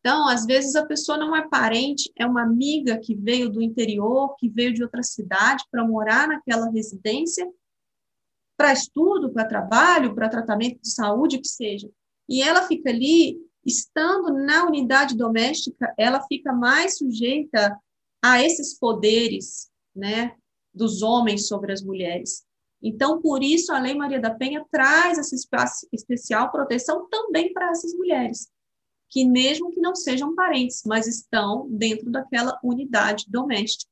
Então, 0.00 0.28
às 0.28 0.44
vezes 0.44 0.76
a 0.76 0.86
pessoa 0.86 1.16
não 1.16 1.34
é 1.34 1.48
parente, 1.48 2.12
é 2.16 2.26
uma 2.26 2.42
amiga 2.42 2.98
que 2.98 3.14
veio 3.14 3.48
do 3.48 3.62
interior, 3.62 4.36
que 4.36 4.48
veio 4.48 4.74
de 4.74 4.82
outra 4.82 5.02
cidade 5.02 5.64
para 5.70 5.86
morar 5.86 6.28
naquela 6.28 6.70
residência, 6.70 7.50
para 8.56 8.72
estudo, 8.72 9.32
para 9.32 9.48
trabalho, 9.48 10.14
para 10.14 10.28
tratamento 10.28 10.80
de 10.80 10.90
saúde, 10.90 11.38
que 11.38 11.48
seja. 11.48 11.90
E 12.28 12.42
ela 12.42 12.66
fica 12.66 12.90
ali, 12.90 13.38
estando 13.64 14.32
na 14.32 14.66
unidade 14.66 15.16
doméstica, 15.16 15.94
ela 15.98 16.22
fica 16.22 16.52
mais 16.52 16.98
sujeita 16.98 17.78
a 18.22 18.42
esses 18.42 18.78
poderes, 18.78 19.70
né, 19.94 20.34
dos 20.72 21.02
homens 21.02 21.46
sobre 21.46 21.72
as 21.72 21.82
mulheres. 21.82 22.44
Então, 22.82 23.20
por 23.20 23.42
isso, 23.42 23.72
a 23.72 23.78
Lei 23.78 23.94
Maria 23.94 24.20
da 24.20 24.34
Penha 24.34 24.64
traz 24.70 25.18
essa 25.18 25.34
especial 25.92 26.50
proteção 26.50 27.08
também 27.08 27.52
para 27.52 27.70
essas 27.70 27.94
mulheres, 27.94 28.50
que 29.08 29.24
mesmo 29.24 29.70
que 29.70 29.80
não 29.80 29.94
sejam 29.94 30.34
parentes, 30.34 30.82
mas 30.84 31.06
estão 31.06 31.66
dentro 31.70 32.10
daquela 32.10 32.58
unidade 32.62 33.24
doméstica. 33.28 33.90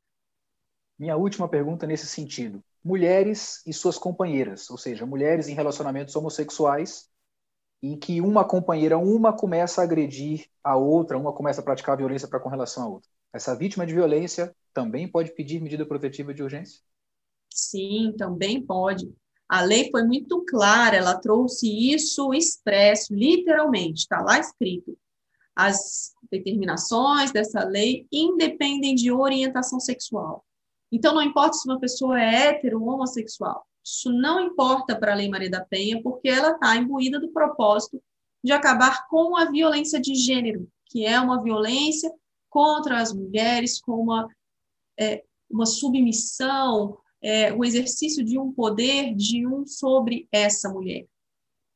Minha 0.98 1.16
última 1.16 1.48
pergunta 1.48 1.86
nesse 1.86 2.06
sentido. 2.06 2.62
Mulheres 2.84 3.62
e 3.66 3.72
suas 3.72 3.96
companheiras, 3.96 4.68
ou 4.70 4.76
seja, 4.76 5.06
mulheres 5.06 5.48
em 5.48 5.54
relacionamentos 5.54 6.14
homossexuais, 6.16 7.08
em 7.82 7.98
que 7.98 8.20
uma 8.20 8.44
companheira, 8.44 8.96
uma 8.96 9.32
começa 9.32 9.80
a 9.80 9.84
agredir 9.84 10.46
a 10.62 10.76
outra, 10.76 11.18
uma 11.18 11.32
começa 11.32 11.60
a 11.60 11.64
praticar 11.64 11.96
violência 11.96 12.28
para 12.28 12.38
com 12.38 12.48
relação 12.48 12.84
à 12.84 12.88
outra. 12.88 13.10
Essa 13.32 13.56
vítima 13.56 13.84
de 13.84 13.92
violência 13.92 14.54
também 14.72 15.08
pode 15.08 15.32
pedir 15.34 15.60
medida 15.60 15.84
protetiva 15.84 16.32
de 16.32 16.42
urgência? 16.42 16.80
Sim, 17.50 18.14
também 18.16 18.64
pode. 18.64 19.12
A 19.48 19.60
lei 19.60 19.90
foi 19.90 20.04
muito 20.04 20.44
clara, 20.46 20.96
ela 20.96 21.18
trouxe 21.18 21.66
isso 21.92 22.32
expresso, 22.32 23.12
literalmente, 23.14 24.00
está 24.00 24.22
lá 24.22 24.38
escrito. 24.38 24.96
As 25.54 26.12
determinações 26.30 27.32
dessa 27.32 27.62
lei 27.64 28.06
independem 28.10 28.94
de 28.94 29.12
orientação 29.12 29.78
sexual. 29.78 30.44
Então, 30.90 31.14
não 31.14 31.22
importa 31.22 31.54
se 31.54 31.68
uma 31.68 31.80
pessoa 31.80 32.18
é 32.18 32.48
hétero 32.48 32.80
ou 32.82 32.88
homossexual, 32.88 33.66
isso 33.84 34.12
não 34.12 34.40
importa 34.40 34.96
para 34.96 35.12
a 35.12 35.14
Lei 35.14 35.28
Maria 35.28 35.50
da 35.50 35.64
Penha, 35.64 36.00
porque 36.02 36.28
ela 36.28 36.52
está 36.52 36.76
imbuída 36.76 37.18
do 37.18 37.32
propósito 37.32 38.02
de 38.42 38.52
acabar 38.52 39.06
com 39.08 39.36
a 39.36 39.50
violência 39.50 40.00
de 40.00 40.14
gênero, 40.14 40.68
que 40.86 41.04
é 41.04 41.18
uma 41.20 41.42
violência 41.42 42.12
contra 42.48 42.98
as 43.00 43.12
mulheres, 43.12 43.80
com 43.80 43.92
uma, 43.92 44.28
é, 44.98 45.24
uma 45.50 45.66
submissão, 45.66 46.98
é, 47.20 47.52
o 47.52 47.64
exercício 47.64 48.24
de 48.24 48.38
um 48.38 48.52
poder 48.52 49.14
de 49.14 49.46
um 49.46 49.66
sobre 49.66 50.28
essa 50.30 50.68
mulher. 50.68 51.06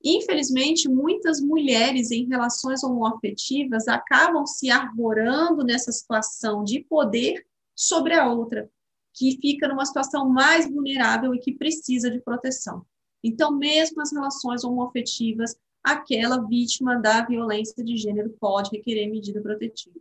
Infelizmente, 0.05 0.89
muitas 0.89 1.41
mulheres 1.41 2.11
em 2.11 2.27
relações 2.27 2.85
homoafetivas 2.85 3.89
acabam 3.89 4.47
se 4.47 4.71
arvorando 4.71 5.65
nessa 5.65 5.91
situação 5.91 6.63
de 6.63 6.81
poder 6.85 7.45
sobre 7.75 8.15
a 8.15 8.31
outra, 8.31 8.71
que 9.17 9.39
fica 9.41 9.67
numa 9.67 9.87
situação 9.87 10.29
mais 10.29 10.71
vulnerável 10.71 11.35
e 11.35 11.39
que 11.39 11.55
precisa 11.55 12.11
de 12.11 12.21
proteção. 12.21 12.85
Então, 13.25 13.51
mesmo 13.51 14.03
as 14.03 14.13
relações 14.13 14.63
homoafetivas, 14.63 15.57
aquela 15.83 16.47
vítima 16.47 17.01
da 17.01 17.25
violência 17.25 17.83
de 17.83 17.97
gênero 17.97 18.37
pode 18.39 18.71
requerer 18.71 19.11
medida 19.11 19.41
protetiva. 19.41 19.99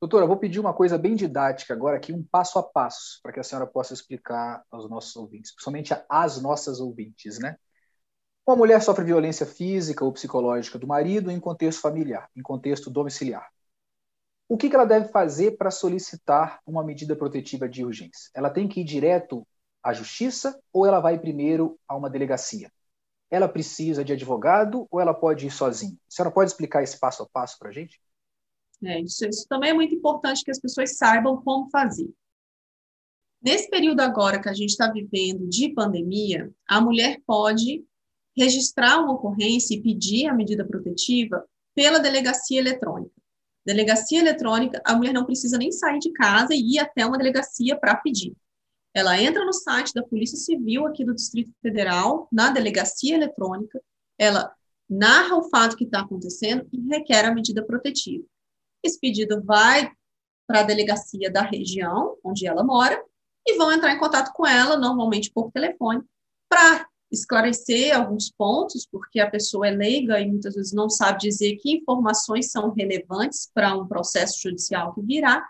Doutora, 0.00 0.26
vou 0.26 0.36
pedir 0.36 0.58
uma 0.58 0.74
coisa 0.74 0.98
bem 0.98 1.14
didática 1.14 1.72
agora 1.72 1.96
aqui, 1.96 2.12
um 2.12 2.22
passo 2.22 2.58
a 2.58 2.62
passo, 2.62 3.20
para 3.22 3.32
que 3.32 3.40
a 3.40 3.44
senhora 3.44 3.66
possa 3.66 3.94
explicar 3.94 4.62
aos 4.70 4.90
nossos 4.90 5.14
ouvintes, 5.16 5.52
principalmente 5.52 5.94
às 6.08 6.42
nossas 6.42 6.80
ouvintes, 6.80 7.38
né? 7.38 7.56
Uma 8.46 8.56
mulher 8.56 8.82
sofre 8.82 9.04
violência 9.04 9.46
física 9.46 10.04
ou 10.04 10.12
psicológica 10.12 10.78
do 10.78 10.86
marido 10.86 11.30
em 11.30 11.40
contexto 11.40 11.80
familiar, 11.80 12.28
em 12.36 12.42
contexto 12.42 12.90
domiciliar. 12.90 13.53
O 14.48 14.56
que 14.56 14.74
ela 14.74 14.84
deve 14.84 15.08
fazer 15.08 15.56
para 15.56 15.70
solicitar 15.70 16.60
uma 16.66 16.84
medida 16.84 17.16
protetiva 17.16 17.68
de 17.68 17.84
urgência? 17.84 18.30
Ela 18.34 18.50
tem 18.50 18.68
que 18.68 18.80
ir 18.80 18.84
direto 18.84 19.46
à 19.82 19.92
justiça 19.92 20.58
ou 20.72 20.86
ela 20.86 21.00
vai 21.00 21.18
primeiro 21.18 21.78
a 21.88 21.96
uma 21.96 22.10
delegacia? 22.10 22.70
Ela 23.30 23.48
precisa 23.48 24.04
de 24.04 24.12
advogado 24.12 24.86
ou 24.90 25.00
ela 25.00 25.14
pode 25.14 25.46
ir 25.46 25.50
sozinha? 25.50 25.94
A 25.94 26.10
senhora 26.10 26.34
pode 26.34 26.50
explicar 26.50 26.82
esse 26.82 26.98
passo 27.00 27.22
a 27.22 27.26
passo 27.26 27.58
para 27.58 27.70
a 27.70 27.72
gente? 27.72 28.00
É, 28.84 29.00
isso, 29.00 29.26
isso 29.26 29.46
também 29.48 29.70
é 29.70 29.74
muito 29.74 29.94
importante 29.94 30.44
que 30.44 30.50
as 30.50 30.60
pessoas 30.60 30.96
saibam 30.96 31.40
como 31.42 31.70
fazer. 31.70 32.12
Nesse 33.42 33.68
período 33.68 34.00
agora 34.00 34.40
que 34.40 34.48
a 34.48 34.54
gente 34.54 34.70
está 34.70 34.90
vivendo 34.90 35.48
de 35.48 35.70
pandemia, 35.70 36.50
a 36.68 36.80
mulher 36.80 37.20
pode 37.26 37.84
registrar 38.36 38.98
uma 39.00 39.14
ocorrência 39.14 39.74
e 39.74 39.82
pedir 39.82 40.26
a 40.26 40.34
medida 40.34 40.64
protetiva 40.64 41.46
pela 41.74 41.98
delegacia 41.98 42.58
eletrônica. 42.58 43.13
Delegacia 43.64 44.20
eletrônica, 44.20 44.80
a 44.84 44.94
mulher 44.94 45.12
não 45.12 45.24
precisa 45.24 45.56
nem 45.56 45.72
sair 45.72 45.98
de 45.98 46.12
casa 46.12 46.54
e 46.54 46.74
ir 46.74 46.78
até 46.78 47.04
uma 47.06 47.16
delegacia 47.16 47.78
para 47.78 47.96
pedir. 47.96 48.34
Ela 48.92 49.20
entra 49.20 49.44
no 49.44 49.52
site 49.52 49.92
da 49.92 50.02
Polícia 50.02 50.38
Civil 50.38 50.86
aqui 50.86 51.04
do 51.04 51.14
Distrito 51.14 51.52
Federal, 51.60 52.28
na 52.30 52.50
delegacia 52.50 53.14
eletrônica, 53.14 53.80
ela 54.18 54.54
narra 54.88 55.36
o 55.36 55.48
fato 55.48 55.76
que 55.76 55.84
está 55.84 56.00
acontecendo 56.00 56.68
e 56.72 56.80
requer 56.88 57.24
a 57.24 57.34
medida 57.34 57.64
protetiva. 57.64 58.24
Esse 58.82 59.00
pedido 59.00 59.42
vai 59.42 59.90
para 60.46 60.60
a 60.60 60.62
delegacia 60.62 61.30
da 61.30 61.42
região 61.42 62.16
onde 62.22 62.46
ela 62.46 62.62
mora 62.62 63.02
e 63.46 63.56
vão 63.56 63.72
entrar 63.72 63.92
em 63.92 63.98
contato 63.98 64.32
com 64.32 64.46
ela, 64.46 64.76
normalmente 64.76 65.30
por 65.32 65.50
telefone, 65.50 66.02
para 66.48 66.86
esclarecer 67.10 67.96
alguns 67.96 68.30
pontos, 68.30 68.86
porque 68.90 69.20
a 69.20 69.30
pessoa 69.30 69.68
é 69.68 69.70
leiga 69.70 70.20
e 70.20 70.28
muitas 70.28 70.54
vezes 70.54 70.72
não 70.72 70.90
sabe 70.90 71.20
dizer 71.20 71.56
que 71.56 71.76
informações 71.76 72.50
são 72.50 72.72
relevantes 72.72 73.50
para 73.52 73.76
um 73.76 73.86
processo 73.86 74.40
judicial 74.40 74.94
que 74.94 75.02
virá. 75.02 75.46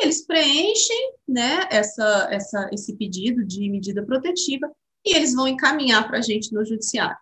Eles 0.00 0.26
preenchem 0.26 1.14
né, 1.28 1.68
essa, 1.70 2.28
essa, 2.30 2.70
esse 2.72 2.96
pedido 2.96 3.44
de 3.44 3.68
medida 3.70 4.04
protetiva 4.04 4.70
e 5.04 5.14
eles 5.14 5.34
vão 5.34 5.46
encaminhar 5.46 6.06
para 6.06 6.18
a 6.18 6.22
gente 6.22 6.52
no 6.52 6.64
judiciário. 6.64 7.16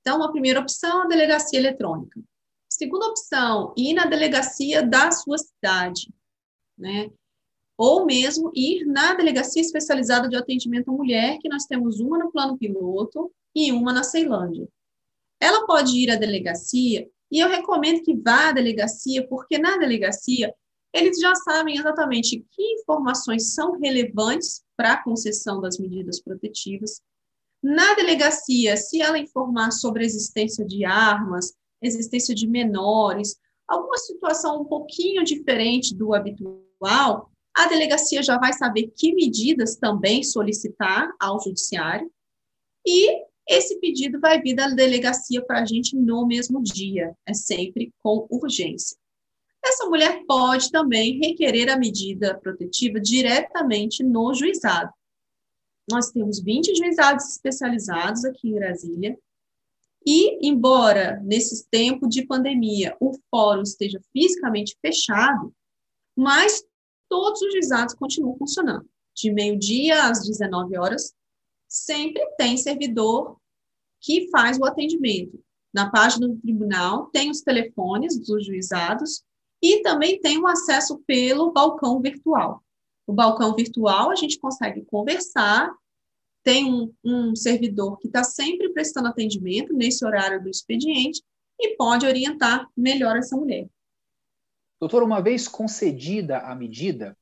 Então, 0.00 0.22
a 0.22 0.30
primeira 0.30 0.60
opção 0.60 1.02
é 1.02 1.04
a 1.04 1.08
delegacia 1.08 1.58
eletrônica. 1.58 2.20
Segunda 2.68 3.06
opção, 3.06 3.74
ir 3.76 3.92
na 3.94 4.06
delegacia 4.06 4.82
da 4.82 5.10
sua 5.10 5.36
cidade, 5.36 6.12
né? 6.78 7.10
Ou 7.82 8.04
mesmo 8.04 8.52
ir 8.54 8.84
na 8.84 9.14
delegacia 9.14 9.62
especializada 9.62 10.28
de 10.28 10.36
atendimento 10.36 10.90
à 10.90 10.92
mulher, 10.92 11.38
que 11.38 11.48
nós 11.48 11.64
temos 11.64 11.98
uma 11.98 12.18
no 12.18 12.30
plano 12.30 12.58
piloto 12.58 13.32
e 13.56 13.72
uma 13.72 13.90
na 13.90 14.02
Ceilândia. 14.02 14.68
Ela 15.40 15.66
pode 15.66 15.96
ir 15.96 16.10
à 16.10 16.16
delegacia, 16.16 17.08
e 17.32 17.40
eu 17.40 17.48
recomendo 17.48 18.02
que 18.02 18.14
vá 18.14 18.50
à 18.50 18.52
delegacia, 18.52 19.26
porque 19.26 19.56
na 19.58 19.78
delegacia 19.78 20.54
eles 20.92 21.18
já 21.18 21.34
sabem 21.36 21.78
exatamente 21.78 22.44
que 22.50 22.62
informações 22.74 23.54
são 23.54 23.80
relevantes 23.80 24.62
para 24.76 24.92
a 24.92 25.02
concessão 25.02 25.58
das 25.58 25.78
medidas 25.78 26.20
protetivas. 26.20 27.00
Na 27.62 27.94
delegacia, 27.94 28.76
se 28.76 29.00
ela 29.00 29.18
informar 29.18 29.70
sobre 29.70 30.02
a 30.02 30.06
existência 30.06 30.66
de 30.66 30.84
armas, 30.84 31.54
existência 31.80 32.34
de 32.34 32.46
menores, 32.46 33.38
alguma 33.66 33.96
situação 33.96 34.60
um 34.60 34.64
pouquinho 34.66 35.24
diferente 35.24 35.94
do 35.94 36.12
habitual, 36.12 37.30
a 37.56 37.66
delegacia 37.66 38.22
já 38.22 38.38
vai 38.38 38.52
saber 38.52 38.92
que 38.96 39.14
medidas 39.14 39.76
também 39.76 40.22
solicitar 40.22 41.10
ao 41.18 41.40
judiciário 41.42 42.10
e 42.86 43.30
esse 43.48 43.80
pedido 43.80 44.20
vai 44.20 44.40
vir 44.40 44.54
da 44.54 44.68
delegacia 44.68 45.44
para 45.44 45.60
a 45.60 45.64
gente 45.64 45.96
no 45.96 46.26
mesmo 46.26 46.62
dia, 46.62 47.14
é 47.26 47.34
sempre 47.34 47.92
com 47.98 48.26
urgência. 48.30 48.96
Essa 49.62 49.86
mulher 49.86 50.24
pode 50.26 50.70
também 50.70 51.18
requerer 51.18 51.68
a 51.68 51.76
medida 51.76 52.38
protetiva 52.38 53.00
diretamente 53.00 54.02
no 54.02 54.32
juizado. 54.32 54.92
Nós 55.90 56.10
temos 56.10 56.40
20 56.40 56.76
juizados 56.76 57.28
especializados 57.32 58.24
aqui 58.24 58.48
em 58.48 58.54
Brasília, 58.54 59.18
e, 60.06 60.48
embora 60.48 61.20
nesse 61.22 61.68
tempo 61.68 62.08
de 62.08 62.24
pandemia 62.24 62.96
o 63.00 63.12
fórum 63.30 63.62
esteja 63.62 64.00
fisicamente 64.12 64.76
fechado, 64.80 65.52
mas 66.16 66.64
todos 67.10 67.42
os 67.42 67.52
juizados 67.52 67.94
continuam 67.94 68.38
funcionando. 68.38 68.88
De 69.14 69.30
meio-dia 69.30 70.04
às 70.04 70.24
19 70.26 70.78
horas, 70.78 71.12
sempre 71.68 72.24
tem 72.38 72.56
servidor 72.56 73.36
que 74.00 74.30
faz 74.30 74.58
o 74.58 74.64
atendimento. 74.64 75.38
Na 75.74 75.90
página 75.90 76.26
do 76.26 76.38
tribunal 76.38 77.06
tem 77.06 77.30
os 77.30 77.42
telefones 77.42 78.18
dos 78.18 78.46
juizados 78.46 79.22
e 79.62 79.82
também 79.82 80.18
tem 80.20 80.38
o 80.38 80.46
acesso 80.46 80.98
pelo 81.06 81.52
balcão 81.52 82.00
virtual. 82.00 82.64
O 83.06 83.12
balcão 83.12 83.54
virtual 83.54 84.10
a 84.10 84.14
gente 84.14 84.38
consegue 84.38 84.84
conversar 84.86 85.70
tem 86.42 86.72
um, 86.72 86.94
um 87.04 87.36
servidor 87.36 87.98
que 87.98 88.06
está 88.06 88.24
sempre 88.24 88.72
prestando 88.72 89.08
atendimento 89.08 89.74
nesse 89.74 90.04
horário 90.06 90.42
do 90.42 90.48
expediente 90.48 91.22
e 91.60 91.76
pode 91.76 92.06
orientar 92.06 92.66
melhor 92.74 93.16
essa 93.16 93.36
mulher. 93.36 93.68
Doutor, 94.80 95.02
uma 95.02 95.20
vez 95.20 95.46
concedida 95.46 96.38
a 96.38 96.54
medida, 96.54 97.16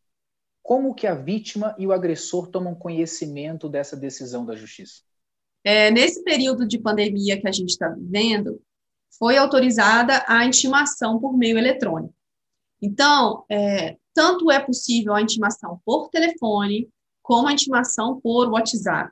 como 0.62 0.94
que 0.94 1.06
a 1.06 1.14
vítima 1.14 1.74
e 1.78 1.86
o 1.86 1.92
agressor 1.92 2.46
tomam 2.48 2.74
conhecimento 2.74 3.68
dessa 3.68 3.96
decisão 3.96 4.46
da 4.46 4.54
justiça? 4.54 5.02
É, 5.64 5.90
nesse 5.90 6.22
período 6.22 6.66
de 6.66 6.78
pandemia 6.78 7.40
que 7.40 7.48
a 7.48 7.52
gente 7.52 7.70
está 7.70 7.88
vivendo, 7.88 8.60
foi 9.18 9.36
autorizada 9.36 10.24
a 10.28 10.44
intimação 10.44 11.18
por 11.18 11.36
meio 11.36 11.58
eletrônico. 11.58 12.14
Então, 12.80 13.44
é, 13.50 13.96
tanto 14.14 14.50
é 14.50 14.60
possível 14.60 15.14
a 15.14 15.20
intimação 15.20 15.80
por 15.84 16.10
telefone, 16.10 16.88
como 17.22 17.48
a 17.48 17.52
intimação 17.52 18.20
por 18.20 18.48
WhatsApp. 18.50 19.10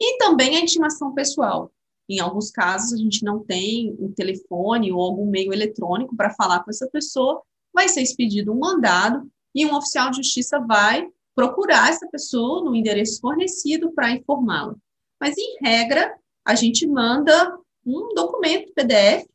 E 0.00 0.18
também 0.18 0.56
a 0.56 0.60
intimação 0.60 1.12
pessoal. 1.12 1.72
Em 2.08 2.20
alguns 2.20 2.50
casos, 2.50 2.92
a 2.92 2.96
gente 2.96 3.24
não 3.24 3.42
tem 3.42 3.96
um 3.98 4.12
telefone 4.12 4.92
ou 4.92 5.00
algum 5.00 5.28
meio 5.28 5.52
eletrônico 5.52 6.14
para 6.14 6.34
falar 6.34 6.62
com 6.62 6.70
essa 6.70 6.88
pessoa, 6.88 7.42
vai 7.72 7.88
ser 7.88 8.02
expedido 8.02 8.52
um 8.52 8.58
mandado 8.58 9.30
e 9.54 9.66
um 9.66 9.74
oficial 9.74 10.10
de 10.10 10.18
justiça 10.18 10.58
vai 10.60 11.08
procurar 11.34 11.90
essa 11.90 12.06
pessoa 12.08 12.62
no 12.62 12.74
endereço 12.74 13.20
fornecido 13.20 13.92
para 13.92 14.10
informá-la. 14.10 14.74
Mas, 15.20 15.36
em 15.38 15.56
regra, 15.62 16.14
a 16.44 16.54
gente 16.54 16.86
manda 16.86 17.58
um 17.84 18.14
documento 18.14 18.72
PDF 18.74 19.26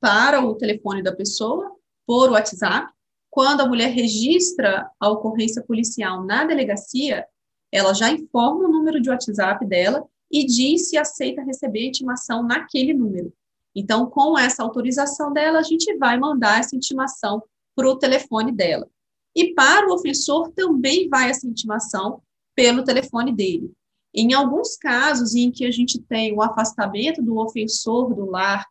para 0.00 0.44
o 0.44 0.54
telefone 0.54 1.02
da 1.02 1.14
pessoa, 1.14 1.74
por 2.06 2.30
WhatsApp. 2.30 2.92
Quando 3.30 3.60
a 3.60 3.68
mulher 3.68 3.90
registra 3.90 4.88
a 5.00 5.08
ocorrência 5.08 5.62
policial 5.62 6.24
na 6.24 6.44
delegacia, 6.44 7.26
ela 7.72 7.92
já 7.92 8.10
informa 8.10 8.68
o 8.68 8.72
número 8.72 9.00
de 9.00 9.10
WhatsApp 9.10 9.66
dela 9.66 10.06
e 10.30 10.44
diz 10.46 10.88
se 10.88 10.96
aceita 10.96 11.42
receber 11.42 11.80
a 11.80 11.88
intimação 11.88 12.42
naquele 12.42 12.94
número. 12.94 13.32
Então, 13.76 14.08
com 14.08 14.38
essa 14.38 14.62
autorização 14.62 15.34
dela, 15.34 15.58
a 15.58 15.62
gente 15.62 15.94
vai 15.98 16.18
mandar 16.18 16.60
essa 16.60 16.74
intimação 16.74 17.42
para 17.76 17.86
o 17.86 17.98
telefone 17.98 18.50
dela. 18.50 18.88
E 19.34 19.52
para 19.52 19.86
o 19.86 19.92
ofensor 19.92 20.50
também 20.52 21.10
vai 21.10 21.28
essa 21.28 21.46
intimação 21.46 22.22
pelo 22.54 22.82
telefone 22.82 23.34
dele. 23.34 23.70
Em 24.14 24.32
alguns 24.32 24.76
casos 24.76 25.34
em 25.34 25.50
que 25.50 25.66
a 25.66 25.70
gente 25.70 26.00
tem 26.00 26.32
o 26.32 26.40
afastamento 26.40 27.22
do 27.22 27.36
ofensor 27.36 28.14
do 28.14 28.24
lar, 28.24 28.64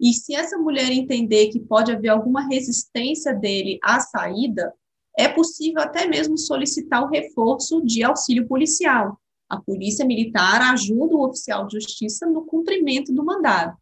e 0.00 0.12
se 0.12 0.34
essa 0.34 0.58
mulher 0.58 0.90
entender 0.90 1.48
que 1.48 1.60
pode 1.60 1.92
haver 1.92 2.08
alguma 2.08 2.40
resistência 2.48 3.32
dele 3.32 3.78
à 3.80 4.00
saída, 4.00 4.74
é 5.16 5.28
possível 5.28 5.82
até 5.82 6.04
mesmo 6.08 6.36
solicitar 6.36 7.04
o 7.04 7.08
reforço 7.08 7.80
de 7.84 8.02
auxílio 8.02 8.48
policial. 8.48 9.20
A 9.48 9.60
polícia 9.60 10.04
militar 10.04 10.60
ajuda 10.72 11.14
o 11.14 11.24
oficial 11.24 11.64
de 11.68 11.74
justiça 11.74 12.26
no 12.26 12.44
cumprimento 12.44 13.12
do 13.12 13.24
mandado. 13.24 13.76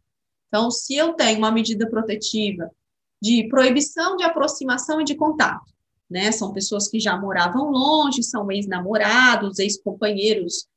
Então, 0.47 0.71
se 0.71 0.95
eu 0.95 1.13
tenho 1.13 1.37
uma 1.37 1.51
medida 1.51 1.89
protetiva 1.89 2.71
de 3.21 3.47
proibição 3.49 4.15
de 4.15 4.23
aproximação 4.23 5.01
e 5.01 5.03
de 5.03 5.15
contato, 5.15 5.71
né? 6.09 6.31
São 6.31 6.53
pessoas 6.53 6.87
que 6.87 6.99
já 6.99 7.17
moravam 7.17 7.69
longe, 7.69 8.23
são 8.23 8.49
ex-namorados, 8.51 9.59
ex-companheiros, 9.59 10.67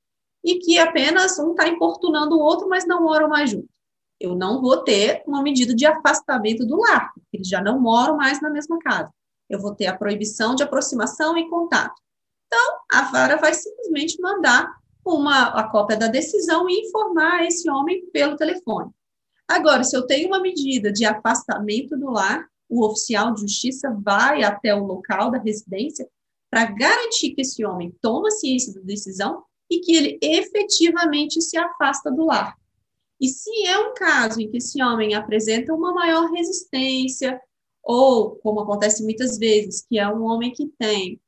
e 0.43 0.59
que 0.59 0.79
apenas 0.79 1.39
um 1.39 1.51
está 1.51 1.69
importunando 1.69 2.37
o 2.37 2.41
outro, 2.41 2.69
mas 2.69 2.87
não 2.87 3.03
moram 3.03 3.29
mais 3.29 3.51
juntos. 3.51 3.69
Eu 4.19 4.35
não 4.35 4.61
vou 4.61 4.83
ter 4.83 5.23
uma 5.27 5.43
medida 5.43 5.75
de 5.75 5.87
afastamento 5.87 6.67
do 6.67 6.79
lar, 6.79 7.13
porque 7.15 7.37
eles 7.37 7.49
já 7.49 7.63
não 7.63 7.81
moram 7.81 8.17
mais 8.17 8.41
na 8.41 8.51
mesma 8.51 8.79
casa. 8.79 9.11
Eu 9.49 9.61
vou 9.61 9.75
ter 9.75 9.87
a 9.87 9.97
proibição 9.97 10.55
de 10.55 10.63
aproximação 10.63 11.37
e 11.37 11.49
contato. 11.49 11.95
Então, 12.47 12.79
a 12.93 13.03
vara 13.11 13.37
vai 13.37 13.55
simplesmente 13.55 14.21
mandar 14.21 14.71
uma 15.05 15.49
a 15.49 15.69
cópia 15.71 15.97
da 15.97 16.07
decisão 16.07 16.69
e 16.69 16.81
informar 16.81 17.47
esse 17.47 17.69
homem 17.71 18.05
pelo 18.13 18.37
telefone. 18.37 18.91
Agora, 19.51 19.83
se 19.83 19.97
eu 19.97 20.07
tenho 20.07 20.29
uma 20.29 20.41
medida 20.41 20.93
de 20.93 21.05
afastamento 21.05 21.99
do 21.99 22.09
lar, 22.09 22.47
o 22.69 22.87
oficial 22.87 23.35
de 23.35 23.41
justiça 23.41 23.91
vai 24.01 24.45
até 24.45 24.73
o 24.73 24.85
local 24.85 25.29
da 25.29 25.39
residência 25.39 26.09
para 26.49 26.67
garantir 26.67 27.35
que 27.35 27.41
esse 27.41 27.65
homem 27.65 27.93
toma 28.01 28.31
ciência 28.31 28.73
da 28.73 28.81
decisão 28.81 29.43
e 29.69 29.81
que 29.81 29.97
ele 29.97 30.19
efetivamente 30.23 31.43
se 31.43 31.59
afasta 31.59 32.13
do 32.13 32.27
lar. 32.27 32.57
E 33.21 33.27
se 33.29 33.67
é 33.67 33.77
um 33.77 33.93
caso 33.93 34.41
em 34.41 34.49
que 34.49 34.59
esse 34.59 34.81
homem 34.81 35.15
apresenta 35.15 35.75
uma 35.75 35.93
maior 35.93 36.31
resistência, 36.31 37.41
ou, 37.83 38.37
como 38.37 38.61
acontece 38.61 39.03
muitas 39.03 39.37
vezes, 39.37 39.85
que 39.85 39.99
é 39.99 40.07
um 40.07 40.23
homem 40.23 40.53
que 40.53 40.69
tem 40.79 41.21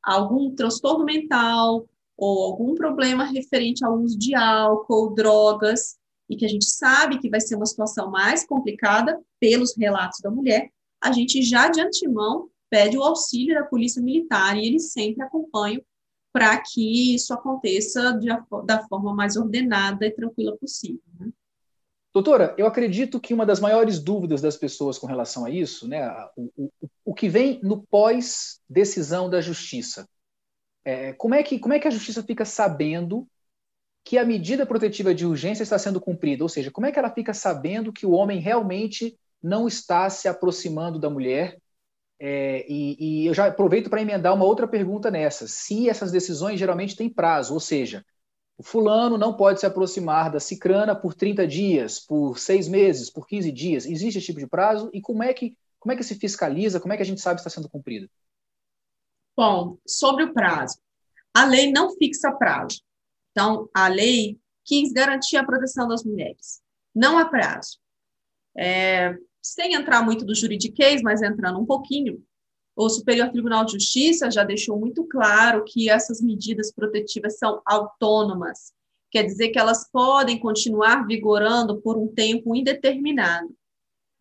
algum 0.00 0.54
transtorno 0.54 1.04
mental 1.04 1.88
ou 2.16 2.44
algum 2.44 2.76
problema 2.76 3.24
referente 3.24 3.84
ao 3.84 3.98
uso 3.98 4.16
de 4.16 4.32
álcool, 4.36 5.12
drogas, 5.12 5.98
e 6.28 6.36
que 6.36 6.44
a 6.44 6.48
gente 6.48 6.64
sabe 6.64 7.18
que 7.18 7.28
vai 7.28 7.40
ser 7.40 7.56
uma 7.56 7.66
situação 7.66 8.10
mais 8.10 8.46
complicada 8.46 9.20
pelos 9.38 9.76
relatos 9.76 10.20
da 10.22 10.30
mulher, 10.30 10.70
a 11.02 11.12
gente 11.12 11.42
já 11.42 11.68
de 11.68 11.80
antemão 11.80 12.48
pede 12.70 12.96
o 12.96 13.02
auxílio 13.02 13.54
da 13.54 13.64
polícia 13.64 14.02
militar 14.02 14.56
e 14.56 14.66
eles 14.66 14.92
sempre 14.92 15.22
acompanham 15.22 15.82
para 16.32 16.60
que 16.60 17.14
isso 17.14 17.32
aconteça 17.32 18.12
de, 18.18 18.28
da 18.64 18.82
forma 18.88 19.14
mais 19.14 19.36
ordenada 19.36 20.04
e 20.04 20.10
tranquila 20.10 20.56
possível. 20.56 21.00
Né? 21.20 21.30
Doutora, 22.12 22.54
eu 22.58 22.66
acredito 22.66 23.20
que 23.20 23.34
uma 23.34 23.46
das 23.46 23.60
maiores 23.60 24.00
dúvidas 24.00 24.40
das 24.40 24.56
pessoas 24.56 24.98
com 24.98 25.06
relação 25.06 25.44
a 25.44 25.50
isso, 25.50 25.86
né, 25.86 26.08
o, 26.36 26.50
o, 26.56 26.90
o 27.04 27.14
que 27.14 27.28
vem 27.28 27.60
no 27.62 27.84
pós-decisão 27.86 29.28
da 29.28 29.40
justiça, 29.40 30.08
é, 30.84 31.12
como, 31.12 31.34
é 31.34 31.42
que, 31.42 31.58
como 31.58 31.74
é 31.74 31.78
que 31.78 31.88
a 31.88 31.90
justiça 31.90 32.22
fica 32.22 32.44
sabendo 32.44 33.26
que 34.04 34.18
a 34.18 34.24
medida 34.24 34.66
protetiva 34.66 35.14
de 35.14 35.26
urgência 35.26 35.62
está 35.62 35.78
sendo 35.78 36.00
cumprida? 36.00 36.44
Ou 36.44 36.48
seja, 36.48 36.70
como 36.70 36.86
é 36.86 36.92
que 36.92 36.98
ela 36.98 37.10
fica 37.10 37.32
sabendo 37.32 37.92
que 37.92 38.06
o 38.06 38.12
homem 38.12 38.38
realmente 38.38 39.18
não 39.44 39.68
está 39.68 40.08
se 40.08 40.26
aproximando 40.26 40.98
da 40.98 41.10
mulher. 41.10 41.60
É, 42.18 42.64
e, 42.66 42.96
e, 42.98 43.26
eu 43.26 43.34
já 43.34 43.46
aproveito 43.46 43.90
para 43.90 44.00
emendar 44.00 44.32
uma 44.32 44.46
outra 44.46 44.66
pergunta 44.66 45.10
nessa. 45.10 45.46
Se 45.46 45.90
essas 45.90 46.10
decisões 46.10 46.58
geralmente 46.58 46.96
têm 46.96 47.10
prazo, 47.10 47.52
ou 47.52 47.60
seja, 47.60 48.02
o 48.56 48.62
fulano 48.62 49.18
não 49.18 49.36
pode 49.36 49.60
se 49.60 49.66
aproximar 49.66 50.30
da 50.30 50.40
cicrana 50.40 50.96
por 50.96 51.12
30 51.12 51.46
dias, 51.46 52.00
por 52.00 52.38
seis 52.38 52.66
meses, 52.68 53.10
por 53.10 53.26
15 53.26 53.52
dias. 53.52 53.84
Existe 53.84 54.18
esse 54.18 54.26
tipo 54.28 54.40
de 54.40 54.46
prazo? 54.46 54.88
E 54.94 55.00
como 55.02 55.22
é 55.22 55.34
que, 55.34 55.58
como 55.78 55.92
é 55.92 55.96
que 55.96 56.04
se 56.04 56.14
fiscaliza? 56.14 56.80
Como 56.80 56.94
é 56.94 56.96
que 56.96 57.02
a 57.02 57.06
gente 57.06 57.20
sabe 57.20 57.40
se 57.40 57.46
está 57.46 57.60
sendo 57.60 57.68
cumprido? 57.68 58.08
Bom, 59.36 59.76
sobre 59.86 60.24
o 60.24 60.32
prazo. 60.32 60.78
A 61.34 61.44
lei 61.44 61.70
não 61.70 61.94
fixa 61.96 62.32
prazo. 62.32 62.80
Então, 63.34 63.68
a 63.74 63.88
lei 63.88 64.38
quis 64.64 64.92
garantir 64.92 65.36
a 65.36 65.44
proteção 65.44 65.88
das 65.88 66.04
mulheres. 66.04 66.62
Não 66.94 67.18
há 67.18 67.24
prazo. 67.24 67.78
É, 68.56 69.18
sem 69.42 69.74
entrar 69.74 70.02
muito 70.02 70.24
do 70.24 70.36
juridiquês, 70.36 71.02
mas 71.02 71.20
entrando 71.20 71.58
um 71.58 71.66
pouquinho, 71.66 72.24
o 72.76 72.88
Superior 72.88 73.30
Tribunal 73.30 73.64
de 73.64 73.72
Justiça 73.72 74.30
já 74.30 74.44
deixou 74.44 74.78
muito 74.78 75.04
claro 75.04 75.64
que 75.64 75.90
essas 75.90 76.20
medidas 76.20 76.72
protetivas 76.72 77.38
são 77.38 77.60
autônomas, 77.66 78.72
quer 79.10 79.24
dizer 79.24 79.48
que 79.48 79.58
elas 79.58 79.90
podem 79.90 80.38
continuar 80.38 81.04
vigorando 81.04 81.80
por 81.80 81.98
um 81.98 82.06
tempo 82.06 82.54
indeterminado. 82.54 83.52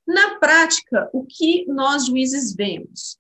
Na 0.08 0.40
prática, 0.40 1.10
o 1.14 1.24
que 1.24 1.66
nós 1.68 2.08
juízes 2.08 2.56
vemos? 2.56 3.18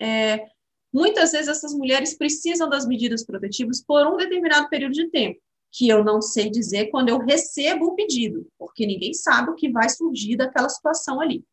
É, 0.00 0.46
muitas 0.92 1.32
vezes 1.32 1.48
essas 1.48 1.72
mulheres 1.72 2.16
precisam 2.16 2.68
das 2.68 2.86
medidas 2.86 3.24
protetivas 3.24 3.82
por 3.82 4.06
um 4.06 4.16
determinado 4.16 4.68
período 4.68 4.92
de 4.92 5.08
tempo, 5.08 5.40
que 5.70 5.88
eu 5.88 6.04
não 6.04 6.20
sei 6.20 6.50
dizer 6.50 6.86
quando 6.90 7.08
eu 7.08 7.18
recebo 7.18 7.86
o 7.86 7.94
pedido, 7.94 8.46
porque 8.58 8.86
ninguém 8.86 9.14
sabe 9.14 9.50
o 9.50 9.54
que 9.54 9.70
vai 9.70 9.88
surgir 9.88 10.36
daquela 10.36 10.68
situação 10.68 11.20
ali. 11.20 11.44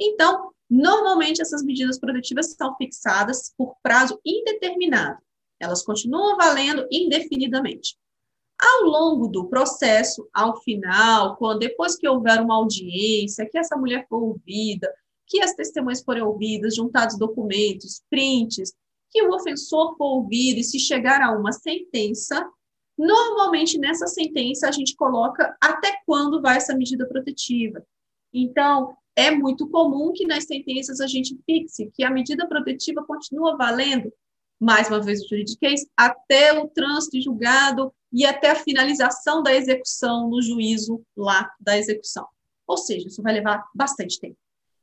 Então, 0.00 0.52
normalmente 0.70 1.42
essas 1.42 1.64
medidas 1.64 1.98
protetivas 1.98 2.54
são 2.54 2.76
fixadas 2.76 3.52
por 3.56 3.76
prazo 3.82 4.20
indeterminado. 4.24 5.18
Elas 5.58 5.82
continuam 5.82 6.36
valendo 6.36 6.86
indefinidamente. 6.90 7.96
Ao 8.58 8.84
longo 8.84 9.28
do 9.28 9.48
processo, 9.48 10.28
ao 10.32 10.60
final, 10.62 11.36
quando 11.36 11.60
depois 11.60 11.96
que 11.96 12.08
houver 12.08 12.40
uma 12.40 12.56
audiência, 12.56 13.48
que 13.50 13.58
essa 13.58 13.76
mulher 13.76 14.06
for 14.08 14.22
ouvida, 14.22 14.92
que 15.26 15.42
as 15.42 15.54
testemunhas 15.54 16.02
forem 16.02 16.22
ouvidas, 16.22 16.76
juntados 16.76 17.18
documentos, 17.18 18.02
prints, 18.08 18.72
que 19.10 19.22
o 19.22 19.34
ofensor 19.34 19.96
for 19.96 20.18
ouvido 20.18 20.60
e 20.60 20.64
se 20.64 20.78
chegar 20.78 21.20
a 21.22 21.32
uma 21.32 21.52
sentença, 21.52 22.46
Normalmente, 22.98 23.78
nessa 23.78 24.06
sentença, 24.06 24.68
a 24.68 24.72
gente 24.72 24.96
coloca 24.96 25.54
até 25.60 25.98
quando 26.06 26.40
vai 26.40 26.56
essa 26.56 26.74
medida 26.74 27.06
protetiva. 27.06 27.84
Então, 28.32 28.96
é 29.14 29.30
muito 29.30 29.68
comum 29.68 30.12
que 30.12 30.26
nas 30.26 30.44
sentenças 30.44 31.00
a 31.00 31.06
gente 31.06 31.38
fixe 31.44 31.90
que 31.92 32.02
a 32.02 32.10
medida 32.10 32.48
protetiva 32.48 33.04
continua 33.04 33.56
valendo, 33.56 34.10
mais 34.58 34.88
uma 34.88 35.00
vez 35.00 35.22
o 35.22 35.28
juridiquês, 35.28 35.86
até 35.94 36.58
o 36.58 36.68
trânsito 36.68 37.20
julgado 37.20 37.92
e 38.10 38.24
até 38.24 38.50
a 38.50 38.56
finalização 38.56 39.42
da 39.42 39.54
execução 39.54 40.30
no 40.30 40.40
juízo 40.40 41.02
lá 41.14 41.50
da 41.60 41.76
execução. 41.76 42.26
Ou 42.66 42.78
seja, 42.78 43.08
isso 43.08 43.22
vai 43.22 43.34
levar 43.34 43.62
bastante 43.74 44.18
tempo, 44.18 44.38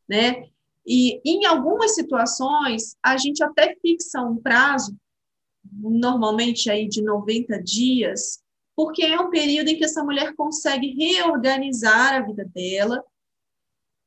né? 0.07 0.47
E 0.85 1.21
em 1.25 1.45
algumas 1.45 1.95
situações, 1.95 2.97
a 3.01 3.17
gente 3.17 3.43
até 3.43 3.75
fixa 3.81 4.21
um 4.21 4.35
prazo 4.35 4.95
normalmente 5.71 6.69
aí 6.69 6.87
de 6.87 7.01
90 7.01 7.61
dias, 7.63 8.43
porque 8.75 9.03
é 9.03 9.19
um 9.19 9.29
período 9.29 9.69
em 9.69 9.77
que 9.77 9.85
essa 9.85 10.03
mulher 10.03 10.35
consegue 10.35 10.93
reorganizar 10.93 12.15
a 12.15 12.21
vida 12.21 12.45
dela 12.53 13.03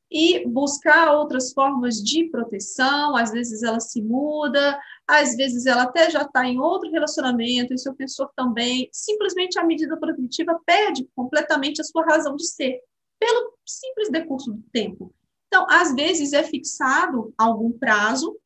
e 0.09 0.47
buscar 0.47 1.13
outras 1.13 1.51
formas 1.51 1.95
de 1.95 2.29
proteção, 2.29 3.15
às 3.17 3.31
vezes 3.31 3.61
ela 3.61 3.79
se 3.79 4.01
muda, 4.01 4.79
às 5.05 5.35
vezes 5.35 5.65
ela 5.65 5.83
até 5.83 6.09
já 6.09 6.21
está 6.21 6.45
em 6.45 6.59
outro 6.59 6.89
relacionamento, 6.89 7.73
esse 7.73 7.89
ofensor 7.89 8.29
também, 8.35 8.89
simplesmente 8.91 9.59
a 9.59 9.65
medida 9.65 9.97
protetiva 9.97 10.59
perde 10.65 11.05
completamente 11.13 11.81
a 11.81 11.83
sua 11.83 12.05
razão 12.05 12.35
de 12.35 12.47
ser, 12.47 12.79
pelo 13.19 13.53
simples 13.65 14.09
decurso 14.09 14.51
do 14.51 14.63
tempo. 14.71 15.13
Então, 15.47 15.65
às 15.69 15.93
vezes 15.93 16.33
é 16.33 16.43
fixado 16.43 17.33
algum 17.37 17.71
prazo, 17.71 18.37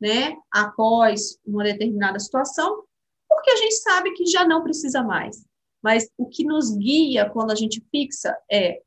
né, 0.00 0.36
após 0.52 1.38
uma 1.44 1.64
determinada 1.64 2.18
situação, 2.18 2.84
porque 3.28 3.50
a 3.50 3.56
gente 3.56 3.74
sabe 3.76 4.12
que 4.12 4.26
já 4.26 4.46
não 4.46 4.62
precisa 4.62 5.02
mais. 5.02 5.44
Mas 5.82 6.08
o 6.16 6.26
que 6.26 6.44
nos 6.44 6.76
guia 6.76 7.28
quando 7.30 7.50
a 7.50 7.54
gente 7.54 7.84
fixa 7.90 8.36
é: 8.50 8.82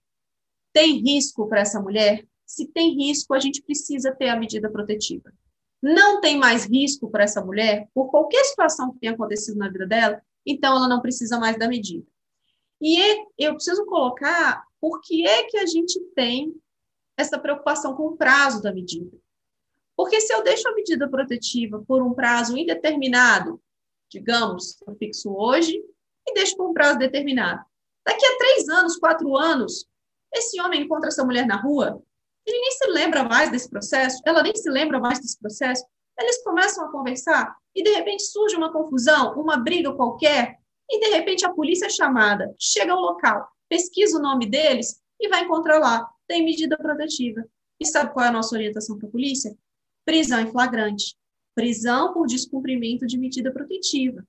tem 0.74 0.98
risco 0.98 1.48
para 1.48 1.62
essa 1.62 1.82
mulher? 1.82 2.26
Se 2.46 2.68
tem 2.68 2.96
risco, 2.96 3.34
a 3.34 3.40
gente 3.40 3.62
precisa 3.62 4.14
ter 4.14 4.30
a 4.30 4.36
medida 4.36 4.70
protetiva. 4.70 5.32
Não 5.82 6.20
tem 6.20 6.38
mais 6.38 6.66
risco 6.66 7.10
para 7.10 7.24
essa 7.24 7.44
mulher, 7.44 7.88
por 7.94 8.10
qualquer 8.10 8.44
situação 8.46 8.92
que 8.92 9.00
tenha 9.00 9.14
acontecido 9.14 9.58
na 9.58 9.70
vida 9.70 9.88
dela, 9.88 10.22
então 10.46 10.76
ela 10.76 10.88
não 10.88 11.02
precisa 11.02 11.40
mais 11.40 11.58
da 11.58 11.68
medida. 11.68 12.06
E 12.80 13.02
é, 13.02 13.26
eu 13.38 13.54
preciso 13.54 13.86
colocar 13.86 14.64
por 14.80 15.02
que 15.02 15.26
é 15.26 15.44
que 15.44 15.58
a 15.58 15.66
gente 15.66 16.00
tem 16.16 16.54
essa 17.22 17.40
preocupação 17.40 17.96
com 17.96 18.08
o 18.08 18.18
prazo 18.18 18.62
da 18.62 18.74
medida. 18.74 19.18
Porque 19.96 20.20
se 20.20 20.34
eu 20.34 20.44
deixo 20.44 20.68
a 20.68 20.74
medida 20.74 21.10
protetiva 21.10 21.84
por 21.88 22.02
um 22.02 22.14
prazo 22.14 22.58
indeterminado, 22.58 23.62
digamos, 24.10 24.78
eu 24.88 24.96
fixo 24.96 25.34
hoje 25.34 25.82
e 26.28 26.34
deixo 26.34 26.58
por 26.58 26.70
um 26.70 26.74
prazo 26.74 27.00
determinado. 27.00 27.64
Daqui 28.06 28.26
a 28.26 28.38
três 28.38 28.68
anos, 28.68 28.98
quatro 28.98 29.38
anos, 29.38 29.86
esse 30.34 30.60
homem 30.62 30.82
encontra 30.82 31.10
essa 31.10 31.24
mulher 31.24 31.46
na 31.46 31.62
rua, 31.62 32.02
ele 32.46 32.60
nem 32.60 32.72
se 32.72 32.88
lembra 32.88 33.24
mais 33.24 33.52
desse 33.52 33.70
processo, 33.70 34.22
ela 34.26 34.42
nem 34.42 34.56
se 34.56 34.70
lembra 34.70 35.00
mais 35.00 35.20
desse 35.20 35.40
processo, 35.40 35.86
eles 36.20 36.44
começam 36.44 36.86
a 36.86 36.92
conversar 36.92 37.56
e 37.76 37.84
de 37.84 37.92
repente 37.92 38.24
surge 38.24 38.56
uma 38.56 38.72
confusão, 38.72 39.40
uma 39.40 39.58
briga 39.58 39.94
qualquer, 39.94 40.58
e 40.90 41.00
de 41.00 41.10
repente 41.10 41.46
a 41.46 41.54
polícia 41.54 41.86
é 41.86 41.90
chamada, 41.90 42.54
chega 42.60 42.92
ao 42.92 43.00
local, 43.00 43.48
pesquisa 43.70 44.18
o 44.18 44.22
nome 44.22 44.50
deles 44.50 45.02
e 45.20 45.30
vai 45.30 45.44
encontrar 45.44 45.80
lá, 45.80 46.10
tem 46.32 46.46
medida 46.46 46.78
protetiva. 46.78 47.46
E 47.78 47.86
sabe 47.86 48.14
qual 48.14 48.26
é 48.26 48.30
a 48.30 48.32
nossa 48.32 48.56
orientação 48.56 48.98
para 48.98 49.10
a 49.10 49.12
polícia? 49.12 49.54
Prisão 50.06 50.40
em 50.40 50.50
flagrante. 50.50 51.18
Prisão 51.54 52.14
por 52.14 52.26
descumprimento 52.26 53.06
de 53.06 53.18
medida 53.18 53.52
protetiva. 53.52 54.26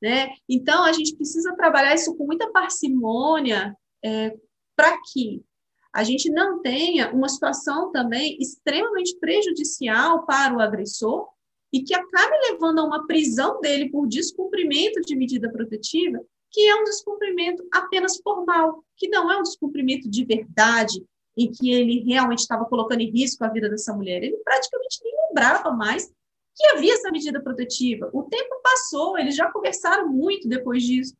Né? 0.00 0.30
Então, 0.48 0.82
a 0.84 0.92
gente 0.92 1.14
precisa 1.14 1.54
trabalhar 1.54 1.94
isso 1.94 2.16
com 2.16 2.24
muita 2.24 2.50
parcimônia 2.50 3.76
é, 4.02 4.34
para 4.74 4.96
que 5.12 5.44
a 5.92 6.02
gente 6.02 6.30
não 6.30 6.62
tenha 6.62 7.12
uma 7.12 7.28
situação 7.28 7.92
também 7.92 8.38
extremamente 8.40 9.16
prejudicial 9.18 10.24
para 10.24 10.56
o 10.56 10.60
agressor 10.60 11.28
e 11.70 11.82
que 11.82 11.94
acabe 11.94 12.34
levando 12.50 12.78
a 12.78 12.84
uma 12.84 13.06
prisão 13.06 13.60
dele 13.60 13.90
por 13.90 14.08
descumprimento 14.08 15.00
de 15.02 15.14
medida 15.14 15.52
protetiva, 15.52 16.24
que 16.50 16.62
é 16.62 16.74
um 16.74 16.84
descumprimento 16.84 17.66
apenas 17.72 18.16
formal, 18.16 18.82
que 18.96 19.08
não 19.08 19.30
é 19.30 19.38
um 19.38 19.42
descumprimento 19.42 20.08
de 20.08 20.24
verdade, 20.24 21.04
em 21.36 21.50
que 21.50 21.70
ele 21.70 22.04
realmente 22.04 22.40
estava 22.40 22.64
colocando 22.64 23.00
em 23.00 23.10
risco 23.10 23.44
a 23.44 23.48
vida 23.48 23.68
dessa 23.68 23.92
mulher. 23.92 24.22
Ele 24.22 24.36
praticamente 24.38 25.00
nem 25.02 25.14
lembrava 25.28 25.70
mais 25.72 26.12
que 26.54 26.66
havia 26.68 26.94
essa 26.94 27.10
medida 27.10 27.42
protetiva. 27.42 28.08
O 28.12 28.22
tempo 28.24 28.60
passou, 28.62 29.18
eles 29.18 29.34
já 29.34 29.50
conversaram 29.50 30.08
muito 30.08 30.48
depois 30.48 30.82
disso. 30.82 31.14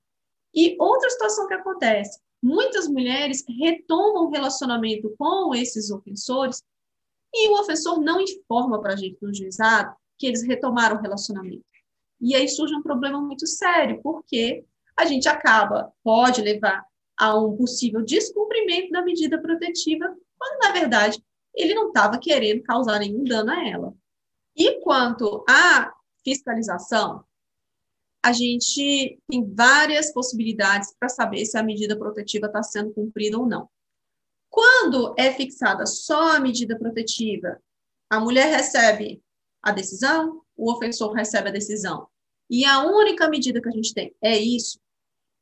E 0.54 0.76
outra 0.78 1.10
situação 1.10 1.48
que 1.48 1.54
acontece, 1.54 2.20
muitas 2.40 2.86
mulheres 2.86 3.44
retomam 3.48 4.26
o 4.26 4.30
relacionamento 4.30 5.12
com 5.18 5.54
esses 5.54 5.90
ofensores 5.90 6.62
e 7.34 7.48
o 7.48 7.60
ofensor 7.60 8.00
não 8.00 8.20
informa 8.20 8.80
para 8.80 8.92
a 8.92 8.96
gente 8.96 9.18
no 9.20 9.34
juizado 9.34 9.96
que 10.16 10.26
eles 10.26 10.42
retomaram 10.42 10.96
o 10.96 11.00
relacionamento. 11.02 11.64
E 12.20 12.36
aí 12.36 12.48
surge 12.48 12.74
um 12.74 12.82
problema 12.82 13.20
muito 13.20 13.46
sério, 13.46 14.00
porque 14.00 14.64
a 14.96 15.04
gente 15.04 15.28
acaba, 15.28 15.92
pode 16.04 16.40
levar 16.40 16.86
a 17.18 17.38
um 17.38 17.56
possível 17.56 18.02
descumprimento 18.02 18.90
da 18.90 19.02
medida 19.02 19.40
protetiva, 19.40 20.14
quando, 20.38 20.58
na 20.60 20.72
verdade, 20.72 21.22
ele 21.54 21.74
não 21.74 21.88
estava 21.88 22.18
querendo 22.18 22.62
causar 22.62 22.98
nenhum 22.98 23.22
dano 23.24 23.50
a 23.50 23.68
ela. 23.68 23.94
E 24.56 24.80
quanto 24.80 25.44
à 25.48 25.92
fiscalização, 26.24 27.24
a 28.24 28.32
gente 28.32 29.20
tem 29.28 29.54
várias 29.54 30.12
possibilidades 30.12 30.94
para 30.98 31.08
saber 31.08 31.44
se 31.44 31.58
a 31.58 31.62
medida 31.62 31.96
protetiva 31.96 32.46
está 32.46 32.62
sendo 32.62 32.92
cumprida 32.92 33.38
ou 33.38 33.46
não. 33.46 33.68
Quando 34.48 35.14
é 35.18 35.32
fixada 35.32 35.84
só 35.84 36.36
a 36.36 36.40
medida 36.40 36.78
protetiva, 36.78 37.60
a 38.08 38.18
mulher 38.18 38.46
recebe 38.46 39.22
a 39.62 39.72
decisão, 39.72 40.42
o 40.56 40.72
ofensor 40.72 41.12
recebe 41.12 41.48
a 41.48 41.52
decisão. 41.52 42.06
E 42.48 42.64
a 42.64 42.84
única 42.84 43.28
medida 43.28 43.60
que 43.60 43.68
a 43.68 43.72
gente 43.72 43.92
tem 43.92 44.14
é 44.22 44.38
isso. 44.38 44.78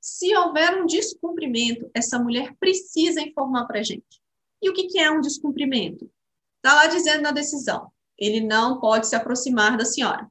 Se 0.03 0.35
houver 0.37 0.83
um 0.83 0.85
descumprimento, 0.85 1.89
essa 1.95 2.19
mulher 2.19 2.57
precisa 2.59 3.21
informar 3.21 3.67
para 3.67 3.79
a 3.79 3.83
gente. 3.85 4.21
E 4.61 4.69
o 4.69 4.75
que, 4.75 4.89
que 4.89 4.99
é 4.99 5.09
um 5.09 5.21
descumprimento? 5.21 6.11
Está 6.57 6.75
lá 6.75 6.87
dizendo 6.89 7.23
na 7.23 7.31
decisão: 7.31 7.89
ele 8.19 8.41
não 8.41 8.81
pode 8.81 9.07
se 9.07 9.15
aproximar 9.15 9.77
da 9.77 9.85
senhora. 9.85 10.29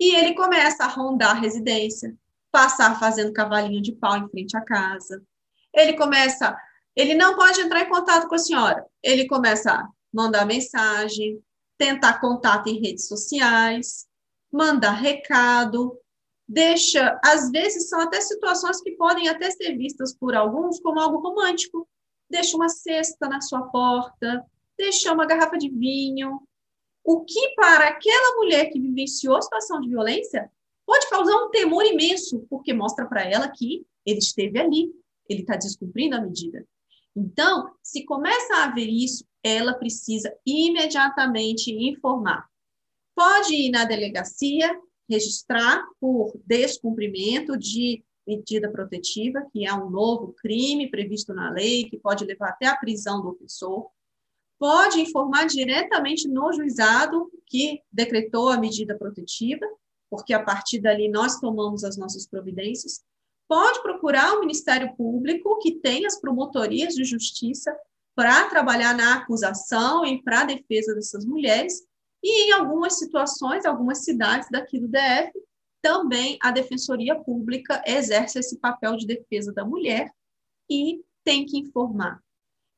E 0.00 0.14
ele 0.14 0.34
começa 0.34 0.84
a 0.84 0.88
rondar 0.88 1.32
a 1.32 1.40
residência, 1.40 2.16
passar 2.50 2.98
fazendo 2.98 3.34
cavalinho 3.34 3.82
de 3.82 3.92
pau 3.92 4.16
em 4.16 4.28
frente 4.30 4.56
à 4.56 4.62
casa. 4.62 5.22
Ele 5.74 5.92
começa, 5.92 6.56
ele 6.96 7.14
não 7.14 7.36
pode 7.36 7.60
entrar 7.60 7.82
em 7.82 7.90
contato 7.90 8.26
com 8.26 8.36
a 8.36 8.38
senhora. 8.38 8.86
Ele 9.02 9.26
começa 9.26 9.70
a 9.70 9.88
mandar 10.10 10.46
mensagem, 10.46 11.38
tentar 11.76 12.22
contato 12.22 12.68
em 12.68 12.80
redes 12.80 13.06
sociais, 13.06 14.06
mandar 14.50 14.92
recado, 14.92 15.94
deixa, 16.48 17.20
às 17.22 17.50
vezes 17.50 17.88
são 17.88 18.00
até 18.00 18.20
situações 18.20 18.80
que 18.80 18.92
podem 18.92 19.28
até 19.28 19.50
ser 19.50 19.76
vistas 19.76 20.16
por 20.16 20.34
alguns 20.34 20.80
como 20.80 20.98
algo 20.98 21.18
romântico. 21.18 21.86
Deixa 22.30 22.56
uma 22.56 22.68
cesta 22.68 23.28
na 23.28 23.40
sua 23.40 23.62
porta, 23.68 24.44
deixa 24.76 25.12
uma 25.12 25.26
garrafa 25.26 25.58
de 25.58 25.68
vinho. 25.68 26.40
O 27.04 27.24
que 27.24 27.54
para 27.54 27.88
aquela 27.88 28.36
mulher 28.36 28.70
que 28.70 28.80
vivenciou 28.80 29.36
a 29.36 29.42
situação 29.42 29.80
de 29.80 29.88
violência 29.88 30.50
pode 30.86 31.08
causar 31.10 31.36
um 31.36 31.50
temor 31.50 31.84
imenso, 31.84 32.46
porque 32.48 32.72
mostra 32.72 33.06
para 33.06 33.22
ela 33.22 33.48
que 33.48 33.86
ele 34.06 34.18
esteve 34.18 34.58
ali, 34.58 34.90
ele 35.28 35.42
está 35.42 35.54
descumprindo 35.54 36.16
a 36.16 36.20
medida. 36.20 36.66
Então, 37.14 37.70
se 37.82 38.04
começa 38.04 38.54
a 38.54 38.64
haver 38.64 38.88
isso, 38.88 39.24
ela 39.42 39.74
precisa 39.74 40.32
imediatamente 40.46 41.70
informar. 41.70 42.46
Pode 43.14 43.54
ir 43.54 43.70
na 43.70 43.84
delegacia, 43.84 44.78
registrar 45.08 45.84
por 46.00 46.38
descumprimento 46.44 47.56
de 47.56 48.04
medida 48.26 48.70
protetiva, 48.70 49.46
que 49.50 49.66
é 49.66 49.72
um 49.72 49.88
novo 49.88 50.34
crime 50.34 50.90
previsto 50.90 51.32
na 51.32 51.50
lei, 51.50 51.88
que 51.88 51.98
pode 51.98 52.24
levar 52.26 52.50
até 52.50 52.66
a 52.66 52.76
prisão 52.76 53.22
do 53.22 53.30
ofensor. 53.30 53.86
Pode 54.58 55.00
informar 55.00 55.46
diretamente 55.46 56.28
no 56.28 56.52
juizado 56.52 57.30
que 57.46 57.80
decretou 57.90 58.50
a 58.50 58.58
medida 58.58 58.96
protetiva, 58.98 59.66
porque 60.10 60.34
a 60.34 60.42
partir 60.42 60.80
dali 60.80 61.08
nós 61.08 61.40
tomamos 61.40 61.84
as 61.84 61.96
nossas 61.96 62.26
providências. 62.26 63.02
Pode 63.46 63.82
procurar 63.82 64.34
o 64.34 64.40
Ministério 64.40 64.94
Público, 64.94 65.58
que 65.60 65.76
tem 65.76 66.04
as 66.04 66.20
promotorias 66.20 66.94
de 66.94 67.04
justiça 67.04 67.74
para 68.14 68.48
trabalhar 68.50 68.94
na 68.94 69.14
acusação 69.14 70.04
e 70.04 70.22
para 70.22 70.40
a 70.40 70.44
defesa 70.44 70.94
dessas 70.94 71.24
mulheres, 71.24 71.86
e 72.22 72.48
em 72.48 72.52
algumas 72.52 72.98
situações, 72.98 73.64
algumas 73.64 74.04
cidades 74.04 74.48
daqui 74.50 74.78
do 74.78 74.88
DF, 74.88 75.32
também 75.80 76.38
a 76.42 76.50
Defensoria 76.50 77.14
Pública 77.14 77.82
exerce 77.86 78.38
esse 78.38 78.58
papel 78.58 78.96
de 78.96 79.06
defesa 79.06 79.52
da 79.52 79.64
mulher 79.64 80.12
e 80.68 81.02
tem 81.24 81.46
que 81.46 81.58
informar. 81.58 82.22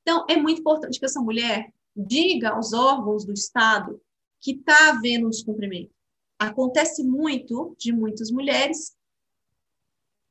Então, 0.02 0.26
é 0.28 0.36
muito 0.36 0.60
importante 0.60 0.98
que 0.98 1.04
essa 1.04 1.20
mulher 1.20 1.72
diga 1.96 2.50
aos 2.50 2.72
órgãos 2.72 3.24
do 3.24 3.32
Estado 3.32 4.00
que 4.40 4.52
está 4.52 4.90
havendo 4.90 5.26
um 5.26 5.30
descumprimento. 5.30 5.94
Acontece 6.38 7.02
muito 7.02 7.74
de 7.78 7.92
muitas 7.92 8.30
mulheres 8.30 8.96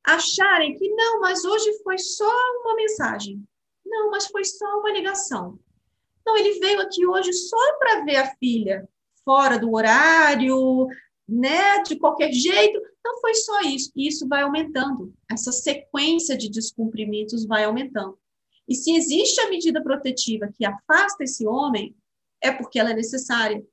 acharem 0.03 0.75
que 0.75 0.89
não, 0.89 1.19
mas 1.19 1.45
hoje 1.45 1.71
foi 1.83 1.97
só 1.97 2.31
uma 2.63 2.75
mensagem. 2.75 3.43
Não, 3.85 4.09
mas 4.09 4.27
foi 4.27 4.43
só 4.43 4.79
uma 4.79 4.91
ligação. 4.91 5.59
Não, 6.25 6.37
ele 6.37 6.59
veio 6.59 6.81
aqui 6.81 7.05
hoje 7.05 7.33
só 7.33 7.77
para 7.77 8.03
ver 8.03 8.17
a 8.17 8.35
filha 8.35 8.87
fora 9.29 9.59
do 9.59 9.71
horário, 9.75 10.87
né, 11.27 11.83
de 11.83 11.99
qualquer 11.99 12.31
jeito. 12.31 12.81
Não 13.05 13.21
foi 13.21 13.35
só 13.35 13.61
isso. 13.61 13.91
Isso 13.95 14.27
vai 14.27 14.41
aumentando. 14.41 15.13
Essa 15.31 15.51
sequência 15.51 16.35
de 16.35 16.49
descumprimentos 16.49 17.45
vai 17.45 17.63
aumentando. 17.63 18.17
E 18.67 18.73
se 18.73 18.91
existe 18.95 19.39
a 19.39 19.49
medida 19.51 19.83
protetiva 19.83 20.49
que 20.51 20.65
afasta 20.65 21.23
esse 21.23 21.45
homem, 21.45 21.95
é 22.41 22.51
porque 22.51 22.79
ela 22.79 22.89
é 22.89 22.95
necessária. 22.95 23.63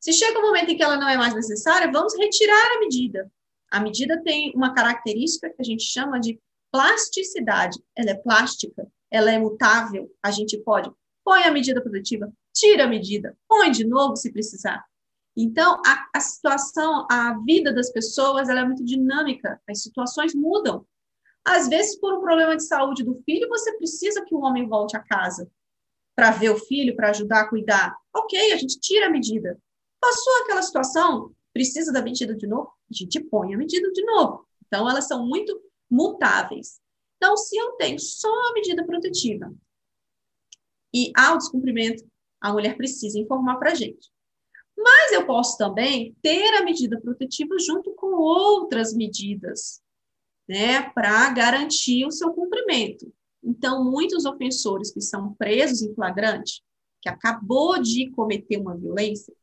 Se 0.00 0.14
chega 0.14 0.38
um 0.38 0.42
momento 0.42 0.70
em 0.70 0.78
que 0.78 0.82
ela 0.82 0.96
não 0.96 1.08
é 1.10 1.18
mais 1.18 1.34
necessária, 1.34 1.92
vamos 1.92 2.16
retirar 2.16 2.76
a 2.76 2.80
medida. 2.80 3.30
A 3.70 3.80
medida 3.80 4.22
tem 4.22 4.50
uma 4.56 4.72
característica 4.72 5.50
que 5.50 5.60
a 5.60 5.64
gente 5.64 5.84
chama 5.84 6.18
de 6.18 6.40
plasticidade. 6.72 7.78
Ela 7.94 8.12
é 8.12 8.14
plástica, 8.14 8.88
ela 9.10 9.30
é 9.30 9.38
mutável. 9.38 10.10
A 10.22 10.30
gente 10.30 10.56
pode 10.56 10.90
põe 11.24 11.44
a 11.44 11.50
medida 11.50 11.80
protetiva, 11.80 12.32
tira 12.54 12.84
a 12.84 12.88
medida, 12.88 13.36
põe 13.48 13.70
de 13.70 13.84
novo 13.84 14.16
se 14.16 14.32
precisar. 14.32 14.84
Então, 15.36 15.80
a, 15.86 16.08
a 16.14 16.20
situação, 16.20 17.06
a 17.10 17.38
vida 17.44 17.72
das 17.72 17.90
pessoas, 17.90 18.48
ela 18.48 18.60
é 18.60 18.64
muito 18.64 18.84
dinâmica, 18.84 19.60
as 19.68 19.82
situações 19.82 20.34
mudam. 20.34 20.86
Às 21.44 21.68
vezes, 21.68 21.98
por 21.98 22.14
um 22.14 22.20
problema 22.20 22.56
de 22.56 22.64
saúde 22.64 23.02
do 23.02 23.20
filho, 23.24 23.48
você 23.48 23.72
precisa 23.76 24.24
que 24.24 24.34
o 24.34 24.40
homem 24.40 24.68
volte 24.68 24.96
a 24.96 25.00
casa 25.00 25.50
para 26.14 26.30
ver 26.30 26.50
o 26.50 26.58
filho, 26.58 26.94
para 26.94 27.10
ajudar 27.10 27.40
a 27.40 27.48
cuidar. 27.48 27.96
Ok, 28.14 28.52
a 28.52 28.56
gente 28.56 28.78
tira 28.78 29.06
a 29.06 29.10
medida. 29.10 29.58
Passou 29.98 30.42
aquela 30.42 30.62
situação, 30.62 31.34
precisa 31.52 31.92
da 31.92 32.02
medida 32.02 32.34
de 32.34 32.46
novo, 32.46 32.70
a 32.90 32.94
gente 32.94 33.20
põe 33.20 33.54
a 33.54 33.58
medida 33.58 33.90
de 33.90 34.04
novo. 34.04 34.46
Então, 34.66 34.88
elas 34.88 35.08
são 35.08 35.26
muito 35.26 35.58
mutáveis. 35.90 36.80
Então, 37.16 37.36
se 37.36 37.56
eu 37.56 37.72
tenho 37.72 37.98
só 37.98 38.28
a 38.28 38.52
medida 38.52 38.84
protetiva 38.84 39.52
e 40.94 41.10
há 41.16 41.32
o 41.32 41.38
descumprimento, 41.38 42.04
a 42.40 42.52
mulher 42.52 42.76
precisa 42.76 43.18
informar 43.18 43.56
para 43.56 43.72
a 43.72 43.74
gente. 43.74 44.11
Mas 44.76 45.12
eu 45.12 45.26
posso 45.26 45.56
também 45.58 46.16
ter 46.22 46.54
a 46.54 46.64
medida 46.64 47.00
protetiva 47.00 47.54
junto 47.58 47.92
com 47.94 48.14
outras 48.14 48.94
medidas, 48.94 49.80
né, 50.48 50.90
para 50.90 51.30
garantir 51.30 52.04
o 52.04 52.10
seu 52.10 52.32
cumprimento. 52.32 53.12
Então, 53.42 53.84
muitos 53.84 54.24
ofensores 54.24 54.92
que 54.92 55.00
são 55.00 55.34
presos 55.34 55.82
em 55.82 55.94
flagrante, 55.94 56.62
que 57.00 57.08
acabou 57.08 57.80
de 57.80 58.10
cometer 58.10 58.58
uma 58.58 58.76
violência, 58.76 59.34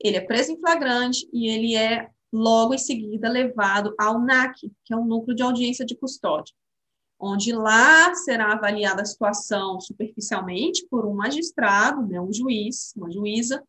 ele 0.00 0.16
é 0.16 0.20
preso 0.20 0.52
em 0.52 0.58
flagrante 0.58 1.28
e 1.32 1.48
ele 1.48 1.76
é 1.76 2.10
logo 2.32 2.74
em 2.74 2.78
seguida 2.78 3.28
levado 3.28 3.94
ao 3.98 4.20
NAC, 4.20 4.70
que 4.84 4.92
é 4.92 4.96
o 4.96 5.04
Núcleo 5.04 5.34
de 5.34 5.42
Audiência 5.42 5.84
de 5.84 5.96
Custódia, 5.96 6.54
onde 7.18 7.52
lá 7.52 8.14
será 8.14 8.52
avaliada 8.52 9.02
a 9.02 9.06
situação 9.06 9.80
superficialmente 9.80 10.86
por 10.88 11.06
um 11.06 11.14
magistrado, 11.14 12.06
né, 12.06 12.20
um 12.20 12.32
juiz, 12.32 12.92
uma 12.96 13.10
juíza, 13.10 13.64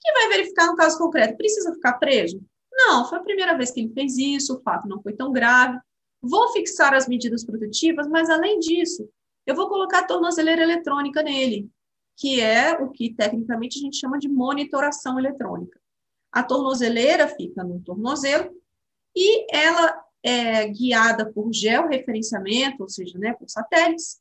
que 0.00 0.12
vai 0.12 0.28
verificar 0.28 0.66
no 0.66 0.76
caso 0.76 0.98
concreto, 0.98 1.36
precisa 1.36 1.72
ficar 1.72 1.94
preso? 1.94 2.40
Não, 2.72 3.08
foi 3.08 3.18
a 3.18 3.22
primeira 3.22 3.56
vez 3.56 3.70
que 3.70 3.80
ele 3.80 3.92
fez 3.92 4.16
isso, 4.16 4.54
o 4.54 4.62
fato 4.62 4.88
não 4.88 5.02
foi 5.02 5.12
tão 5.12 5.32
grave. 5.32 5.78
Vou 6.22 6.52
fixar 6.52 6.94
as 6.94 7.08
medidas 7.08 7.44
protetivas, 7.44 8.06
mas 8.08 8.30
além 8.30 8.58
disso, 8.58 9.08
eu 9.46 9.54
vou 9.54 9.68
colocar 9.68 10.00
a 10.00 10.06
tornozeleira 10.06 10.62
eletrônica 10.62 11.22
nele, 11.22 11.68
que 12.16 12.40
é 12.40 12.72
o 12.72 12.90
que 12.90 13.14
tecnicamente 13.14 13.78
a 13.78 13.82
gente 13.82 13.96
chama 13.96 14.18
de 14.18 14.28
monitoração 14.28 15.18
eletrônica. 15.18 15.80
A 16.30 16.42
tornozeleira 16.42 17.26
fica 17.28 17.64
no 17.64 17.80
tornozelo 17.80 18.50
e 19.16 19.46
ela 19.50 20.04
é 20.22 20.66
guiada 20.68 21.32
por 21.32 21.52
georreferenciamento, 21.52 22.82
ou 22.82 22.88
seja, 22.88 23.18
né, 23.18 23.32
por 23.34 23.48
satélites. 23.48 24.20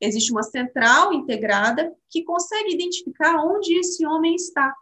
Existe 0.00 0.32
uma 0.32 0.42
central 0.42 1.12
integrada 1.12 1.94
que 2.10 2.24
consegue 2.24 2.74
identificar 2.74 3.36
onde 3.44 3.78
esse 3.78 4.04
homem 4.06 4.34
está 4.34 4.74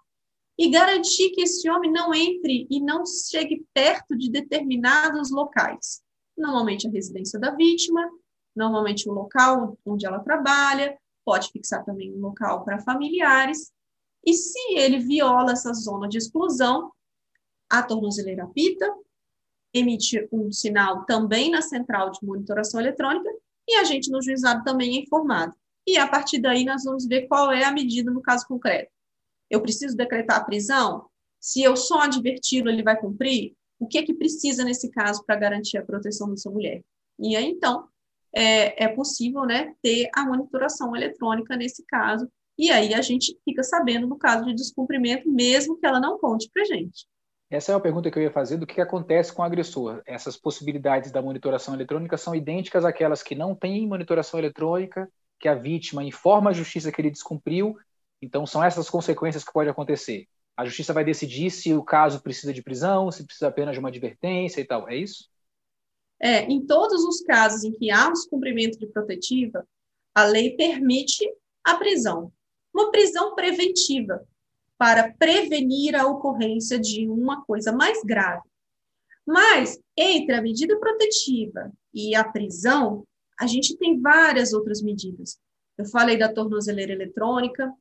e 0.58 0.70
garantir 0.70 1.30
que 1.30 1.42
esse 1.42 1.68
homem 1.68 1.90
não 1.90 2.14
entre 2.14 2.66
e 2.70 2.80
não 2.80 3.04
chegue 3.04 3.66
perto 3.74 4.16
de 4.16 4.30
determinados 4.30 5.30
locais. 5.30 6.02
Normalmente 6.36 6.86
a 6.86 6.90
residência 6.90 7.38
da 7.38 7.50
vítima, 7.50 8.08
normalmente 8.54 9.08
o 9.08 9.12
local 9.12 9.76
onde 9.84 10.06
ela 10.06 10.20
trabalha, 10.20 10.96
pode 11.24 11.50
fixar 11.50 11.84
também 11.84 12.12
um 12.12 12.20
local 12.20 12.64
para 12.64 12.80
familiares. 12.80 13.72
E 14.24 14.32
se 14.32 14.74
ele 14.76 14.98
viola 14.98 15.52
essa 15.52 15.72
zona 15.72 16.08
de 16.08 16.18
exclusão, 16.18 16.92
a 17.68 17.82
tornozeleira 17.82 18.44
apita, 18.44 18.92
emite 19.72 20.28
um 20.30 20.52
sinal 20.52 21.04
também 21.04 21.50
na 21.50 21.60
central 21.60 22.10
de 22.10 22.24
monitoração 22.24 22.80
eletrônica 22.80 23.28
e 23.68 23.74
a 23.76 23.84
gente 23.84 24.10
no 24.10 24.22
juizado 24.22 24.62
também 24.62 24.96
é 24.96 25.00
informado. 25.00 25.54
E 25.86 25.98
a 25.98 26.06
partir 26.06 26.38
daí 26.38 26.64
nós 26.64 26.84
vamos 26.84 27.06
ver 27.06 27.26
qual 27.26 27.50
é 27.50 27.64
a 27.64 27.72
medida 27.72 28.10
no 28.10 28.22
caso 28.22 28.46
concreto. 28.46 28.93
Eu 29.50 29.60
preciso 29.60 29.96
decretar 29.96 30.38
a 30.38 30.44
prisão? 30.44 31.06
Se 31.40 31.62
eu 31.62 31.76
só 31.76 32.00
adverti-lo, 32.00 32.68
ele 32.68 32.82
vai 32.82 32.98
cumprir? 32.98 33.54
O 33.78 33.86
que 33.86 33.98
é 33.98 34.02
que 34.02 34.14
precisa 34.14 34.64
nesse 34.64 34.90
caso 34.90 35.24
para 35.24 35.36
garantir 35.36 35.78
a 35.78 35.84
proteção 35.84 36.30
dessa 36.30 36.50
mulher? 36.50 36.82
E 37.18 37.36
aí, 37.36 37.46
então, 37.46 37.86
é, 38.34 38.84
é 38.84 38.88
possível 38.88 39.44
né, 39.44 39.74
ter 39.82 40.08
a 40.14 40.24
monitoração 40.24 40.94
eletrônica 40.96 41.56
nesse 41.56 41.84
caso, 41.86 42.28
e 42.58 42.70
aí 42.70 42.94
a 42.94 43.02
gente 43.02 43.38
fica 43.44 43.62
sabendo 43.62 44.06
no 44.06 44.16
caso 44.16 44.44
de 44.44 44.54
descumprimento, 44.54 45.30
mesmo 45.30 45.76
que 45.76 45.86
ela 45.86 46.00
não 46.00 46.18
conte 46.18 46.48
para 46.52 46.64
gente. 46.64 47.06
Essa 47.50 47.72
é 47.72 47.74
uma 47.74 47.80
pergunta 47.80 48.10
que 48.10 48.18
eu 48.18 48.22
ia 48.22 48.30
fazer 48.30 48.56
do 48.56 48.66
que 48.66 48.80
acontece 48.80 49.32
com 49.32 49.42
o 49.42 49.44
agressor. 49.44 50.02
Essas 50.06 50.36
possibilidades 50.36 51.12
da 51.12 51.22
monitoração 51.22 51.74
eletrônica 51.74 52.16
são 52.16 52.34
idênticas 52.34 52.84
àquelas 52.84 53.22
que 53.22 53.34
não 53.34 53.54
têm 53.54 53.86
monitoração 53.86 54.40
eletrônica, 54.40 55.08
que 55.38 55.48
a 55.48 55.54
vítima 55.54 56.02
informa 56.02 56.50
a 56.50 56.54
justiça 56.54 56.90
que 56.90 57.00
ele 57.00 57.10
descumpriu 57.10 57.76
então, 58.20 58.46
são 58.46 58.62
essas 58.62 58.88
consequências 58.88 59.44
que 59.44 59.52
podem 59.52 59.70
acontecer. 59.70 60.26
A 60.56 60.64
justiça 60.64 60.92
vai 60.92 61.04
decidir 61.04 61.50
se 61.50 61.74
o 61.74 61.82
caso 61.82 62.22
precisa 62.22 62.52
de 62.52 62.62
prisão, 62.62 63.10
se 63.10 63.24
precisa 63.24 63.48
apenas 63.48 63.74
de 63.74 63.80
uma 63.80 63.88
advertência 63.88 64.60
e 64.60 64.64
tal. 64.64 64.88
É 64.88 64.96
isso? 64.96 65.28
É, 66.20 66.44
em 66.44 66.64
todos 66.64 67.04
os 67.04 67.20
casos 67.22 67.64
em 67.64 67.72
que 67.72 67.90
há 67.90 68.08
um 68.08 68.12
descumprimento 68.12 68.78
de 68.78 68.86
protetiva, 68.86 69.66
a 70.14 70.24
lei 70.24 70.56
permite 70.56 71.28
a 71.64 71.74
prisão. 71.76 72.32
Uma 72.72 72.90
prisão 72.90 73.34
preventiva, 73.34 74.26
para 74.78 75.12
prevenir 75.12 75.94
a 75.94 76.06
ocorrência 76.06 76.78
de 76.78 77.08
uma 77.08 77.44
coisa 77.44 77.72
mais 77.72 78.02
grave. 78.02 78.42
Mas, 79.26 79.78
entre 79.96 80.34
a 80.34 80.42
medida 80.42 80.78
protetiva 80.78 81.72
e 81.92 82.14
a 82.14 82.24
prisão, 82.24 83.06
a 83.38 83.46
gente 83.46 83.76
tem 83.76 84.00
várias 84.00 84.52
outras 84.52 84.82
medidas. 84.82 85.38
Eu 85.78 85.86
falei 85.86 86.16
da 86.16 86.32
tornozeleira 86.32 86.92
eletrônica, 86.92 87.72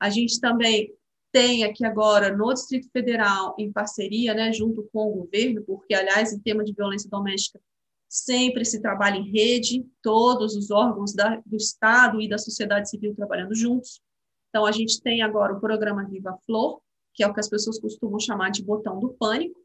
a 0.00 0.10
gente 0.10 0.40
também 0.40 0.92
tem 1.32 1.64
aqui 1.64 1.84
agora 1.84 2.34
no 2.34 2.52
Distrito 2.52 2.88
Federal, 2.90 3.54
em 3.58 3.70
parceria, 3.70 4.34
né, 4.34 4.52
junto 4.52 4.88
com 4.92 5.08
o 5.08 5.16
governo, 5.24 5.62
porque, 5.64 5.94
aliás, 5.94 6.32
em 6.32 6.38
tema 6.38 6.64
de 6.64 6.72
violência 6.72 7.08
doméstica, 7.10 7.60
sempre 8.08 8.64
se 8.64 8.80
trabalha 8.80 9.16
em 9.16 9.30
rede, 9.30 9.86
todos 10.02 10.56
os 10.56 10.70
órgãos 10.70 11.12
da, 11.12 11.40
do 11.44 11.56
Estado 11.56 12.20
e 12.20 12.28
da 12.28 12.38
sociedade 12.38 12.88
civil 12.88 13.14
trabalhando 13.14 13.54
juntos. 13.54 14.00
Então, 14.48 14.64
a 14.64 14.72
gente 14.72 15.02
tem 15.02 15.20
agora 15.20 15.52
o 15.52 15.60
programa 15.60 16.08
Viva 16.08 16.38
Flor, 16.46 16.80
que 17.12 17.22
é 17.22 17.26
o 17.26 17.34
que 17.34 17.40
as 17.40 17.48
pessoas 17.48 17.78
costumam 17.78 18.18
chamar 18.18 18.50
de 18.50 18.64
botão 18.64 18.98
do 18.98 19.10
pânico, 19.10 19.60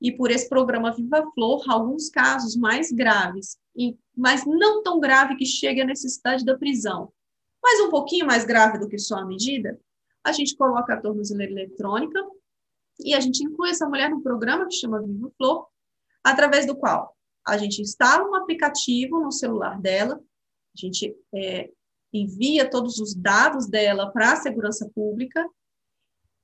e 0.00 0.12
por 0.12 0.30
esse 0.30 0.48
programa 0.48 0.92
Viva 0.92 1.28
Flor, 1.34 1.64
alguns 1.68 2.08
casos 2.08 2.56
mais 2.56 2.92
graves, 2.92 3.58
mas 4.16 4.46
não 4.46 4.82
tão 4.82 5.00
grave 5.00 5.36
que 5.36 5.44
chegue 5.44 5.80
à 5.80 5.84
necessidade 5.84 6.44
da 6.44 6.56
prisão, 6.56 7.12
mas 7.62 7.80
um 7.80 7.90
pouquinho 7.90 8.26
mais 8.26 8.44
grave 8.44 8.78
do 8.78 8.88
que 8.88 8.98
só 8.98 9.16
a 9.16 9.24
medida, 9.24 9.78
a 10.24 10.32
gente 10.32 10.56
coloca 10.56 10.94
a 10.94 11.00
tornozeleira 11.00 11.52
eletrônica 11.52 12.20
e 13.00 13.14
a 13.14 13.20
gente 13.20 13.42
inclui 13.42 13.70
essa 13.70 13.88
mulher 13.88 14.10
no 14.10 14.22
programa 14.22 14.66
que 14.66 14.74
chama 14.74 15.02
Vivo 15.02 15.32
Flor, 15.36 15.66
através 16.22 16.66
do 16.66 16.76
qual 16.76 17.16
a 17.46 17.56
gente 17.56 17.80
instala 17.80 18.28
um 18.28 18.34
aplicativo 18.34 19.20
no 19.20 19.32
celular 19.32 19.80
dela, 19.80 20.16
a 20.16 20.78
gente 20.78 21.16
é, 21.34 21.70
envia 22.12 22.68
todos 22.68 22.98
os 22.98 23.14
dados 23.14 23.66
dela 23.66 24.10
para 24.10 24.32
a 24.32 24.36
segurança 24.36 24.88
pública, 24.94 25.44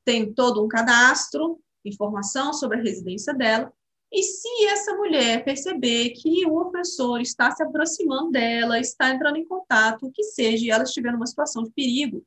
tem 0.04 0.32
todo 0.32 0.64
um 0.64 0.68
cadastro, 0.68 1.60
informação 1.84 2.52
sobre 2.52 2.78
a 2.78 2.82
residência 2.82 3.34
dela, 3.34 3.72
e 4.16 4.22
se 4.22 4.64
essa 4.68 4.96
mulher 4.96 5.44
perceber 5.44 6.08
que 6.12 6.46
o 6.46 6.56
ofensor 6.56 7.20
está 7.20 7.50
se 7.50 7.62
aproximando 7.62 8.30
dela, 8.30 8.80
está 8.80 9.10
entrando 9.10 9.36
em 9.36 9.44
contato, 9.44 10.06
o 10.06 10.10
que 10.10 10.22
seja, 10.22 10.64
e 10.64 10.70
ela 10.70 10.84
estiver 10.84 11.12
numa 11.12 11.26
situação 11.26 11.62
de 11.62 11.70
perigo, 11.70 12.24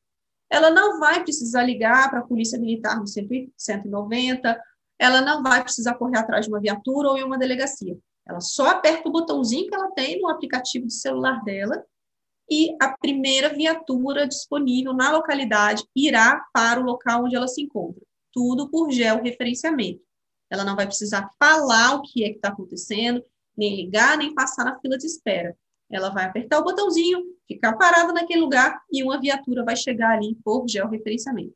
ela 0.52 0.70
não 0.70 1.00
vai 1.00 1.24
precisar 1.24 1.64
ligar 1.64 2.12
para 2.12 2.20
a 2.20 2.24
Polícia 2.24 2.60
Militar 2.60 3.00
no 3.00 3.08
190, 3.08 4.62
ela 5.00 5.22
não 5.22 5.42
vai 5.42 5.64
precisar 5.64 5.96
correr 5.96 6.20
atrás 6.20 6.46
de 6.46 6.52
uma 6.52 6.60
viatura 6.60 7.10
ou 7.10 7.18
em 7.18 7.24
uma 7.24 7.40
delegacia. 7.40 7.98
Ela 8.28 8.40
só 8.40 8.68
aperta 8.68 9.10
o 9.10 9.12
botãozinho 9.12 9.68
que 9.68 9.74
ela 9.74 9.90
tem 9.90 10.22
no 10.22 10.30
aplicativo 10.30 10.86
de 10.86 10.94
celular 10.94 11.44
dela 11.44 11.84
e 12.52 12.76
a 12.80 12.96
primeira 13.00 13.50
viatura 13.50 14.28
disponível 14.28 14.94
na 14.94 15.12
localidade 15.12 15.84
irá 15.96 16.46
para 16.54 16.80
o 16.80 16.84
local 16.84 17.26
onde 17.26 17.36
ela 17.36 17.48
se 17.48 17.64
encontra. 17.64 18.04
Tudo 18.32 18.70
por 18.70 18.92
georreferenciamento. 18.92 20.08
Ela 20.50 20.64
não 20.64 20.76
vai 20.76 20.86
precisar 20.86 21.30
falar 21.40 21.96
o 21.96 22.02
que 22.02 22.24
é 22.24 22.30
que 22.30 22.36
está 22.36 22.50
acontecendo, 22.50 23.24
nem 23.56 23.76
ligar, 23.76 24.18
nem 24.18 24.34
passar 24.34 24.66
na 24.66 24.80
fila 24.80 24.98
de 24.98 25.06
espera. 25.06 25.56
Ela 25.90 26.10
vai 26.10 26.26
apertar 26.26 26.60
o 26.60 26.64
botãozinho, 26.64 27.24
ficar 27.48 27.74
parada 27.74 28.14
naquele 28.14 28.42
lugar 28.42 28.82
e 28.92 29.04
uma 29.04 29.20
viatura 29.20 29.64
vai 29.64 29.76
chegar 29.76 30.18
ali 30.18 30.36
por 30.44 30.68
georreferenciamento. 30.68 31.54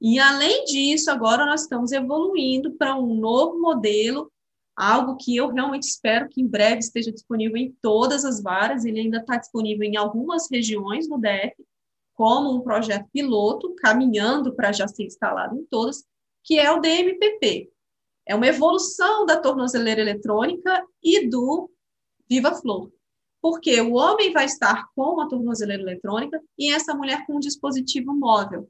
E, 0.00 0.18
além 0.18 0.64
disso, 0.64 1.10
agora 1.10 1.46
nós 1.46 1.62
estamos 1.62 1.92
evoluindo 1.92 2.72
para 2.72 2.96
um 2.96 3.14
novo 3.14 3.60
modelo, 3.60 4.32
algo 4.74 5.16
que 5.16 5.36
eu 5.36 5.48
realmente 5.48 5.84
espero 5.84 6.28
que 6.28 6.40
em 6.40 6.46
breve 6.46 6.78
esteja 6.78 7.12
disponível 7.12 7.56
em 7.56 7.76
todas 7.80 8.24
as 8.24 8.42
varas. 8.42 8.84
Ele 8.84 9.00
ainda 9.00 9.18
está 9.18 9.36
disponível 9.36 9.84
em 9.84 9.96
algumas 9.96 10.50
regiões 10.50 11.08
no 11.08 11.18
DF, 11.18 11.54
como 12.14 12.52
um 12.52 12.60
projeto 12.62 13.08
piloto, 13.12 13.74
caminhando 13.76 14.54
para 14.54 14.72
já 14.72 14.88
ser 14.88 15.04
instalado 15.04 15.56
em 15.56 15.64
todas, 15.66 16.04
que 16.42 16.58
é 16.58 16.70
o 16.72 16.80
DMPP, 16.80 17.70
é 18.26 18.34
uma 18.34 18.46
evolução 18.46 19.26
da 19.26 19.40
tornozeleira 19.40 20.00
eletrônica 20.00 20.84
e 21.02 21.28
do 21.28 21.70
Viva 22.28 22.54
Flor. 22.54 22.90
Porque 23.40 23.80
o 23.80 23.94
homem 23.94 24.32
vai 24.32 24.44
estar 24.44 24.86
com 24.94 25.14
uma 25.14 25.28
tornozeleira 25.28 25.82
eletrônica 25.82 26.40
e 26.58 26.72
essa 26.72 26.94
mulher 26.94 27.26
com 27.26 27.36
um 27.36 27.40
dispositivo 27.40 28.14
móvel. 28.14 28.68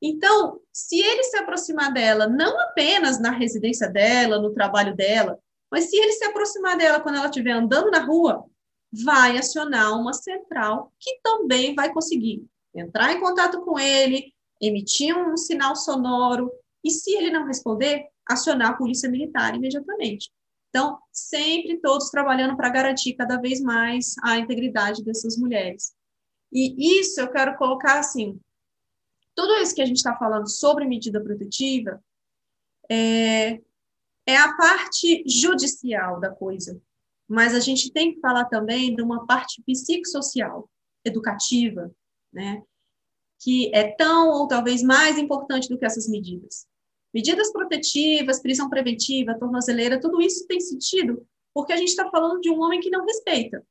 Então, 0.00 0.60
se 0.72 1.00
ele 1.00 1.24
se 1.24 1.36
aproximar 1.36 1.92
dela, 1.92 2.28
não 2.28 2.60
apenas 2.60 3.20
na 3.20 3.30
residência 3.30 3.88
dela, 3.88 4.38
no 4.38 4.52
trabalho 4.52 4.94
dela, 4.94 5.38
mas 5.70 5.90
se 5.90 5.96
ele 5.96 6.12
se 6.12 6.24
aproximar 6.24 6.76
dela 6.76 7.00
quando 7.00 7.16
ela 7.16 7.26
estiver 7.26 7.52
andando 7.52 7.90
na 7.90 8.04
rua, 8.04 8.44
vai 8.92 9.36
acionar 9.36 9.98
uma 9.98 10.12
central 10.12 10.92
que 10.98 11.18
também 11.22 11.74
vai 11.74 11.92
conseguir 11.92 12.46
entrar 12.74 13.12
em 13.12 13.20
contato 13.20 13.60
com 13.62 13.78
ele, 13.78 14.32
emitir 14.60 15.16
um 15.16 15.36
sinal 15.36 15.74
sonoro, 15.74 16.50
e 16.84 16.90
se 16.90 17.14
ele 17.14 17.30
não 17.30 17.46
responder, 17.46 18.06
acionar 18.28 18.70
a 18.70 18.76
polícia 18.76 19.10
militar 19.10 19.54
imediatamente. 19.54 20.30
Então, 20.68 20.98
sempre 21.12 21.78
todos 21.80 22.10
trabalhando 22.10 22.56
para 22.56 22.68
garantir 22.68 23.14
cada 23.14 23.40
vez 23.40 23.60
mais 23.60 24.14
a 24.22 24.38
integridade 24.38 25.02
dessas 25.02 25.36
mulheres. 25.36 25.94
E 26.52 27.00
isso 27.00 27.20
eu 27.20 27.30
quero 27.30 27.56
colocar 27.56 27.98
assim: 27.98 28.38
tudo 29.34 29.54
isso 29.54 29.74
que 29.74 29.82
a 29.82 29.86
gente 29.86 29.96
está 29.96 30.14
falando 30.16 30.48
sobre 30.48 30.84
medida 30.84 31.20
protetiva 31.20 32.02
é, 32.90 33.60
é 34.26 34.36
a 34.36 34.54
parte 34.56 35.24
judicial 35.26 36.20
da 36.20 36.30
coisa, 36.30 36.80
mas 37.26 37.54
a 37.54 37.60
gente 37.60 37.90
tem 37.90 38.14
que 38.14 38.20
falar 38.20 38.44
também 38.44 38.94
de 38.94 39.02
uma 39.02 39.26
parte 39.26 39.62
psicossocial, 39.62 40.68
educativa, 41.04 41.90
né? 42.32 42.62
que 43.38 43.70
é 43.74 43.92
tão 43.92 44.30
ou 44.30 44.48
talvez 44.48 44.82
mais 44.82 45.16
importante 45.16 45.68
do 45.68 45.78
que 45.78 45.86
essas 45.86 46.08
medidas. 46.08 46.66
Medidas 47.12 47.52
protetivas, 47.52 48.40
prisão 48.40 48.68
preventiva, 48.68 49.38
tornozeleira, 49.38 50.00
tudo 50.00 50.20
isso 50.20 50.46
tem 50.46 50.60
sentido 50.60 51.26
porque 51.58 51.72
a 51.72 51.76
gente 51.76 51.88
está 51.88 52.08
falando 52.08 52.40
de 52.40 52.48
um 52.48 52.60
homem 52.60 52.78
que 52.78 52.88
não 52.88 53.04
respeita. 53.04 53.66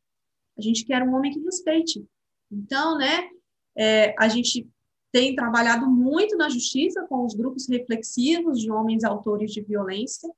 A 0.57 0.61
gente 0.61 0.83
quer 0.83 1.01
um 1.03 1.15
homem 1.15 1.31
que 1.31 1.39
respeite. 1.39 2.05
Então, 2.51 2.97
né, 2.97 3.29
é, 3.77 4.13
a 4.19 4.27
gente 4.27 4.67
tem 5.09 5.33
trabalhado 5.33 5.89
muito 5.89 6.35
na 6.35 6.49
justiça 6.49 7.05
com 7.07 7.25
os 7.25 7.33
grupos 7.33 7.65
reflexivos 7.69 8.59
de 8.59 8.69
homens 8.69 9.05
autores 9.05 9.53
de 9.53 9.61
violência. 9.61 10.29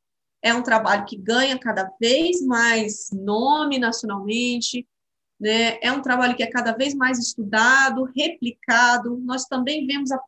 É 0.43 0.53
um 0.53 0.61
trabalho 0.61 1.05
que 1.05 1.17
ganha 1.17 1.57
cada 1.57 1.91
vez 1.99 2.39
mais 2.45 3.09
nome 3.11 3.79
nacionalmente, 3.79 4.87
né? 5.39 5.79
É 5.81 5.91
um 5.91 6.03
trabalho 6.03 6.35
que 6.35 6.43
é 6.43 6.51
cada 6.51 6.73
vez 6.73 6.93
mais 6.93 7.17
estudado, 7.17 8.03
replicado. 8.15 9.17
Nós 9.17 9.45
também 9.45 9.87
vemos 9.87 10.11
a 10.11 10.19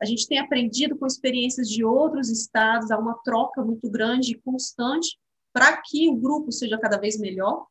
a 0.00 0.06
gente 0.06 0.26
tem 0.26 0.38
aprendido 0.38 0.96
com 0.96 1.06
experiências 1.06 1.68
de 1.68 1.84
outros 1.84 2.30
estados, 2.30 2.90
há 2.90 2.98
uma 2.98 3.14
troca 3.22 3.62
muito 3.62 3.88
grande 3.90 4.32
e 4.32 4.40
constante 4.40 5.18
para 5.52 5.76
que 5.82 6.08
o 6.08 6.16
grupo 6.16 6.50
seja 6.50 6.78
cada 6.78 6.96
vez 6.96 7.18
melhor. 7.18 7.66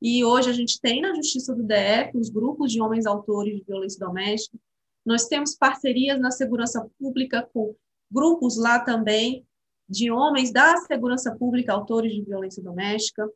E 0.00 0.24
hoje 0.24 0.48
a 0.48 0.52
gente 0.52 0.80
tem 0.80 1.02
na 1.02 1.14
Justiça 1.14 1.54
do 1.54 1.62
DF 1.62 2.16
os 2.16 2.30
grupos 2.30 2.72
de 2.72 2.80
homens 2.80 3.06
autores 3.06 3.56
de 3.56 3.64
violência 3.64 3.98
doméstica. 3.98 4.58
Nós 5.04 5.26
temos 5.26 5.54
parcerias 5.54 6.18
na 6.18 6.30
segurança 6.30 6.88
pública 6.98 7.48
com 7.52 7.74
grupos 8.10 8.56
lá 8.56 8.80
também 8.80 9.46
de 9.88 10.10
homens 10.10 10.50
da 10.50 10.76
segurança 10.78 11.34
pública 11.36 11.72
autores 11.72 12.12
de 12.12 12.22
violência 12.22 12.62
doméstica. 12.62 13.28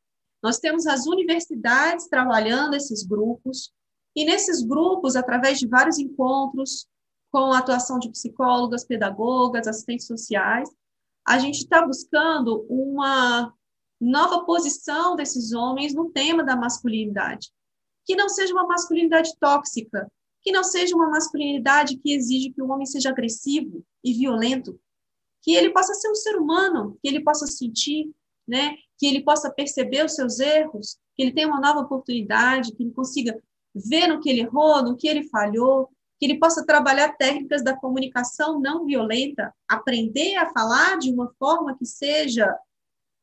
Nós 0.43 0.59
temos 0.59 0.87
as 0.87 1.07
universidades 1.07 2.09
trabalhando 2.09 2.75
esses 2.75 3.05
grupos. 3.05 3.71
E 4.17 4.25
nesses 4.25 4.63
grupos, 4.63 5.15
através 5.15 5.59
de 5.59 5.69
vários 5.69 5.99
encontros, 5.99 6.89
com 7.31 7.53
a 7.53 7.59
atuação 7.59 7.99
de 7.99 8.11
psicólogas, 8.11 8.85
pedagogas, 8.85 9.67
assistentes 9.67 10.07
sociais. 10.07 10.69
A 11.27 11.39
gente 11.39 11.59
está 11.59 11.87
buscando 11.87 12.67
uma 12.69 13.53
nova 14.01 14.45
posição 14.45 15.15
desses 15.15 15.53
homens 15.53 15.95
no 15.95 16.11
tema 16.11 16.43
da 16.43 16.57
masculinidade, 16.57 17.49
que 18.05 18.17
não 18.17 18.29
seja 18.29 18.53
uma 18.53 18.67
masculinidade 18.67 19.31
tóxica, 19.39 20.11
que 20.43 20.51
não 20.51 20.65
seja 20.65 20.97
uma 20.97 21.11
masculinidade 21.11 21.99
que 21.99 22.13
exige 22.15 22.51
que 22.51 22.63
o 22.63 22.71
homem 22.71 22.87
seja 22.87 23.11
agressivo 23.11 23.85
e 24.03 24.15
violento, 24.15 24.81
que 25.43 25.53
ele 25.53 25.71
possa 25.71 25.95
ser 25.95 26.11
um 26.11 26.15
ser 26.15 26.37
humano, 26.37 26.99
que 27.01 27.09
ele 27.09 27.23
possa 27.23 27.47
sentir, 27.47 28.11
né, 28.49 28.75
que 28.99 29.07
ele 29.07 29.23
possa 29.23 29.51
perceber 29.51 30.05
os 30.05 30.15
seus 30.15 30.41
erros, 30.41 30.99
que 31.15 31.23
ele 31.23 31.33
tenha 31.33 31.47
uma 31.47 31.61
nova 31.61 31.81
oportunidade, 31.81 32.73
que 32.73 32.83
ele 32.83 32.93
consiga 32.93 33.41
ver 33.75 34.07
no 34.07 34.21
que 34.21 34.29
ele 34.29 34.41
errou, 34.41 34.83
no 34.83 34.97
que 34.97 35.07
ele 35.07 35.25
falhou, 35.25 35.91
que 36.21 36.27
ele 36.27 36.39
possa 36.39 36.67
trabalhar 36.67 37.17
técnicas 37.17 37.65
da 37.65 37.75
comunicação 37.75 38.61
não 38.61 38.85
violenta, 38.85 39.55
aprender 39.67 40.37
a 40.37 40.53
falar 40.53 40.99
de 40.99 41.11
uma 41.11 41.33
forma 41.39 41.75
que 41.79 41.87
seja 41.87 42.55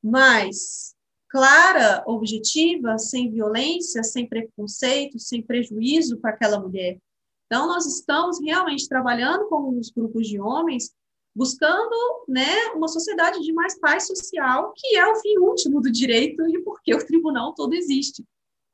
mais 0.04 0.96
clara, 1.30 2.04
objetiva, 2.08 2.98
sem 2.98 3.30
violência, 3.30 4.02
sem 4.04 4.28
preconceito, 4.28 5.20
sem 5.20 5.44
prejuízo 5.44 6.18
para 6.18 6.32
aquela 6.32 6.60
mulher. 6.60 6.98
Então, 7.46 7.68
nós 7.68 7.86
estamos 7.86 8.40
realmente 8.42 8.90
trabalhando 8.90 9.48
com 9.48 9.78
os 9.78 9.92
grupos 9.92 10.28
de 10.28 10.40
homens, 10.40 10.92
buscando 11.36 11.96
né, 12.28 12.72
uma 12.74 12.88
sociedade 12.88 13.40
de 13.42 13.54
mais 13.54 13.80
paz 13.80 14.08
social, 14.08 14.74
que 14.76 14.98
é 14.98 15.06
o 15.06 15.16
fim 15.18 15.38
último 15.38 15.80
do 15.82 15.92
direito 15.92 16.48
e 16.48 16.64
porque 16.64 16.96
o 16.96 17.06
tribunal 17.06 17.54
todo 17.54 17.76
existe. 17.76 18.26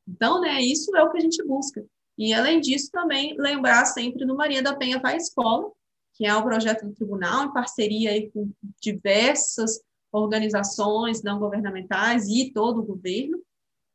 Então, 0.07 0.39
né, 0.39 0.61
isso 0.61 0.95
é 0.95 1.03
o 1.03 1.11
que 1.11 1.17
a 1.17 1.21
gente 1.21 1.43
busca. 1.43 1.85
E, 2.17 2.33
além 2.33 2.59
disso, 2.59 2.89
também 2.91 3.35
lembrar 3.37 3.85
sempre 3.85 4.25
do 4.25 4.35
Maria 4.35 4.61
da 4.61 4.75
Penha 4.75 4.99
Vai 4.99 5.17
Escola, 5.17 5.71
que 6.13 6.25
é 6.25 6.35
um 6.35 6.43
projeto 6.43 6.85
do 6.85 6.93
tribunal, 6.93 7.45
em 7.45 7.53
parceria 7.53 8.11
aí 8.11 8.29
com 8.31 8.51
diversas 8.79 9.81
organizações 10.11 11.23
não 11.23 11.39
governamentais 11.39 12.27
e 12.27 12.51
todo 12.53 12.81
o 12.81 12.85
governo, 12.85 13.41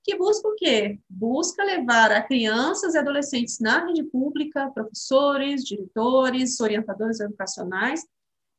que 0.02 0.16
busca 0.16 0.48
o 0.48 0.54
quê? 0.54 0.98
Busca 1.08 1.62
levar 1.62 2.10
a 2.10 2.22
crianças 2.22 2.94
e 2.94 2.98
adolescentes 2.98 3.58
na 3.60 3.84
rede 3.86 4.02
pública, 4.04 4.70
professores, 4.70 5.62
diretores, 5.62 6.58
orientadores 6.60 7.20
educacionais, 7.20 8.04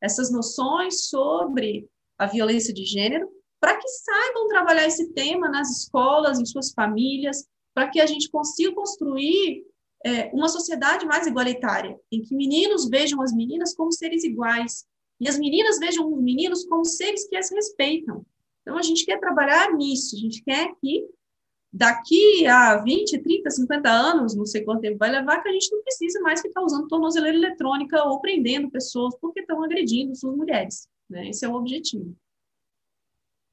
essas 0.00 0.30
noções 0.30 1.08
sobre 1.08 1.88
a 2.16 2.26
violência 2.26 2.72
de 2.72 2.84
gênero, 2.84 3.28
para 3.60 3.76
que 3.76 3.88
saibam 3.88 4.48
trabalhar 4.48 4.86
esse 4.86 5.12
tema 5.12 5.48
nas 5.48 5.70
escolas, 5.70 6.38
em 6.38 6.46
suas 6.46 6.72
famílias, 6.72 7.44
para 7.74 7.88
que 7.88 8.00
a 8.00 8.06
gente 8.06 8.30
consiga 8.30 8.74
construir 8.74 9.64
é, 10.04 10.30
uma 10.32 10.48
sociedade 10.48 11.04
mais 11.06 11.26
igualitária, 11.26 11.98
em 12.10 12.22
que 12.22 12.34
meninos 12.34 12.88
vejam 12.88 13.20
as 13.22 13.32
meninas 13.32 13.74
como 13.74 13.92
seres 13.92 14.24
iguais 14.24 14.86
e 15.20 15.28
as 15.28 15.38
meninas 15.38 15.78
vejam 15.78 16.12
os 16.12 16.22
meninos 16.22 16.64
como 16.64 16.84
seres 16.84 17.28
que 17.28 17.36
as 17.36 17.50
respeitam. 17.50 18.24
Então, 18.62 18.78
a 18.78 18.82
gente 18.82 19.04
quer 19.04 19.18
trabalhar 19.18 19.72
nisso, 19.74 20.16
a 20.16 20.18
gente 20.18 20.42
quer 20.42 20.72
que 20.80 21.06
daqui 21.72 22.46
a 22.46 22.78
20, 22.78 23.18
30, 23.18 23.50
50 23.50 23.90
anos, 23.90 24.34
não 24.34 24.44
sei 24.44 24.62
quanto 24.62 24.80
tempo 24.80 24.98
vai 24.98 25.10
levar, 25.10 25.40
que 25.40 25.48
a 25.48 25.52
gente 25.52 25.70
não 25.70 25.82
precise 25.82 26.18
mais 26.20 26.40
ficar 26.40 26.62
usando 26.62 26.88
tornozeleira 26.88 27.36
eletrônica 27.36 28.02
ou 28.04 28.20
prendendo 28.20 28.70
pessoas 28.70 29.14
porque 29.20 29.40
estão 29.40 29.62
agredindo 29.62 30.16
suas 30.16 30.36
mulheres. 30.36 30.88
Né? 31.08 31.28
Esse 31.28 31.44
é 31.44 31.48
o 31.48 31.54
objetivo. 31.54 32.16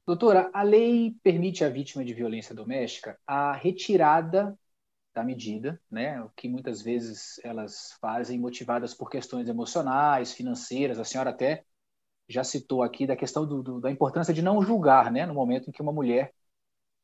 Doutora, 0.08 0.50
a 0.54 0.62
lei 0.62 1.14
permite 1.22 1.62
à 1.62 1.68
vítima 1.68 2.02
de 2.02 2.14
violência 2.14 2.54
doméstica 2.54 3.20
a 3.26 3.52
retirada 3.52 4.58
da 5.12 5.22
medida, 5.22 5.78
né? 5.90 6.22
O 6.22 6.30
que 6.30 6.48
muitas 6.48 6.80
vezes 6.80 7.38
elas 7.44 7.92
fazem 8.00 8.40
motivadas 8.40 8.94
por 8.94 9.10
questões 9.10 9.50
emocionais, 9.50 10.32
financeiras. 10.32 10.98
A 10.98 11.04
senhora 11.04 11.28
até 11.28 11.62
já 12.26 12.42
citou 12.42 12.82
aqui 12.82 13.06
da 13.06 13.14
questão 13.14 13.46
do, 13.46 13.62
do, 13.62 13.80
da 13.82 13.90
importância 13.90 14.32
de 14.32 14.40
não 14.40 14.62
julgar, 14.62 15.12
né? 15.12 15.26
No 15.26 15.34
momento 15.34 15.68
em 15.68 15.72
que 15.72 15.82
uma 15.82 15.92
mulher 15.92 16.32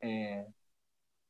é, 0.00 0.46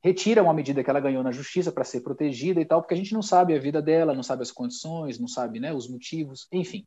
retira 0.01 0.45
uma 0.45 0.55
medida 0.55 0.85
que 0.85 0.91
ela 0.91 1.01
ganhou 1.01 1.25
na 1.25 1.33
justiça 1.33 1.73
para 1.73 1.83
ser 1.83 2.03
protegida 2.03 2.61
e 2.61 2.65
tal, 2.65 2.83
porque 2.83 2.95
a 2.95 2.97
gente 2.97 3.13
não 3.13 3.23
sabe 3.23 3.53
a 3.53 3.59
vida 3.59 3.83
dela, 3.83 4.15
não 4.15 4.23
sabe 4.23 4.43
as 4.43 4.53
condições, 4.53 5.19
não 5.19 5.27
sabe, 5.27 5.59
né? 5.59 5.75
Os 5.75 5.89
motivos, 5.89 6.47
enfim. 6.53 6.87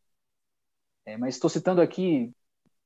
É, 1.06 1.18
mas 1.18 1.36
estou 1.36 1.50
citando 1.50 1.82
aqui 1.82 2.34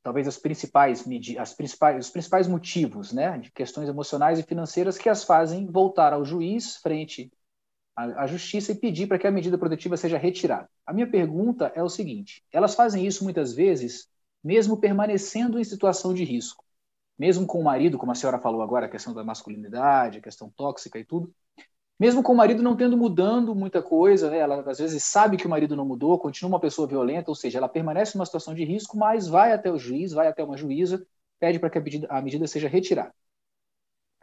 talvez 0.04 0.28
as 0.28 0.38
principais, 0.38 1.06
as 1.39 1.54
principais, 1.54 2.06
os 2.06 2.12
principais 2.12 2.47
motivos, 2.47 3.12
né, 3.14 3.38
de 3.38 3.52
questões 3.52 3.88
emocionais 3.88 4.39
e 4.39 4.43
financeiras 4.43 4.97
que 4.97 5.10
as 5.10 5.24
fazem 5.24 5.68
voltar 5.68 6.14
ao 6.14 6.26
juiz 6.26 6.78
frente 6.78 7.32
à, 7.95 8.24
à 8.24 8.28
justiça 8.28 8.72
e 8.72 8.76
pedir 8.76 9.08
para 9.08 9.20
que 9.20 9.28
a 9.28 9.32
medida 9.32 9.58
protetiva 9.58 9.97
seja 9.97 10.18
retirada. 10.18 10.70
A 10.86 10.93
minha 10.93 11.10
pergunta 11.10 11.72
é 11.76 11.84
o 11.84 11.89
seguinte: 11.89 12.43
elas 12.52 12.76
fazem 12.76 13.06
isso 13.06 13.24
muitas 13.24 13.54
vezes, 13.54 14.10
mesmo 14.43 14.78
permanecendo 14.78 15.60
em 15.60 15.64
situação 15.64 16.14
de 16.14 16.24
risco, 16.24 16.66
mesmo 17.18 17.45
com 17.45 17.60
o 17.60 17.64
marido, 17.64 17.97
como 17.97 18.12
a 18.12 18.16
senhora 18.16 18.39
falou 18.39 18.62
agora, 18.62 18.88
a 18.88 18.89
questão 18.89 19.14
da 19.14 19.24
masculinidade, 19.24 20.18
a 20.18 20.22
questão 20.22 20.49
tóxica 20.49 20.97
e 20.97 21.06
tudo, 21.06 21.34
mesmo 22.02 22.24
com 22.24 22.34
o 22.34 22.36
marido 22.36 22.64
não 22.64 22.76
tendo 22.76 22.97
mudando 22.97 23.54
muita 23.54 23.80
coisa, 23.80 24.32
né? 24.32 24.39
ela 24.39 24.68
às 24.68 24.80
vezes 24.80 25.04
sabe 25.04 25.38
que 25.38 25.45
o 25.45 25.49
marido 25.49 25.76
não 25.76 25.86
mudou, 25.86 26.18
continua 26.18 26.54
uma 26.54 26.60
pessoa 26.60 26.88
violenta, 26.88 27.30
ou 27.30 27.36
seja, 27.36 27.60
ela 27.60 27.70
permanece 27.70 28.18
numa 28.18 28.26
situação 28.26 28.56
de 28.56 28.64
risco, 28.64 28.97
mas 28.97 29.28
vai 29.28 29.54
até 29.54 29.72
o 29.72 29.78
juiz, 29.78 30.12
vai 30.12 30.28
até 30.28 30.43
uma 30.43 30.58
juíza, 30.58 31.06
pede 31.39 31.60
para 31.60 31.70
que 31.70 31.78
a 31.78 31.82
medida, 31.82 32.08
a 32.10 32.20
medida 32.20 32.47
seja 32.47 32.68
retirada. 32.68 33.14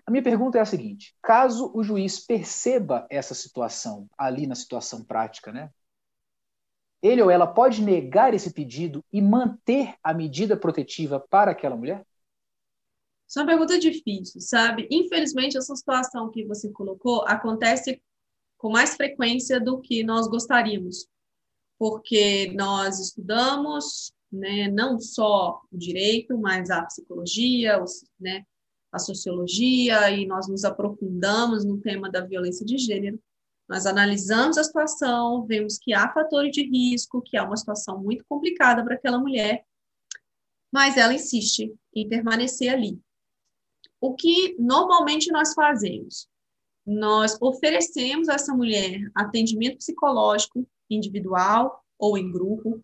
A 0.04 0.10
minha 0.10 0.24
pergunta 0.24 0.58
é 0.58 0.60
a 0.60 0.64
seguinte: 0.64 1.14
caso 1.22 1.70
o 1.72 1.84
juiz 1.84 2.18
perceba 2.18 3.06
essa 3.08 3.32
situação 3.32 4.08
ali 4.18 4.44
na 4.44 4.56
situação 4.56 5.04
prática, 5.04 5.52
né? 5.52 5.70
Ele 7.00 7.22
ou 7.22 7.30
ela 7.30 7.46
pode 7.46 7.80
negar 7.80 8.34
esse 8.34 8.52
pedido 8.52 9.04
e 9.12 9.22
manter 9.22 9.94
a 10.02 10.12
medida 10.12 10.56
protetiva 10.56 11.20
para 11.30 11.52
aquela 11.52 11.76
mulher? 11.76 12.04
Isso 13.28 13.38
é 13.38 13.42
uma 13.42 13.48
pergunta 13.48 13.78
difícil, 13.78 14.40
sabe? 14.40 14.88
Infelizmente, 14.90 15.58
essa 15.58 15.76
situação 15.76 16.30
que 16.30 16.44
você 16.44 16.70
colocou 16.70 17.22
acontece 17.26 18.00
com 18.56 18.70
mais 18.70 18.94
frequência 18.96 19.60
do 19.60 19.80
que 19.80 20.02
nós 20.02 20.26
gostaríamos. 20.28 21.06
porque 21.78 22.52
nós 22.56 22.98
estudamos 22.98 24.12
né, 24.32 24.68
não 24.68 24.98
só 24.98 25.62
o 25.70 25.78
direito, 25.78 26.36
mas 26.36 26.70
a 26.70 26.82
psicologia, 26.82 27.82
né, 28.18 28.44
a 28.90 28.98
sociologia, 28.98 30.10
e 30.10 30.26
nós 30.26 30.48
nos 30.48 30.64
aprofundamos 30.64 31.64
no 31.64 31.78
tema 31.80 32.10
da 32.10 32.20
violência 32.20 32.66
de 32.66 32.76
gênero. 32.78 33.20
Nós 33.68 33.86
analisamos 33.86 34.58
a 34.58 34.64
situação, 34.64 35.46
vemos 35.46 35.78
que 35.78 35.92
há 35.92 36.12
fatores 36.12 36.52
de 36.52 36.62
risco, 36.62 37.22
que 37.22 37.36
há 37.36 37.44
uma 37.44 37.56
situação 37.56 38.02
muito 38.02 38.24
complicada 38.28 38.82
para 38.82 38.94
aquela 38.94 39.18
mulher, 39.18 39.64
mas 40.72 40.96
ela 40.96 41.14
insiste 41.14 41.74
em 41.94 42.08
permanecer 42.08 42.70
ali. 42.72 43.00
O 44.00 44.14
que 44.14 44.56
normalmente 44.58 45.30
nós 45.30 45.54
fazemos? 45.54 46.28
Nós 46.86 47.36
oferecemos 47.40 48.28
a 48.28 48.34
essa 48.34 48.54
mulher 48.54 49.00
atendimento 49.14 49.78
psicológico 49.78 50.66
individual 50.88 51.84
ou 51.98 52.16
em 52.16 52.30
grupo, 52.30 52.82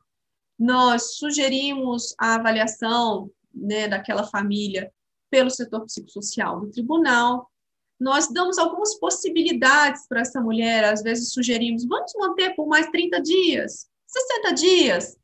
nós 0.58 1.16
sugerimos 1.16 2.14
a 2.18 2.34
avaliação 2.34 3.30
né, 3.52 3.88
daquela 3.88 4.24
família 4.24 4.92
pelo 5.30 5.50
setor 5.50 5.84
psicossocial 5.84 6.60
do 6.60 6.70
tribunal. 6.70 7.50
Nós 7.98 8.28
damos 8.32 8.58
algumas 8.58 8.94
possibilidades 8.98 10.06
para 10.06 10.20
essa 10.20 10.40
mulher, 10.40 10.84
às 10.84 11.02
vezes 11.02 11.32
sugerimos, 11.32 11.86
vamos 11.86 12.12
manter 12.16 12.54
por 12.54 12.66
mais 12.66 12.86
30 12.88 13.20
dias, 13.20 13.88
60 14.06 14.54
dias. 14.54 15.16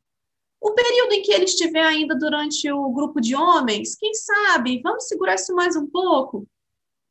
O 0.61 0.73
período 0.73 1.13
em 1.13 1.23
que 1.23 1.33
ele 1.33 1.45
estiver 1.45 1.83
ainda 1.83 2.15
durante 2.15 2.71
o 2.71 2.91
grupo 2.91 3.19
de 3.19 3.35
homens, 3.35 3.95
quem 3.95 4.13
sabe, 4.13 4.79
vamos 4.83 5.07
segurar 5.07 5.33
isso 5.33 5.55
mais 5.55 5.75
um 5.75 5.87
pouco. 5.87 6.47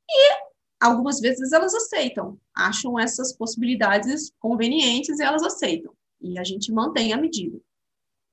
E 0.09 0.51
algumas 0.81 1.19
vezes 1.19 1.51
elas 1.51 1.75
aceitam, 1.75 2.39
acham 2.55 2.97
essas 2.97 3.37
possibilidades 3.37 4.33
convenientes 4.39 5.19
e 5.19 5.25
elas 5.25 5.43
aceitam. 5.43 5.93
E 6.21 6.39
a 6.39 6.45
gente 6.45 6.73
mantém 6.73 7.13
a 7.13 7.17
medida. 7.17 7.61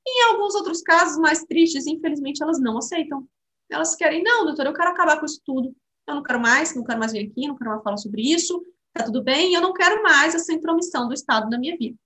Em 0.08 0.24
alguns 0.30 0.54
outros 0.54 0.82
casos 0.82 1.18
mais 1.18 1.44
tristes, 1.44 1.88
infelizmente, 1.88 2.44
elas 2.44 2.60
não 2.60 2.78
aceitam. 2.78 3.28
Elas 3.70 3.96
querem, 3.96 4.24
não, 4.24 4.46
doutor, 4.46 4.68
eu 4.68 4.74
quero 4.74 4.92
acabar 4.92 5.20
com 5.20 5.26
isso 5.26 5.42
tudo. 5.44 5.76
Eu 6.08 6.16
não 6.16 6.24
quero 6.24 6.40
mais, 6.40 6.76
não 6.76 6.84
quero 6.84 7.00
mais 7.00 7.12
vir 7.12 7.28
aqui, 7.28 7.48
não 7.48 7.58
quero 7.58 7.72
mais 7.72 7.84
falar 7.84 7.98
sobre 7.98 8.22
isso, 8.22 8.64
tá 8.94 9.04
tudo 9.04 9.22
bem, 9.22 9.54
eu 9.54 9.62
não 9.62 9.74
quero 9.74 10.02
mais 10.02 10.34
essa 10.36 10.54
intromissão 10.54 11.08
do 11.08 11.14
Estado 11.14 11.50
na 11.50 11.58
minha 11.58 11.76
vida. 11.76 11.98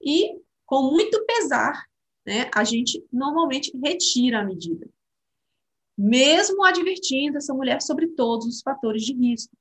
E, 0.00 0.40
com 0.64 0.90
muito 0.90 1.22
pesar, 1.26 1.84
né, 2.26 2.50
a 2.54 2.64
gente 2.64 3.04
normalmente 3.12 3.70
retira 3.82 4.40
a 4.40 4.44
medida. 4.44 4.88
Mesmo 5.96 6.64
advertindo 6.64 7.38
essa 7.38 7.54
mulher 7.54 7.80
sobre 7.80 8.08
todos 8.08 8.46
os 8.46 8.60
fatores 8.60 9.02
de 9.02 9.14
risco. 9.14 9.56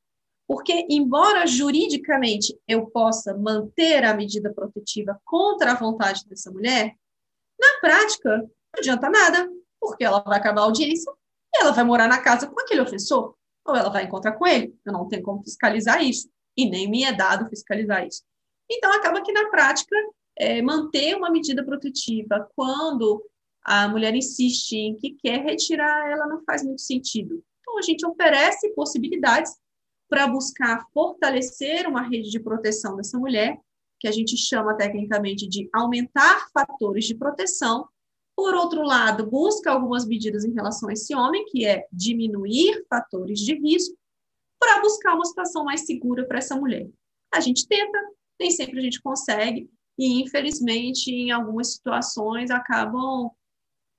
Porque, 0.48 0.86
embora 0.90 1.48
juridicamente 1.48 2.58
eu 2.68 2.88
possa 2.88 3.36
manter 3.36 4.04
a 4.04 4.14
medida 4.14 4.54
protetiva 4.54 5.20
contra 5.24 5.72
a 5.72 5.76
vontade 5.76 6.26
dessa 6.28 6.52
mulher, 6.52 6.96
na 7.60 7.80
prática, 7.80 8.38
não 8.38 8.50
adianta 8.78 9.10
nada, 9.10 9.50
porque 9.80 10.04
ela 10.04 10.20
vai 10.20 10.38
acabar 10.38 10.62
a 10.62 10.66
audiência 10.66 11.12
e 11.54 11.62
ela 11.62 11.72
vai 11.72 11.84
morar 11.84 12.08
na 12.08 12.22
casa 12.22 12.48
com 12.48 12.60
aquele 12.60 12.82
ofensor, 12.82 13.36
ou 13.66 13.76
ela 13.76 13.90
vai 13.90 14.04
encontrar 14.04 14.34
com 14.34 14.46
ele. 14.46 14.78
Eu 14.86 14.94
não 14.94 15.08
tenho 15.08 15.24
como 15.24 15.44
fiscalizar 15.44 16.04
isso, 16.04 16.30
e 16.56 16.70
nem 16.70 16.90
me 16.90 17.04
é 17.04 17.14
dado 17.14 17.50
fiscalizar 17.50 18.06
isso. 18.06 18.24
Então, 18.70 18.92
acaba 18.94 19.22
que 19.22 19.32
na 19.32 19.50
prática, 19.50 19.96
é, 20.38 20.62
manter 20.62 21.16
uma 21.16 21.30
medida 21.30 21.64
protetiva 21.64 22.50
quando 22.56 23.24
a 23.64 23.88
mulher 23.88 24.14
insiste 24.16 24.74
em 24.74 24.96
que 24.96 25.12
quer 25.12 25.44
retirar, 25.44 26.10
ela 26.12 26.28
não 26.28 26.44
faz 26.44 26.64
muito 26.64 26.82
sentido. 26.82 27.44
Então, 27.62 27.78
a 27.80 27.82
gente 27.82 28.06
oferece 28.06 28.70
possibilidades 28.76 29.58
para 30.08 30.28
buscar 30.28 30.86
fortalecer 30.94 31.88
uma 31.88 32.04
rede 32.04 32.30
de 32.30 32.40
proteção 32.40 32.96
dessa 32.96 33.18
mulher 33.18 33.60
que 34.00 34.08
a 34.08 34.12
gente 34.12 34.38
chama 34.38 34.76
tecnicamente 34.76 35.48
de 35.48 35.68
aumentar 35.74 36.48
fatores 36.54 37.06
de 37.06 37.16
proteção. 37.16 37.88
Por 38.36 38.54
outro 38.54 38.84
lado, 38.84 39.26
busca 39.26 39.72
algumas 39.72 40.06
medidas 40.06 40.44
em 40.44 40.54
relação 40.54 40.90
a 40.90 40.94
esse 40.94 41.16
homem, 41.16 41.46
que 41.46 41.66
é 41.66 41.88
diminuir 41.92 42.86
fatores 42.90 43.40
de 43.40 43.56
risco, 43.56 43.98
para 44.60 44.82
buscar 44.82 45.16
uma 45.16 45.26
situação 45.26 45.64
mais 45.64 45.86
segura 45.86 46.26
para 46.26 46.38
essa 46.38 46.56
mulher. 46.56 46.88
A 47.34 47.40
gente 47.40 47.68
tenta, 47.68 47.98
nem 48.40 48.52
sempre 48.52 48.80
a 48.80 48.82
gente 48.82 49.02
consegue, 49.02 49.70
e 49.98 50.22
infelizmente, 50.22 51.10
em 51.12 51.32
algumas 51.32 51.74
situações, 51.74 52.52
acabam 52.52 53.32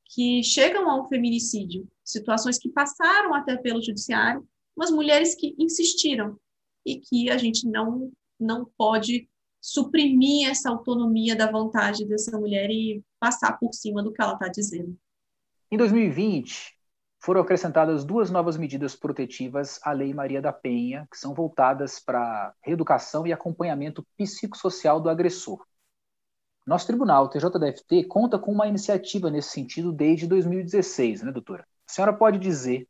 que 0.06 0.42
chegam 0.42 0.88
a 0.88 1.00
um 1.00 1.08
feminicídio, 1.08 1.88
situações 2.04 2.58
que 2.58 2.68
passaram 2.68 3.34
até 3.34 3.56
pelo 3.56 3.82
judiciário, 3.82 4.46
mas 4.76 4.90
mulheres 4.90 5.34
que 5.34 5.54
insistiram 5.58 6.38
e 6.84 7.00
que 7.00 7.30
a 7.30 7.36
gente 7.36 7.66
não, 7.66 8.12
não 8.38 8.70
pode 8.76 9.28
suprimir 9.60 10.48
essa 10.48 10.70
autonomia 10.70 11.34
da 11.34 11.50
vontade 11.50 12.06
dessa 12.06 12.38
mulher 12.38 12.70
e 12.70 13.02
passar 13.18 13.58
por 13.58 13.72
cima 13.72 14.02
do 14.02 14.12
que 14.12 14.22
ela 14.22 14.34
está 14.34 14.46
dizendo. 14.46 14.96
Em 15.70 15.76
2020, 15.76 16.76
foram 17.18 17.40
acrescentadas 17.40 18.04
duas 18.04 18.30
novas 18.30 18.56
medidas 18.56 18.94
protetivas 18.94 19.80
à 19.82 19.90
Lei 19.90 20.14
Maria 20.14 20.40
da 20.40 20.52
Penha, 20.52 21.08
que 21.10 21.18
são 21.18 21.34
voltadas 21.34 21.98
para 21.98 22.54
reeducação 22.62 23.26
e 23.26 23.32
acompanhamento 23.32 24.06
psicossocial 24.16 25.00
do 25.00 25.08
agressor. 25.08 25.66
Nosso 26.66 26.86
tribunal, 26.86 27.24
o 27.24 27.28
TJDFT, 27.28 28.04
conta 28.04 28.38
com 28.38 28.50
uma 28.50 28.66
iniciativa 28.66 29.30
nesse 29.30 29.50
sentido 29.50 29.92
desde 29.92 30.26
2016, 30.26 31.22
né, 31.22 31.30
doutora? 31.30 31.64
A 31.88 31.92
senhora 31.92 32.12
pode 32.12 32.38
dizer 32.38 32.88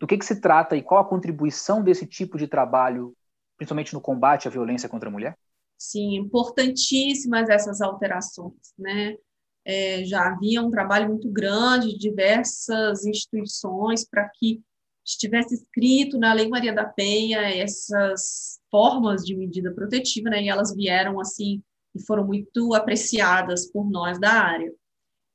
do 0.00 0.06
que, 0.08 0.18
que 0.18 0.24
se 0.24 0.40
trata 0.40 0.76
e 0.76 0.82
qual 0.82 1.00
a 1.00 1.08
contribuição 1.08 1.80
desse 1.80 2.04
tipo 2.04 2.36
de 2.36 2.48
trabalho, 2.48 3.14
principalmente 3.56 3.94
no 3.94 4.00
combate 4.00 4.48
à 4.48 4.50
violência 4.50 4.88
contra 4.88 5.08
a 5.08 5.12
mulher? 5.12 5.38
Sim, 5.78 6.16
importantíssimas 6.16 7.48
essas 7.48 7.80
alterações, 7.80 8.74
né? 8.76 9.16
É, 9.64 10.04
já 10.04 10.26
havia 10.26 10.60
um 10.60 10.70
trabalho 10.70 11.08
muito 11.08 11.30
grande 11.30 11.92
de 11.92 11.98
diversas 11.98 13.06
instituições 13.06 14.04
para 14.04 14.28
que 14.28 14.60
estivesse 15.04 15.54
escrito 15.54 16.18
na 16.18 16.32
Lei 16.32 16.48
Maria 16.48 16.72
da 16.72 16.84
Penha 16.84 17.40
essas 17.42 18.60
formas 18.68 19.24
de 19.24 19.36
medida 19.36 19.72
protetiva, 19.72 20.30
né? 20.30 20.42
E 20.42 20.48
elas 20.48 20.74
vieram 20.74 21.20
assim 21.20 21.62
e 21.94 22.02
foram 22.02 22.26
muito 22.26 22.74
apreciadas 22.74 23.70
por 23.70 23.88
nós 23.90 24.18
da 24.18 24.32
área. 24.32 24.72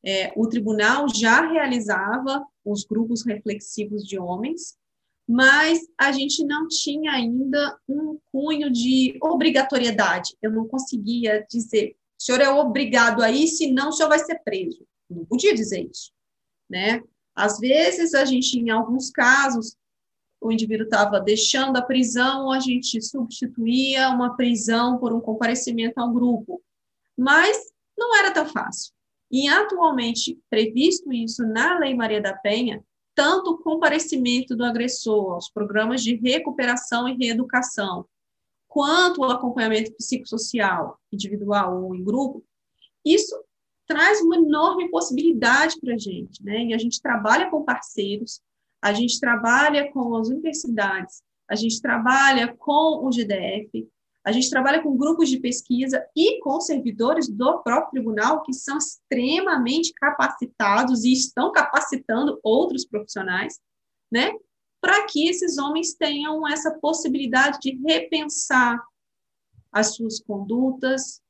É, 0.05 0.31
o 0.35 0.47
tribunal 0.47 1.07
já 1.13 1.49
realizava 1.49 2.45
os 2.63 2.83
grupos 2.83 3.25
reflexivos 3.25 4.03
de 4.03 4.19
homens, 4.19 4.77
mas 5.27 5.79
a 5.97 6.11
gente 6.11 6.45
não 6.45 6.67
tinha 6.67 7.11
ainda 7.11 7.77
um 7.87 8.17
cunho 8.31 8.71
de 8.71 9.17
obrigatoriedade. 9.21 10.35
Eu 10.41 10.51
não 10.51 10.67
conseguia 10.67 11.45
dizer, 11.49 11.95
o 12.19 12.23
senhor 12.23 12.41
é 12.41 12.49
obrigado 12.49 13.21
a 13.21 13.29
ir, 13.29 13.47
senão 13.47 13.89
o 13.89 13.91
senhor 13.91 14.09
vai 14.09 14.19
ser 14.19 14.39
preso. 14.39 14.85
Não 15.09 15.25
podia 15.25 15.53
dizer 15.53 15.87
isso, 15.89 16.11
né? 16.69 17.01
Às 17.35 17.59
vezes, 17.59 18.13
a 18.13 18.25
gente, 18.25 18.57
em 18.57 18.69
alguns 18.69 19.11
casos, 19.11 19.75
o 20.39 20.51
indivíduo 20.51 20.85
estava 20.85 21.19
deixando 21.19 21.77
a 21.77 21.81
prisão, 21.81 22.51
a 22.51 22.59
gente 22.59 23.01
substituía 23.01 24.09
uma 24.09 24.35
prisão 24.35 24.97
por 24.97 25.13
um 25.13 25.19
comparecimento 25.19 25.99
ao 25.99 26.11
grupo. 26.11 26.61
Mas 27.17 27.57
não 27.97 28.15
era 28.15 28.31
tão 28.31 28.45
fácil. 28.45 28.93
E 29.31 29.47
atualmente 29.47 30.39
previsto 30.49 31.11
isso 31.11 31.45
na 31.45 31.79
Lei 31.79 31.93
Maria 31.95 32.21
da 32.21 32.33
Penha, 32.33 32.83
tanto 33.15 33.51
o 33.51 33.57
comparecimento 33.57 34.55
do 34.55 34.63
agressor 34.63 35.33
aos 35.33 35.49
programas 35.49 36.03
de 36.03 36.15
recuperação 36.15 37.09
e 37.09 37.17
reeducação, 37.17 38.05
quanto 38.67 39.21
o 39.21 39.25
acompanhamento 39.25 39.91
psicossocial, 39.93 40.99
individual 41.11 41.83
ou 41.83 41.95
em 41.95 42.03
grupo, 42.03 42.45
isso 43.03 43.35
traz 43.87 44.21
uma 44.21 44.35
enorme 44.35 44.89
possibilidade 44.89 45.79
para 45.79 45.95
a 45.95 45.97
gente, 45.97 46.43
né? 46.43 46.65
E 46.65 46.73
a 46.73 46.77
gente 46.77 47.01
trabalha 47.01 47.49
com 47.49 47.63
parceiros, 47.63 48.41
a 48.81 48.93
gente 48.93 49.19
trabalha 49.19 49.91
com 49.91 50.15
as 50.15 50.27
universidades, 50.29 51.21
a 51.49 51.55
gente 51.55 51.81
trabalha 51.81 52.55
com 52.55 53.05
o 53.05 53.11
GDF, 53.11 53.87
a 54.27 54.31
gente 54.33 54.49
trabalha 54.49 54.83
com 54.83 54.97
grupos 54.97 55.29
de 55.29 55.39
pesquisa 55.39 56.05
e 56.13 56.39
com 56.41 56.59
servidores 56.59 57.29
do 57.29 57.59
próprio 57.63 57.91
tribunal 57.91 58.43
que 58.43 58.51
são 58.51 58.77
extremamente 58.77 59.93
capacitados 59.93 61.05
e 61.05 61.13
estão 61.13 61.49
capacitando 61.51 62.37
outros 62.43 62.85
profissionais, 62.85 63.57
né? 64.11 64.33
Para 64.81 65.05
que 65.05 65.29
esses 65.29 65.57
homens 65.57 65.93
tenham 65.93 66.45
essa 66.45 66.77
possibilidade 66.79 67.59
de 67.61 67.81
repensar 67.87 68.83
as 69.71 69.95
suas 69.95 70.19
condutas, 70.19 71.21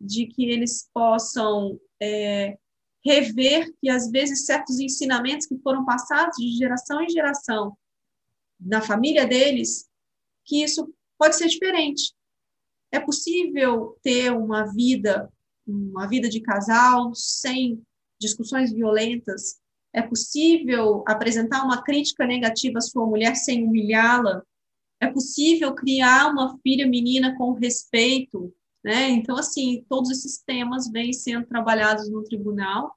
de 0.00 0.26
que 0.26 0.50
eles 0.50 0.90
possam 0.92 1.78
é, 2.02 2.58
rever 3.04 3.72
que, 3.80 3.88
às 3.88 4.10
vezes, 4.10 4.46
certos 4.46 4.78
ensinamentos 4.78 5.46
que 5.46 5.58
foram 5.58 5.84
passados 5.84 6.36
de 6.36 6.50
geração 6.56 7.02
em 7.02 7.08
geração 7.08 7.76
na 8.60 8.80
família 8.80 9.26
deles, 9.26 9.88
que 10.44 10.62
isso 10.62 10.92
pode 11.18 11.36
ser 11.36 11.48
diferente, 11.48 12.12
é 12.92 12.98
possível 12.98 13.96
ter 14.02 14.32
uma 14.32 14.64
vida, 14.64 15.32
uma 15.66 16.06
vida 16.06 16.28
de 16.28 16.40
casal 16.40 17.14
sem 17.14 17.82
discussões 18.20 18.72
violentas? 18.72 19.60
É 19.92 20.02
possível 20.02 21.02
apresentar 21.06 21.64
uma 21.64 21.82
crítica 21.82 22.26
negativa 22.26 22.78
à 22.78 22.80
sua 22.80 23.06
mulher 23.06 23.34
sem 23.34 23.66
humilhá-la? 23.66 24.42
É 25.00 25.06
possível 25.06 25.74
criar 25.74 26.30
uma 26.30 26.58
filha 26.58 26.86
menina 26.86 27.36
com 27.36 27.52
respeito, 27.52 28.54
Né? 28.82 29.10
Então, 29.10 29.36
assim, 29.36 29.84
todos 29.88 30.10
esses 30.10 30.38
temas 30.38 30.90
vêm 30.90 31.12
sendo 31.12 31.46
trabalhados 31.46 32.08
no 32.08 32.22
tribunal, 32.24 32.96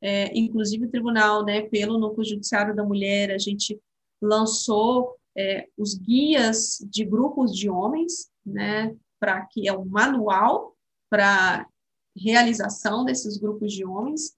é, 0.00 0.36
inclusive 0.36 0.86
o 0.86 0.90
tribunal, 0.90 1.44
né, 1.44 1.62
pelo 1.62 1.98
Núcleo 1.98 2.24
Judiciário 2.24 2.74
da 2.74 2.84
Mulher, 2.84 3.30
a 3.30 3.38
gente 3.38 3.80
lançou 4.20 5.16
é, 5.36 5.68
os 5.78 5.94
guias 5.94 6.84
de 6.90 7.04
grupos 7.04 7.56
de 7.56 7.70
homens, 7.70 8.28
né, 8.44 8.94
para 9.20 9.46
que 9.46 9.68
é 9.68 9.72
um 9.72 9.84
manual 9.84 10.76
para 11.08 11.66
realização 12.16 13.04
desses 13.04 13.38
grupos 13.38 13.72
de 13.72 13.84
homens, 13.84 14.36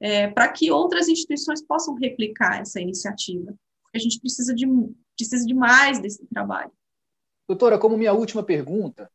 é, 0.00 0.28
para 0.28 0.48
que 0.48 0.70
outras 0.70 1.08
instituições 1.08 1.62
possam 1.62 1.94
replicar 1.94 2.60
essa 2.60 2.80
iniciativa. 2.80 3.54
A 3.94 3.98
gente 3.98 4.18
precisa 4.20 4.52
de, 4.52 4.66
precisa 5.16 5.46
de 5.46 5.54
mais 5.54 6.00
desse 6.00 6.26
trabalho. 6.26 6.72
Doutora, 7.48 7.78
como 7.78 7.96
minha 7.96 8.12
última 8.12 8.42
pergunta, 8.42 9.10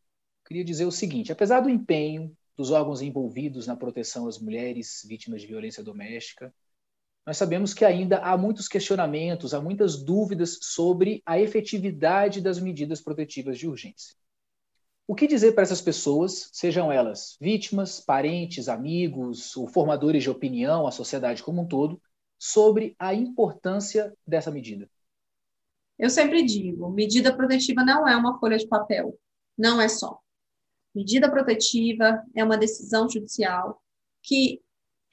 queria 0.49 0.65
dizer 0.65 0.85
o 0.85 0.91
seguinte: 0.91 1.31
apesar 1.31 1.61
do 1.61 1.69
empenho 1.69 2.35
dos 2.57 2.71
órgãos 2.71 3.01
envolvidos 3.01 3.67
na 3.67 3.77
proteção 3.77 4.27
às 4.27 4.39
mulheres 4.39 5.05
vítimas 5.07 5.41
de 5.41 5.47
violência 5.47 5.83
doméstica, 5.83 6.53
nós 7.25 7.37
sabemos 7.37 7.73
que 7.73 7.85
ainda 7.85 8.17
há 8.17 8.35
muitos 8.35 8.67
questionamentos, 8.67 9.53
há 9.53 9.61
muitas 9.61 10.03
dúvidas 10.03 10.57
sobre 10.61 11.21
a 11.25 11.39
efetividade 11.39 12.41
das 12.41 12.59
medidas 12.59 12.99
protetivas 12.99 13.57
de 13.59 13.67
urgência. 13.67 14.15
O 15.07 15.15
que 15.15 15.27
dizer 15.27 15.53
para 15.53 15.63
essas 15.63 15.81
pessoas, 15.81 16.49
sejam 16.51 16.91
elas 16.91 17.37
vítimas, 17.39 17.99
parentes, 17.99 18.67
amigos 18.67 19.55
ou 19.55 19.67
formadores 19.67 20.23
de 20.23 20.29
opinião, 20.29 20.87
a 20.87 20.91
sociedade 20.91 21.43
como 21.43 21.61
um 21.61 21.67
todo, 21.67 22.01
sobre 22.37 22.95
a 22.97 23.13
importância 23.13 24.13
dessa 24.25 24.51
medida? 24.51 24.89
Eu 25.97 26.09
sempre 26.09 26.43
digo, 26.43 26.89
medida 26.89 27.35
protetiva 27.35 27.83
não 27.83 28.07
é 28.07 28.15
uma 28.15 28.39
folha 28.39 28.57
de 28.57 28.67
papel, 28.67 29.17
não 29.57 29.79
é 29.81 29.87
só. 29.87 30.19
Medida 30.93 31.29
protetiva 31.29 32.23
é 32.35 32.43
uma 32.43 32.57
decisão 32.57 33.07
judicial 33.09 33.81
que 34.23 34.61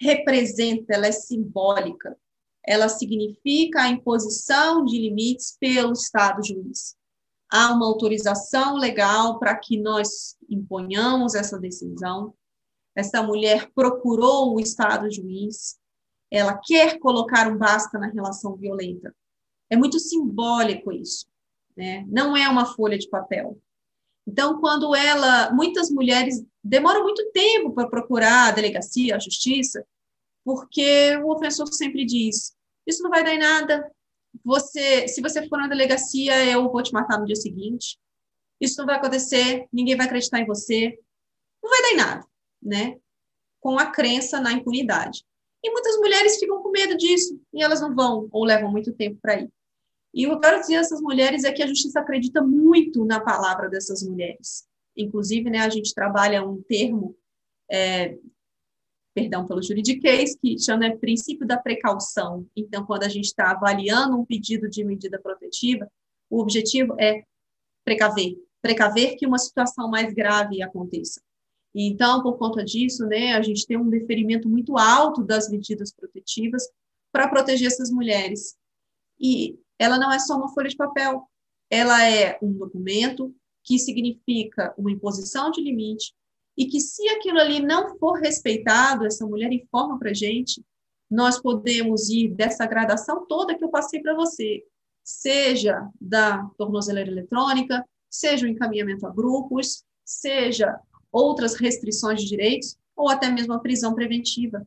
representa, 0.01 0.95
ela 0.95 1.07
é 1.07 1.13
simbólica. 1.13 2.17
Ela 2.65 2.89
significa 2.89 3.83
a 3.83 3.89
imposição 3.89 4.85
de 4.85 4.99
limites 4.99 5.57
pelo 5.59 5.93
Estado 5.93 6.45
juiz. 6.45 6.97
Há 7.51 7.73
uma 7.73 7.87
autorização 7.87 8.77
legal 8.77 9.39
para 9.39 9.57
que 9.57 9.79
nós 9.79 10.37
imponhamos 10.51 11.35
essa 11.35 11.59
decisão. 11.59 12.35
Essa 12.95 13.23
mulher 13.23 13.71
procurou 13.73 14.55
o 14.55 14.61
Estado 14.61 15.11
juiz, 15.11 15.79
ela 16.31 16.59
quer 16.59 16.99
colocar 16.99 17.49
um 17.49 17.57
basta 17.57 17.99
na 17.99 18.09
relação 18.09 18.57
violenta. 18.57 19.15
É 19.71 19.77
muito 19.77 19.99
simbólico 20.01 20.93
isso, 20.93 21.27
né? 21.77 22.05
Não 22.09 22.37
é 22.37 22.49
uma 22.49 22.67
folha 22.67 22.99
de 22.99 23.09
papel. 23.09 23.61
Então, 24.27 24.61
quando 24.61 24.95
ela, 24.95 25.53
muitas 25.53 25.91
mulheres 25.91 26.45
demoram 26.63 27.05
muito 27.05 27.31
tempo 27.31 27.73
para 27.73 27.89
procurar 27.89 28.49
a 28.49 28.51
delegacia, 28.51 29.15
a 29.15 29.21
justiça, 29.21 29.87
porque 30.45 31.17
o 31.19 31.33
ofensor 31.33 31.67
sempre 31.73 32.05
diz: 32.05 32.57
isso 32.87 33.03
não 33.03 33.11
vai 33.11 33.23
dar 33.23 33.35
em 33.35 33.39
nada. 33.39 33.91
Você, 34.45 35.09
se 35.09 35.21
você 35.21 35.49
for 35.49 35.59
na 35.59 35.69
delegacia, 35.69 36.45
eu 36.45 36.71
vou 36.71 36.83
te 36.83 36.93
matar 36.93 37.19
no 37.19 37.27
dia 37.27 37.37
seguinte. 37.37 37.99
Isso 38.61 38.79
não 38.79 38.87
vai 38.87 38.97
acontecer, 38.97 39.67
ninguém 39.73 39.97
vai 39.97 40.07
acreditar 40.07 40.41
em 40.41 40.47
você. 40.47 40.99
Não 41.63 41.71
vai 41.71 41.83
dar 41.83 41.93
em 41.93 41.97
nada, 41.97 42.27
né? 42.63 42.97
Com 43.61 43.79
a 43.79 43.91
crença 43.91 44.41
na 44.41 44.53
impunidade. 44.53 45.25
E 45.63 45.71
muitas 45.71 45.97
mulheres 45.99 46.39
ficam 46.39 46.63
com 46.63 46.71
medo 46.71 46.97
disso 46.97 47.41
e 47.53 47.63
elas 47.63 47.81
não 47.81 47.95
vão 47.95 48.29
ou 48.31 48.45
levam 48.45 48.71
muito 48.71 48.93
tempo 48.93 49.19
para 49.21 49.41
ir. 49.41 49.51
E 50.17 50.27
o 50.27 50.31
que 50.31 50.35
eu 50.37 50.41
quero 50.41 50.61
dizer 50.61 50.77
a 50.77 50.81
essas 50.81 51.03
mulheres 51.03 51.45
é 51.45 51.53
que 51.53 51.63
a 51.63 51.67
justiça 51.67 52.01
acredita 52.01 52.41
muito 52.41 53.05
na 53.05 53.21
palavra 53.21 53.69
dessas 53.69 54.03
mulheres. 54.03 54.67
Inclusive, 54.97 55.51
né, 55.51 55.59
a 55.59 55.69
gente 55.69 55.93
trabalha 55.93 56.43
um 56.43 56.63
termo, 56.63 57.15
é, 57.71 58.17
perdão 59.15 59.47
pelo 59.47 59.63
juridiquês, 59.63 60.35
que 60.35 60.59
chama 60.59 60.87
é, 60.87 60.97
princípio 60.97 61.47
da 61.47 61.59
precaução. 61.59 62.47
Então, 62.57 62.87
quando 62.87 63.03
a 63.03 63.11
gente 63.11 63.27
está 63.27 63.51
avaliando 63.51 64.19
um 64.19 64.25
pedido 64.25 64.71
de 64.71 64.83
medida 64.83 65.21
protetiva, 65.21 65.87
o 66.31 66.41
objetivo 66.41 66.97
é 66.99 67.23
precaver, 67.85 68.39
precaver 68.63 69.19
que 69.19 69.27
uma 69.27 69.39
situação 69.39 69.91
mais 69.91 70.15
grave 70.15 70.63
aconteça. 70.63 71.21
Então, 71.75 72.23
por 72.23 72.39
conta 72.39 72.65
disso, 72.65 73.05
né, 73.05 73.35
a 73.35 73.43
gente 73.43 73.67
tem 73.67 73.77
um 73.77 73.91
deferimento 73.91 74.49
muito 74.49 74.79
alto 74.79 75.23
das 75.23 75.51
medidas 75.51 75.93
protetivas 75.93 76.67
para 77.13 77.29
proteger 77.29 77.67
essas 77.67 77.91
mulheres. 77.91 78.57
E 79.21 79.59
ela 79.79 79.99
não 79.99 80.13
é 80.13 80.19
só 80.19 80.37
uma 80.37 80.53
folha 80.53 80.69
de 80.69 80.77
papel, 80.77 81.29
ela 81.71 82.05
é 82.09 82.39
um 82.43 82.53
documento 82.53 83.35
que 83.63 83.79
significa 83.79 84.75
uma 84.79 84.91
imposição 84.91 85.51
de 85.51 85.61
limite 85.61 86.15
e 86.57 86.67
que 86.67 86.81
se 86.81 87.07
aquilo 87.09 87.39
ali 87.39 87.61
não 87.61 87.99
for 87.99 88.19
respeitado, 88.19 89.05
essa 89.05 89.27
mulher 89.27 89.53
informa 89.53 89.99
para 89.99 90.15
gente, 90.15 90.65
nós 91.11 91.41
podemos 91.41 92.09
ir 92.09 92.29
dessa 92.29 92.67
gradação 92.67 93.27
toda 93.27 93.55
que 93.57 93.65
eu 93.65 93.69
passei 93.69 94.01
para 94.01 94.15
você, 94.15 94.65
seja 95.05 95.89
da 96.01 96.45
tornozeleira 96.57 97.11
eletrônica, 97.11 97.85
seja 98.09 98.47
o 98.47 98.49
encaminhamento 98.49 99.07
a 99.07 99.11
grupos, 99.11 99.85
seja 100.05 100.81
outras 101.13 101.55
restrições 101.55 102.21
de 102.21 102.29
direitos, 102.29 102.77
ou 102.97 103.09
até 103.09 103.31
mesmo 103.31 103.53
a 103.53 103.59
prisão 103.59 103.95
preventiva. 103.95 104.67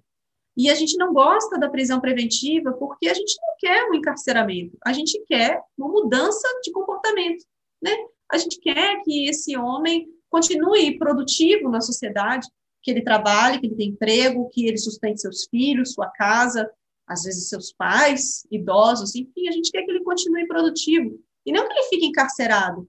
E 0.60 0.70
a 0.70 0.76
gente 0.76 0.97
não 0.97 1.14
gosta 1.14 1.57
da 1.57 1.70
prisão 1.70 2.01
preventiva 2.01 2.74
porque 2.74 3.07
a 3.07 3.14
gente 3.14 3.34
não 3.41 3.55
quer 3.57 3.89
um 3.89 3.93
encarceramento, 3.93 4.78
a 4.86 4.91
gente 4.91 5.18
quer 5.26 5.57
uma 5.78 5.88
mudança 5.88 6.45
de 6.62 6.70
comportamento, 6.74 7.45
né? 7.82 7.95
A 8.30 8.38
gente 8.38 8.60
quer 8.60 9.01
que 9.03 9.30
esse 9.30 9.55
homem 9.55 10.10
continue 10.30 10.99
produtivo 10.99 11.70
na 11.70 11.80
sociedade, 11.80 12.45
que 12.84 12.91
ele 12.91 13.01
trabalhe, 13.01 13.57
que 13.57 13.68
ele 13.68 13.76
tenha 13.78 13.89
emprego, 13.89 14.49
que 14.49 14.68
ele 14.68 14.78
sustente 14.78 15.22
seus 15.22 15.47
filhos, 15.49 15.93
sua 15.93 16.10
casa, 16.10 16.70
às 17.07 17.24
vezes 17.24 17.47
seus 17.47 17.72
pais, 17.72 18.45
idosos, 18.51 19.16
enfim, 19.16 19.47
a 19.47 19.53
gente 19.53 19.72
quer 19.72 19.84
que 19.84 19.91
ele 19.91 20.03
continue 20.03 20.45
produtivo 20.45 21.18
e 21.45 21.53
não 21.53 21.66
que 21.70 21.74
ele 21.74 21.88
fique 21.88 22.05
encarcerado, 22.05 22.86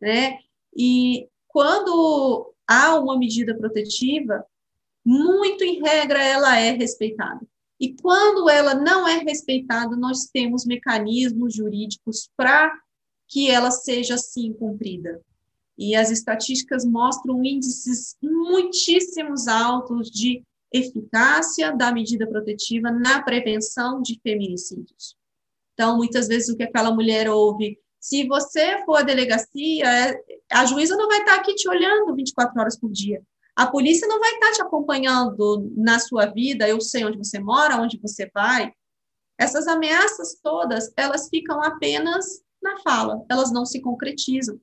né? 0.00 0.38
E 0.74 1.28
quando 1.48 2.54
há 2.66 2.98
uma 2.98 3.18
medida 3.18 3.54
protetiva, 3.54 4.42
muito 5.04 5.64
em 5.64 5.80
regra 5.80 6.22
ela 6.22 6.58
é 6.58 6.70
respeitada. 6.72 7.40
E 7.78 7.94
quando 7.94 8.50
ela 8.50 8.74
não 8.74 9.08
é 9.08 9.18
respeitada, 9.18 9.96
nós 9.96 10.26
temos 10.26 10.66
mecanismos 10.66 11.54
jurídicos 11.54 12.28
para 12.36 12.70
que 13.26 13.50
ela 13.50 13.70
seja 13.70 14.14
assim 14.14 14.52
cumprida. 14.52 15.20
E 15.78 15.96
as 15.96 16.10
estatísticas 16.10 16.84
mostram 16.84 17.42
índices 17.42 18.16
muitíssimos 18.22 19.48
altos 19.48 20.10
de 20.10 20.42
eficácia 20.72 21.74
da 21.74 21.90
medida 21.90 22.26
protetiva 22.26 22.90
na 22.90 23.22
prevenção 23.22 24.02
de 24.02 24.20
feminicídios. 24.22 25.16
Então, 25.72 25.96
muitas 25.96 26.28
vezes 26.28 26.50
o 26.50 26.56
que 26.56 26.64
aquela 26.64 26.94
mulher 26.94 27.30
ouve, 27.30 27.78
se 27.98 28.26
você 28.26 28.84
for 28.84 28.96
à 28.96 29.02
delegacia, 29.02 30.20
a 30.50 30.66
juíza 30.66 30.96
não 30.96 31.08
vai 31.08 31.20
estar 31.20 31.36
aqui 31.36 31.54
te 31.54 31.68
olhando 31.68 32.14
24 32.14 32.60
horas 32.60 32.78
por 32.78 32.90
dia. 32.90 33.22
A 33.60 33.66
polícia 33.66 34.08
não 34.08 34.18
vai 34.18 34.32
estar 34.32 34.52
te 34.52 34.62
acompanhando 34.62 35.70
na 35.76 35.98
sua 35.98 36.24
vida, 36.24 36.66
eu 36.66 36.80
sei 36.80 37.04
onde 37.04 37.18
você 37.18 37.38
mora, 37.38 37.76
onde 37.76 38.00
você 38.00 38.30
vai. 38.32 38.72
Essas 39.38 39.68
ameaças 39.68 40.40
todas, 40.42 40.90
elas 40.96 41.28
ficam 41.28 41.62
apenas 41.62 42.42
na 42.62 42.78
fala, 42.78 43.22
elas 43.28 43.52
não 43.52 43.66
se 43.66 43.78
concretizam. 43.82 44.58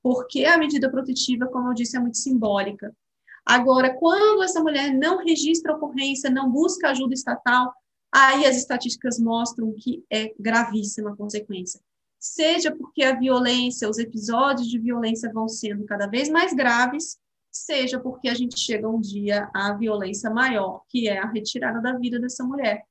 Porque 0.00 0.44
a 0.44 0.56
medida 0.56 0.88
protetiva, 0.88 1.48
como 1.48 1.70
eu 1.70 1.74
disse, 1.74 1.96
é 1.96 2.00
muito 2.00 2.16
simbólica. 2.16 2.96
Agora, 3.44 3.92
quando 3.98 4.44
essa 4.44 4.62
mulher 4.62 4.94
não 4.94 5.18
registra 5.18 5.72
a 5.72 5.76
ocorrência, 5.76 6.30
não 6.30 6.48
busca 6.48 6.90
ajuda 6.90 7.14
estatal, 7.14 7.74
aí 8.12 8.46
as 8.46 8.56
estatísticas 8.56 9.18
mostram 9.18 9.74
que 9.76 10.04
é 10.08 10.32
gravíssima 10.38 11.10
a 11.10 11.16
consequência. 11.16 11.80
Seja 12.20 12.70
porque 12.70 13.02
a 13.02 13.18
violência, 13.18 13.90
os 13.90 13.98
episódios 13.98 14.68
de 14.68 14.78
violência 14.78 15.28
vão 15.32 15.48
sendo 15.48 15.84
cada 15.86 16.06
vez 16.06 16.28
mais 16.28 16.54
graves, 16.54 17.18
seja 17.50 17.98
porque 18.00 18.28
a 18.28 18.34
gente 18.34 18.58
chega 18.58 18.88
um 18.88 19.00
dia 19.00 19.50
à 19.54 19.72
violência 19.72 20.30
maior, 20.30 20.82
que 20.88 21.08
é 21.08 21.18
a 21.18 21.30
retirada 21.30 21.80
da 21.80 21.96
vida 21.96 22.18
dessa 22.18 22.44
mulher, 22.44 22.84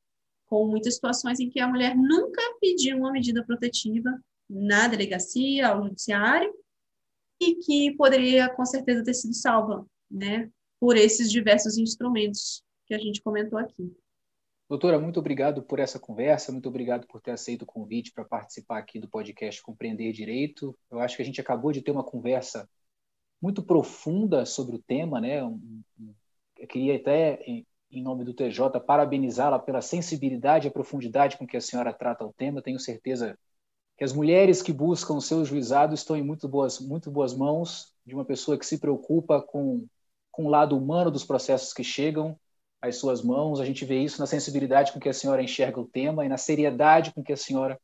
com 0.45 0.68
muitas 0.68 0.95
situações 0.95 1.39
em 1.39 1.49
que 1.49 1.60
a 1.60 1.68
mulher 1.68 1.95
nunca 1.95 2.41
pediu 2.60 2.97
uma 2.97 3.12
medida 3.12 3.43
protetiva 3.43 4.18
na 4.49 4.88
delegacia, 4.88 5.68
ao 5.68 5.84
judiciário, 5.84 6.53
e 7.39 7.55
que 7.55 7.95
poderia 7.95 8.49
com 8.49 8.66
certeza 8.66 9.03
ter 9.03 9.14
sido 9.14 9.34
salva, 9.34 9.86
né, 10.10 10.49
por 10.80 10.95
esses 10.97 11.32
diversos 11.32 11.78
instrumentos 11.78 12.64
que 12.86 12.93
a 12.93 12.97
gente 12.97 13.22
comentou 13.22 13.60
aqui. 13.60 13.93
Doutora, 14.70 14.99
muito 14.99 15.20
obrigado 15.20 15.64
por 15.64 15.80
essa 15.80 15.97
conversa, 15.97 16.51
muito 16.51 16.68
obrigado 16.68 17.08
por 17.08 17.22
ter 17.22 17.32
aceito 17.32 17.62
o 17.62 17.66
convite 17.66 18.12
para 18.12 18.26
participar 18.26 18.80
aqui 18.80 18.99
do 18.99 19.08
podcast 19.08 19.62
Compreender 19.62 20.12
Direito. 20.12 20.78
Eu 20.91 20.99
acho 20.99 21.16
que 21.16 21.22
a 21.22 21.26
gente 21.26 21.39
acabou 21.39 21.72
de 21.72 21.82
ter 21.82 21.91
uma 21.91 22.03
conversa 22.03 22.70
muito 23.41 23.63
profunda 23.63 24.45
sobre 24.45 24.75
o 24.75 24.81
tema, 24.81 25.21
né? 25.21 25.41
Eu 25.41 26.67
queria 26.67 26.95
até, 26.95 27.39
em 27.45 28.01
nome 28.01 28.23
do 28.23 28.33
TJ, 28.33 28.79
parabenizá-la 28.79 29.59
pela 29.59 29.81
sensibilidade 29.81 30.67
e 30.67 30.71
profundidade 30.71 31.38
com 31.38 31.45
que 31.45 31.57
a 31.57 31.61
senhora 31.61 31.93
trata 31.93 32.25
o 32.25 32.33
tema. 32.33 32.61
Tenho 32.61 32.79
certeza 32.79 33.38
que 33.97 34.03
as 34.03 34.13
mulheres 34.13 34.61
que 34.61 34.71
buscam 34.71 35.15
o 35.15 35.21
seu 35.21 35.43
juizado 35.43 35.93
estão 35.93 36.15
em 36.15 36.23
muito 36.23 36.47
boas, 36.47 36.79
muito 36.79 37.09
boas 37.09 37.33
mãos 37.35 37.93
de 38.05 38.13
uma 38.13 38.25
pessoa 38.25 38.57
que 38.57 38.65
se 38.65 38.79
preocupa 38.79 39.41
com, 39.41 39.88
com 40.31 40.45
o 40.45 40.49
lado 40.49 40.77
humano 40.77 41.09
dos 41.09 41.25
processos 41.25 41.73
que 41.73 41.83
chegam 41.83 42.39
às 42.81 42.97
suas 42.97 43.23
mãos. 43.23 43.59
A 43.59 43.65
gente 43.65 43.85
vê 43.85 43.99
isso 43.99 44.19
na 44.19 44.27
sensibilidade 44.27 44.91
com 44.91 44.99
que 44.99 45.09
a 45.09 45.13
senhora 45.13 45.43
enxerga 45.43 45.79
o 45.79 45.88
tema 45.88 46.23
e 46.25 46.29
na 46.29 46.38
seriedade 46.38 47.11
com 47.13 47.23
que 47.23 47.33
a 47.33 47.38
senhora 47.38 47.79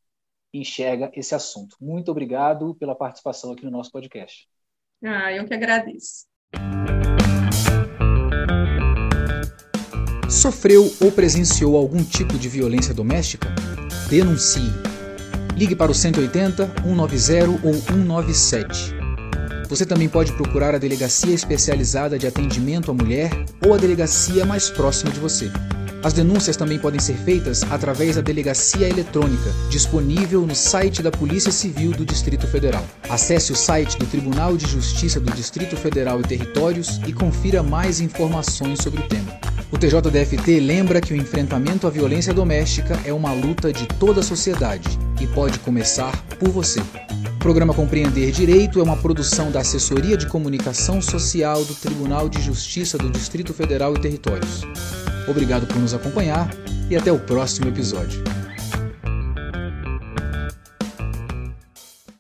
enxerga 0.53 1.11
esse 1.15 1.33
assunto. 1.33 1.75
Muito 1.81 2.11
obrigado 2.11 2.75
pela 2.75 2.95
participação 2.95 3.51
aqui 3.51 3.65
no 3.65 3.71
nosso 3.71 3.91
podcast. 3.91 4.47
Ah, 5.05 5.33
eu 5.33 5.45
que 5.45 5.53
agradeço. 5.53 6.25
Sofreu 10.29 10.91
ou 11.01 11.11
presenciou 11.11 11.75
algum 11.75 12.03
tipo 12.03 12.37
de 12.39 12.47
violência 12.47 12.93
doméstica? 12.93 13.53
Denuncie. 14.09 14.71
Ligue 15.57 15.75
para 15.75 15.91
o 15.91 15.95
180 15.95 16.67
190 16.83 17.67
ou 17.67 17.73
197. 17.73 18.95
Você 19.69 19.85
também 19.85 20.07
pode 20.07 20.31
procurar 20.33 20.73
a 20.73 20.77
Delegacia 20.77 21.33
Especializada 21.33 22.17
de 22.17 22.25
Atendimento 22.25 22.91
à 22.91 22.93
Mulher 22.93 23.31
ou 23.65 23.73
a 23.73 23.77
delegacia 23.77 24.45
mais 24.45 24.69
próxima 24.69 25.11
de 25.11 25.19
você. 25.19 25.51
As 26.03 26.11
denúncias 26.11 26.57
também 26.57 26.77
podem 26.77 26.99
ser 26.99 27.15
feitas 27.15 27.63
através 27.71 28.17
da 28.17 28.21
delegacia 28.21 28.89
eletrônica, 28.89 29.49
disponível 29.69 30.45
no 30.45 30.53
site 30.53 31.01
da 31.01 31.09
Polícia 31.09 31.51
Civil 31.51 31.91
do 31.91 32.05
Distrito 32.05 32.45
Federal. 32.45 32.85
Acesse 33.09 33.53
o 33.53 33.55
site 33.55 33.97
do 33.97 34.05
Tribunal 34.05 34.57
de 34.57 34.69
Justiça 34.69 35.17
do 35.21 35.31
Distrito 35.31 35.77
Federal 35.77 36.19
e 36.19 36.23
Territórios 36.23 36.99
e 37.07 37.13
confira 37.13 37.63
mais 37.63 38.01
informações 38.01 38.79
sobre 38.81 38.99
o 38.99 39.07
tema. 39.07 39.31
O 39.71 39.77
TJDFT 39.77 40.59
lembra 40.59 40.99
que 40.99 41.13
o 41.13 41.17
enfrentamento 41.17 41.87
à 41.87 41.89
violência 41.89 42.33
doméstica 42.33 42.99
é 43.05 43.13
uma 43.13 43.31
luta 43.31 43.71
de 43.71 43.87
toda 43.87 44.19
a 44.19 44.23
sociedade 44.23 44.99
e 45.21 45.27
pode 45.27 45.57
começar 45.59 46.11
por 46.37 46.49
você. 46.49 46.81
Programa 47.43 47.73
Compreender 47.73 48.31
Direito 48.31 48.79
é 48.79 48.83
uma 48.83 48.95
produção 48.95 49.51
da 49.51 49.59
Assessoria 49.59 50.15
de 50.15 50.25
Comunicação 50.27 51.01
Social 51.01 51.65
do 51.65 51.75
Tribunal 51.75 52.29
de 52.29 52.41
Justiça 52.41 52.97
do 52.97 53.09
Distrito 53.09 53.53
Federal 53.53 53.93
e 53.93 53.99
Territórios. 53.99 54.61
Obrigado 55.27 55.67
por 55.67 55.77
nos 55.77 55.93
acompanhar 55.93 56.49
e 56.89 56.95
até 56.95 57.11
o 57.11 57.19
próximo 57.19 57.67
episódio. 57.67 58.23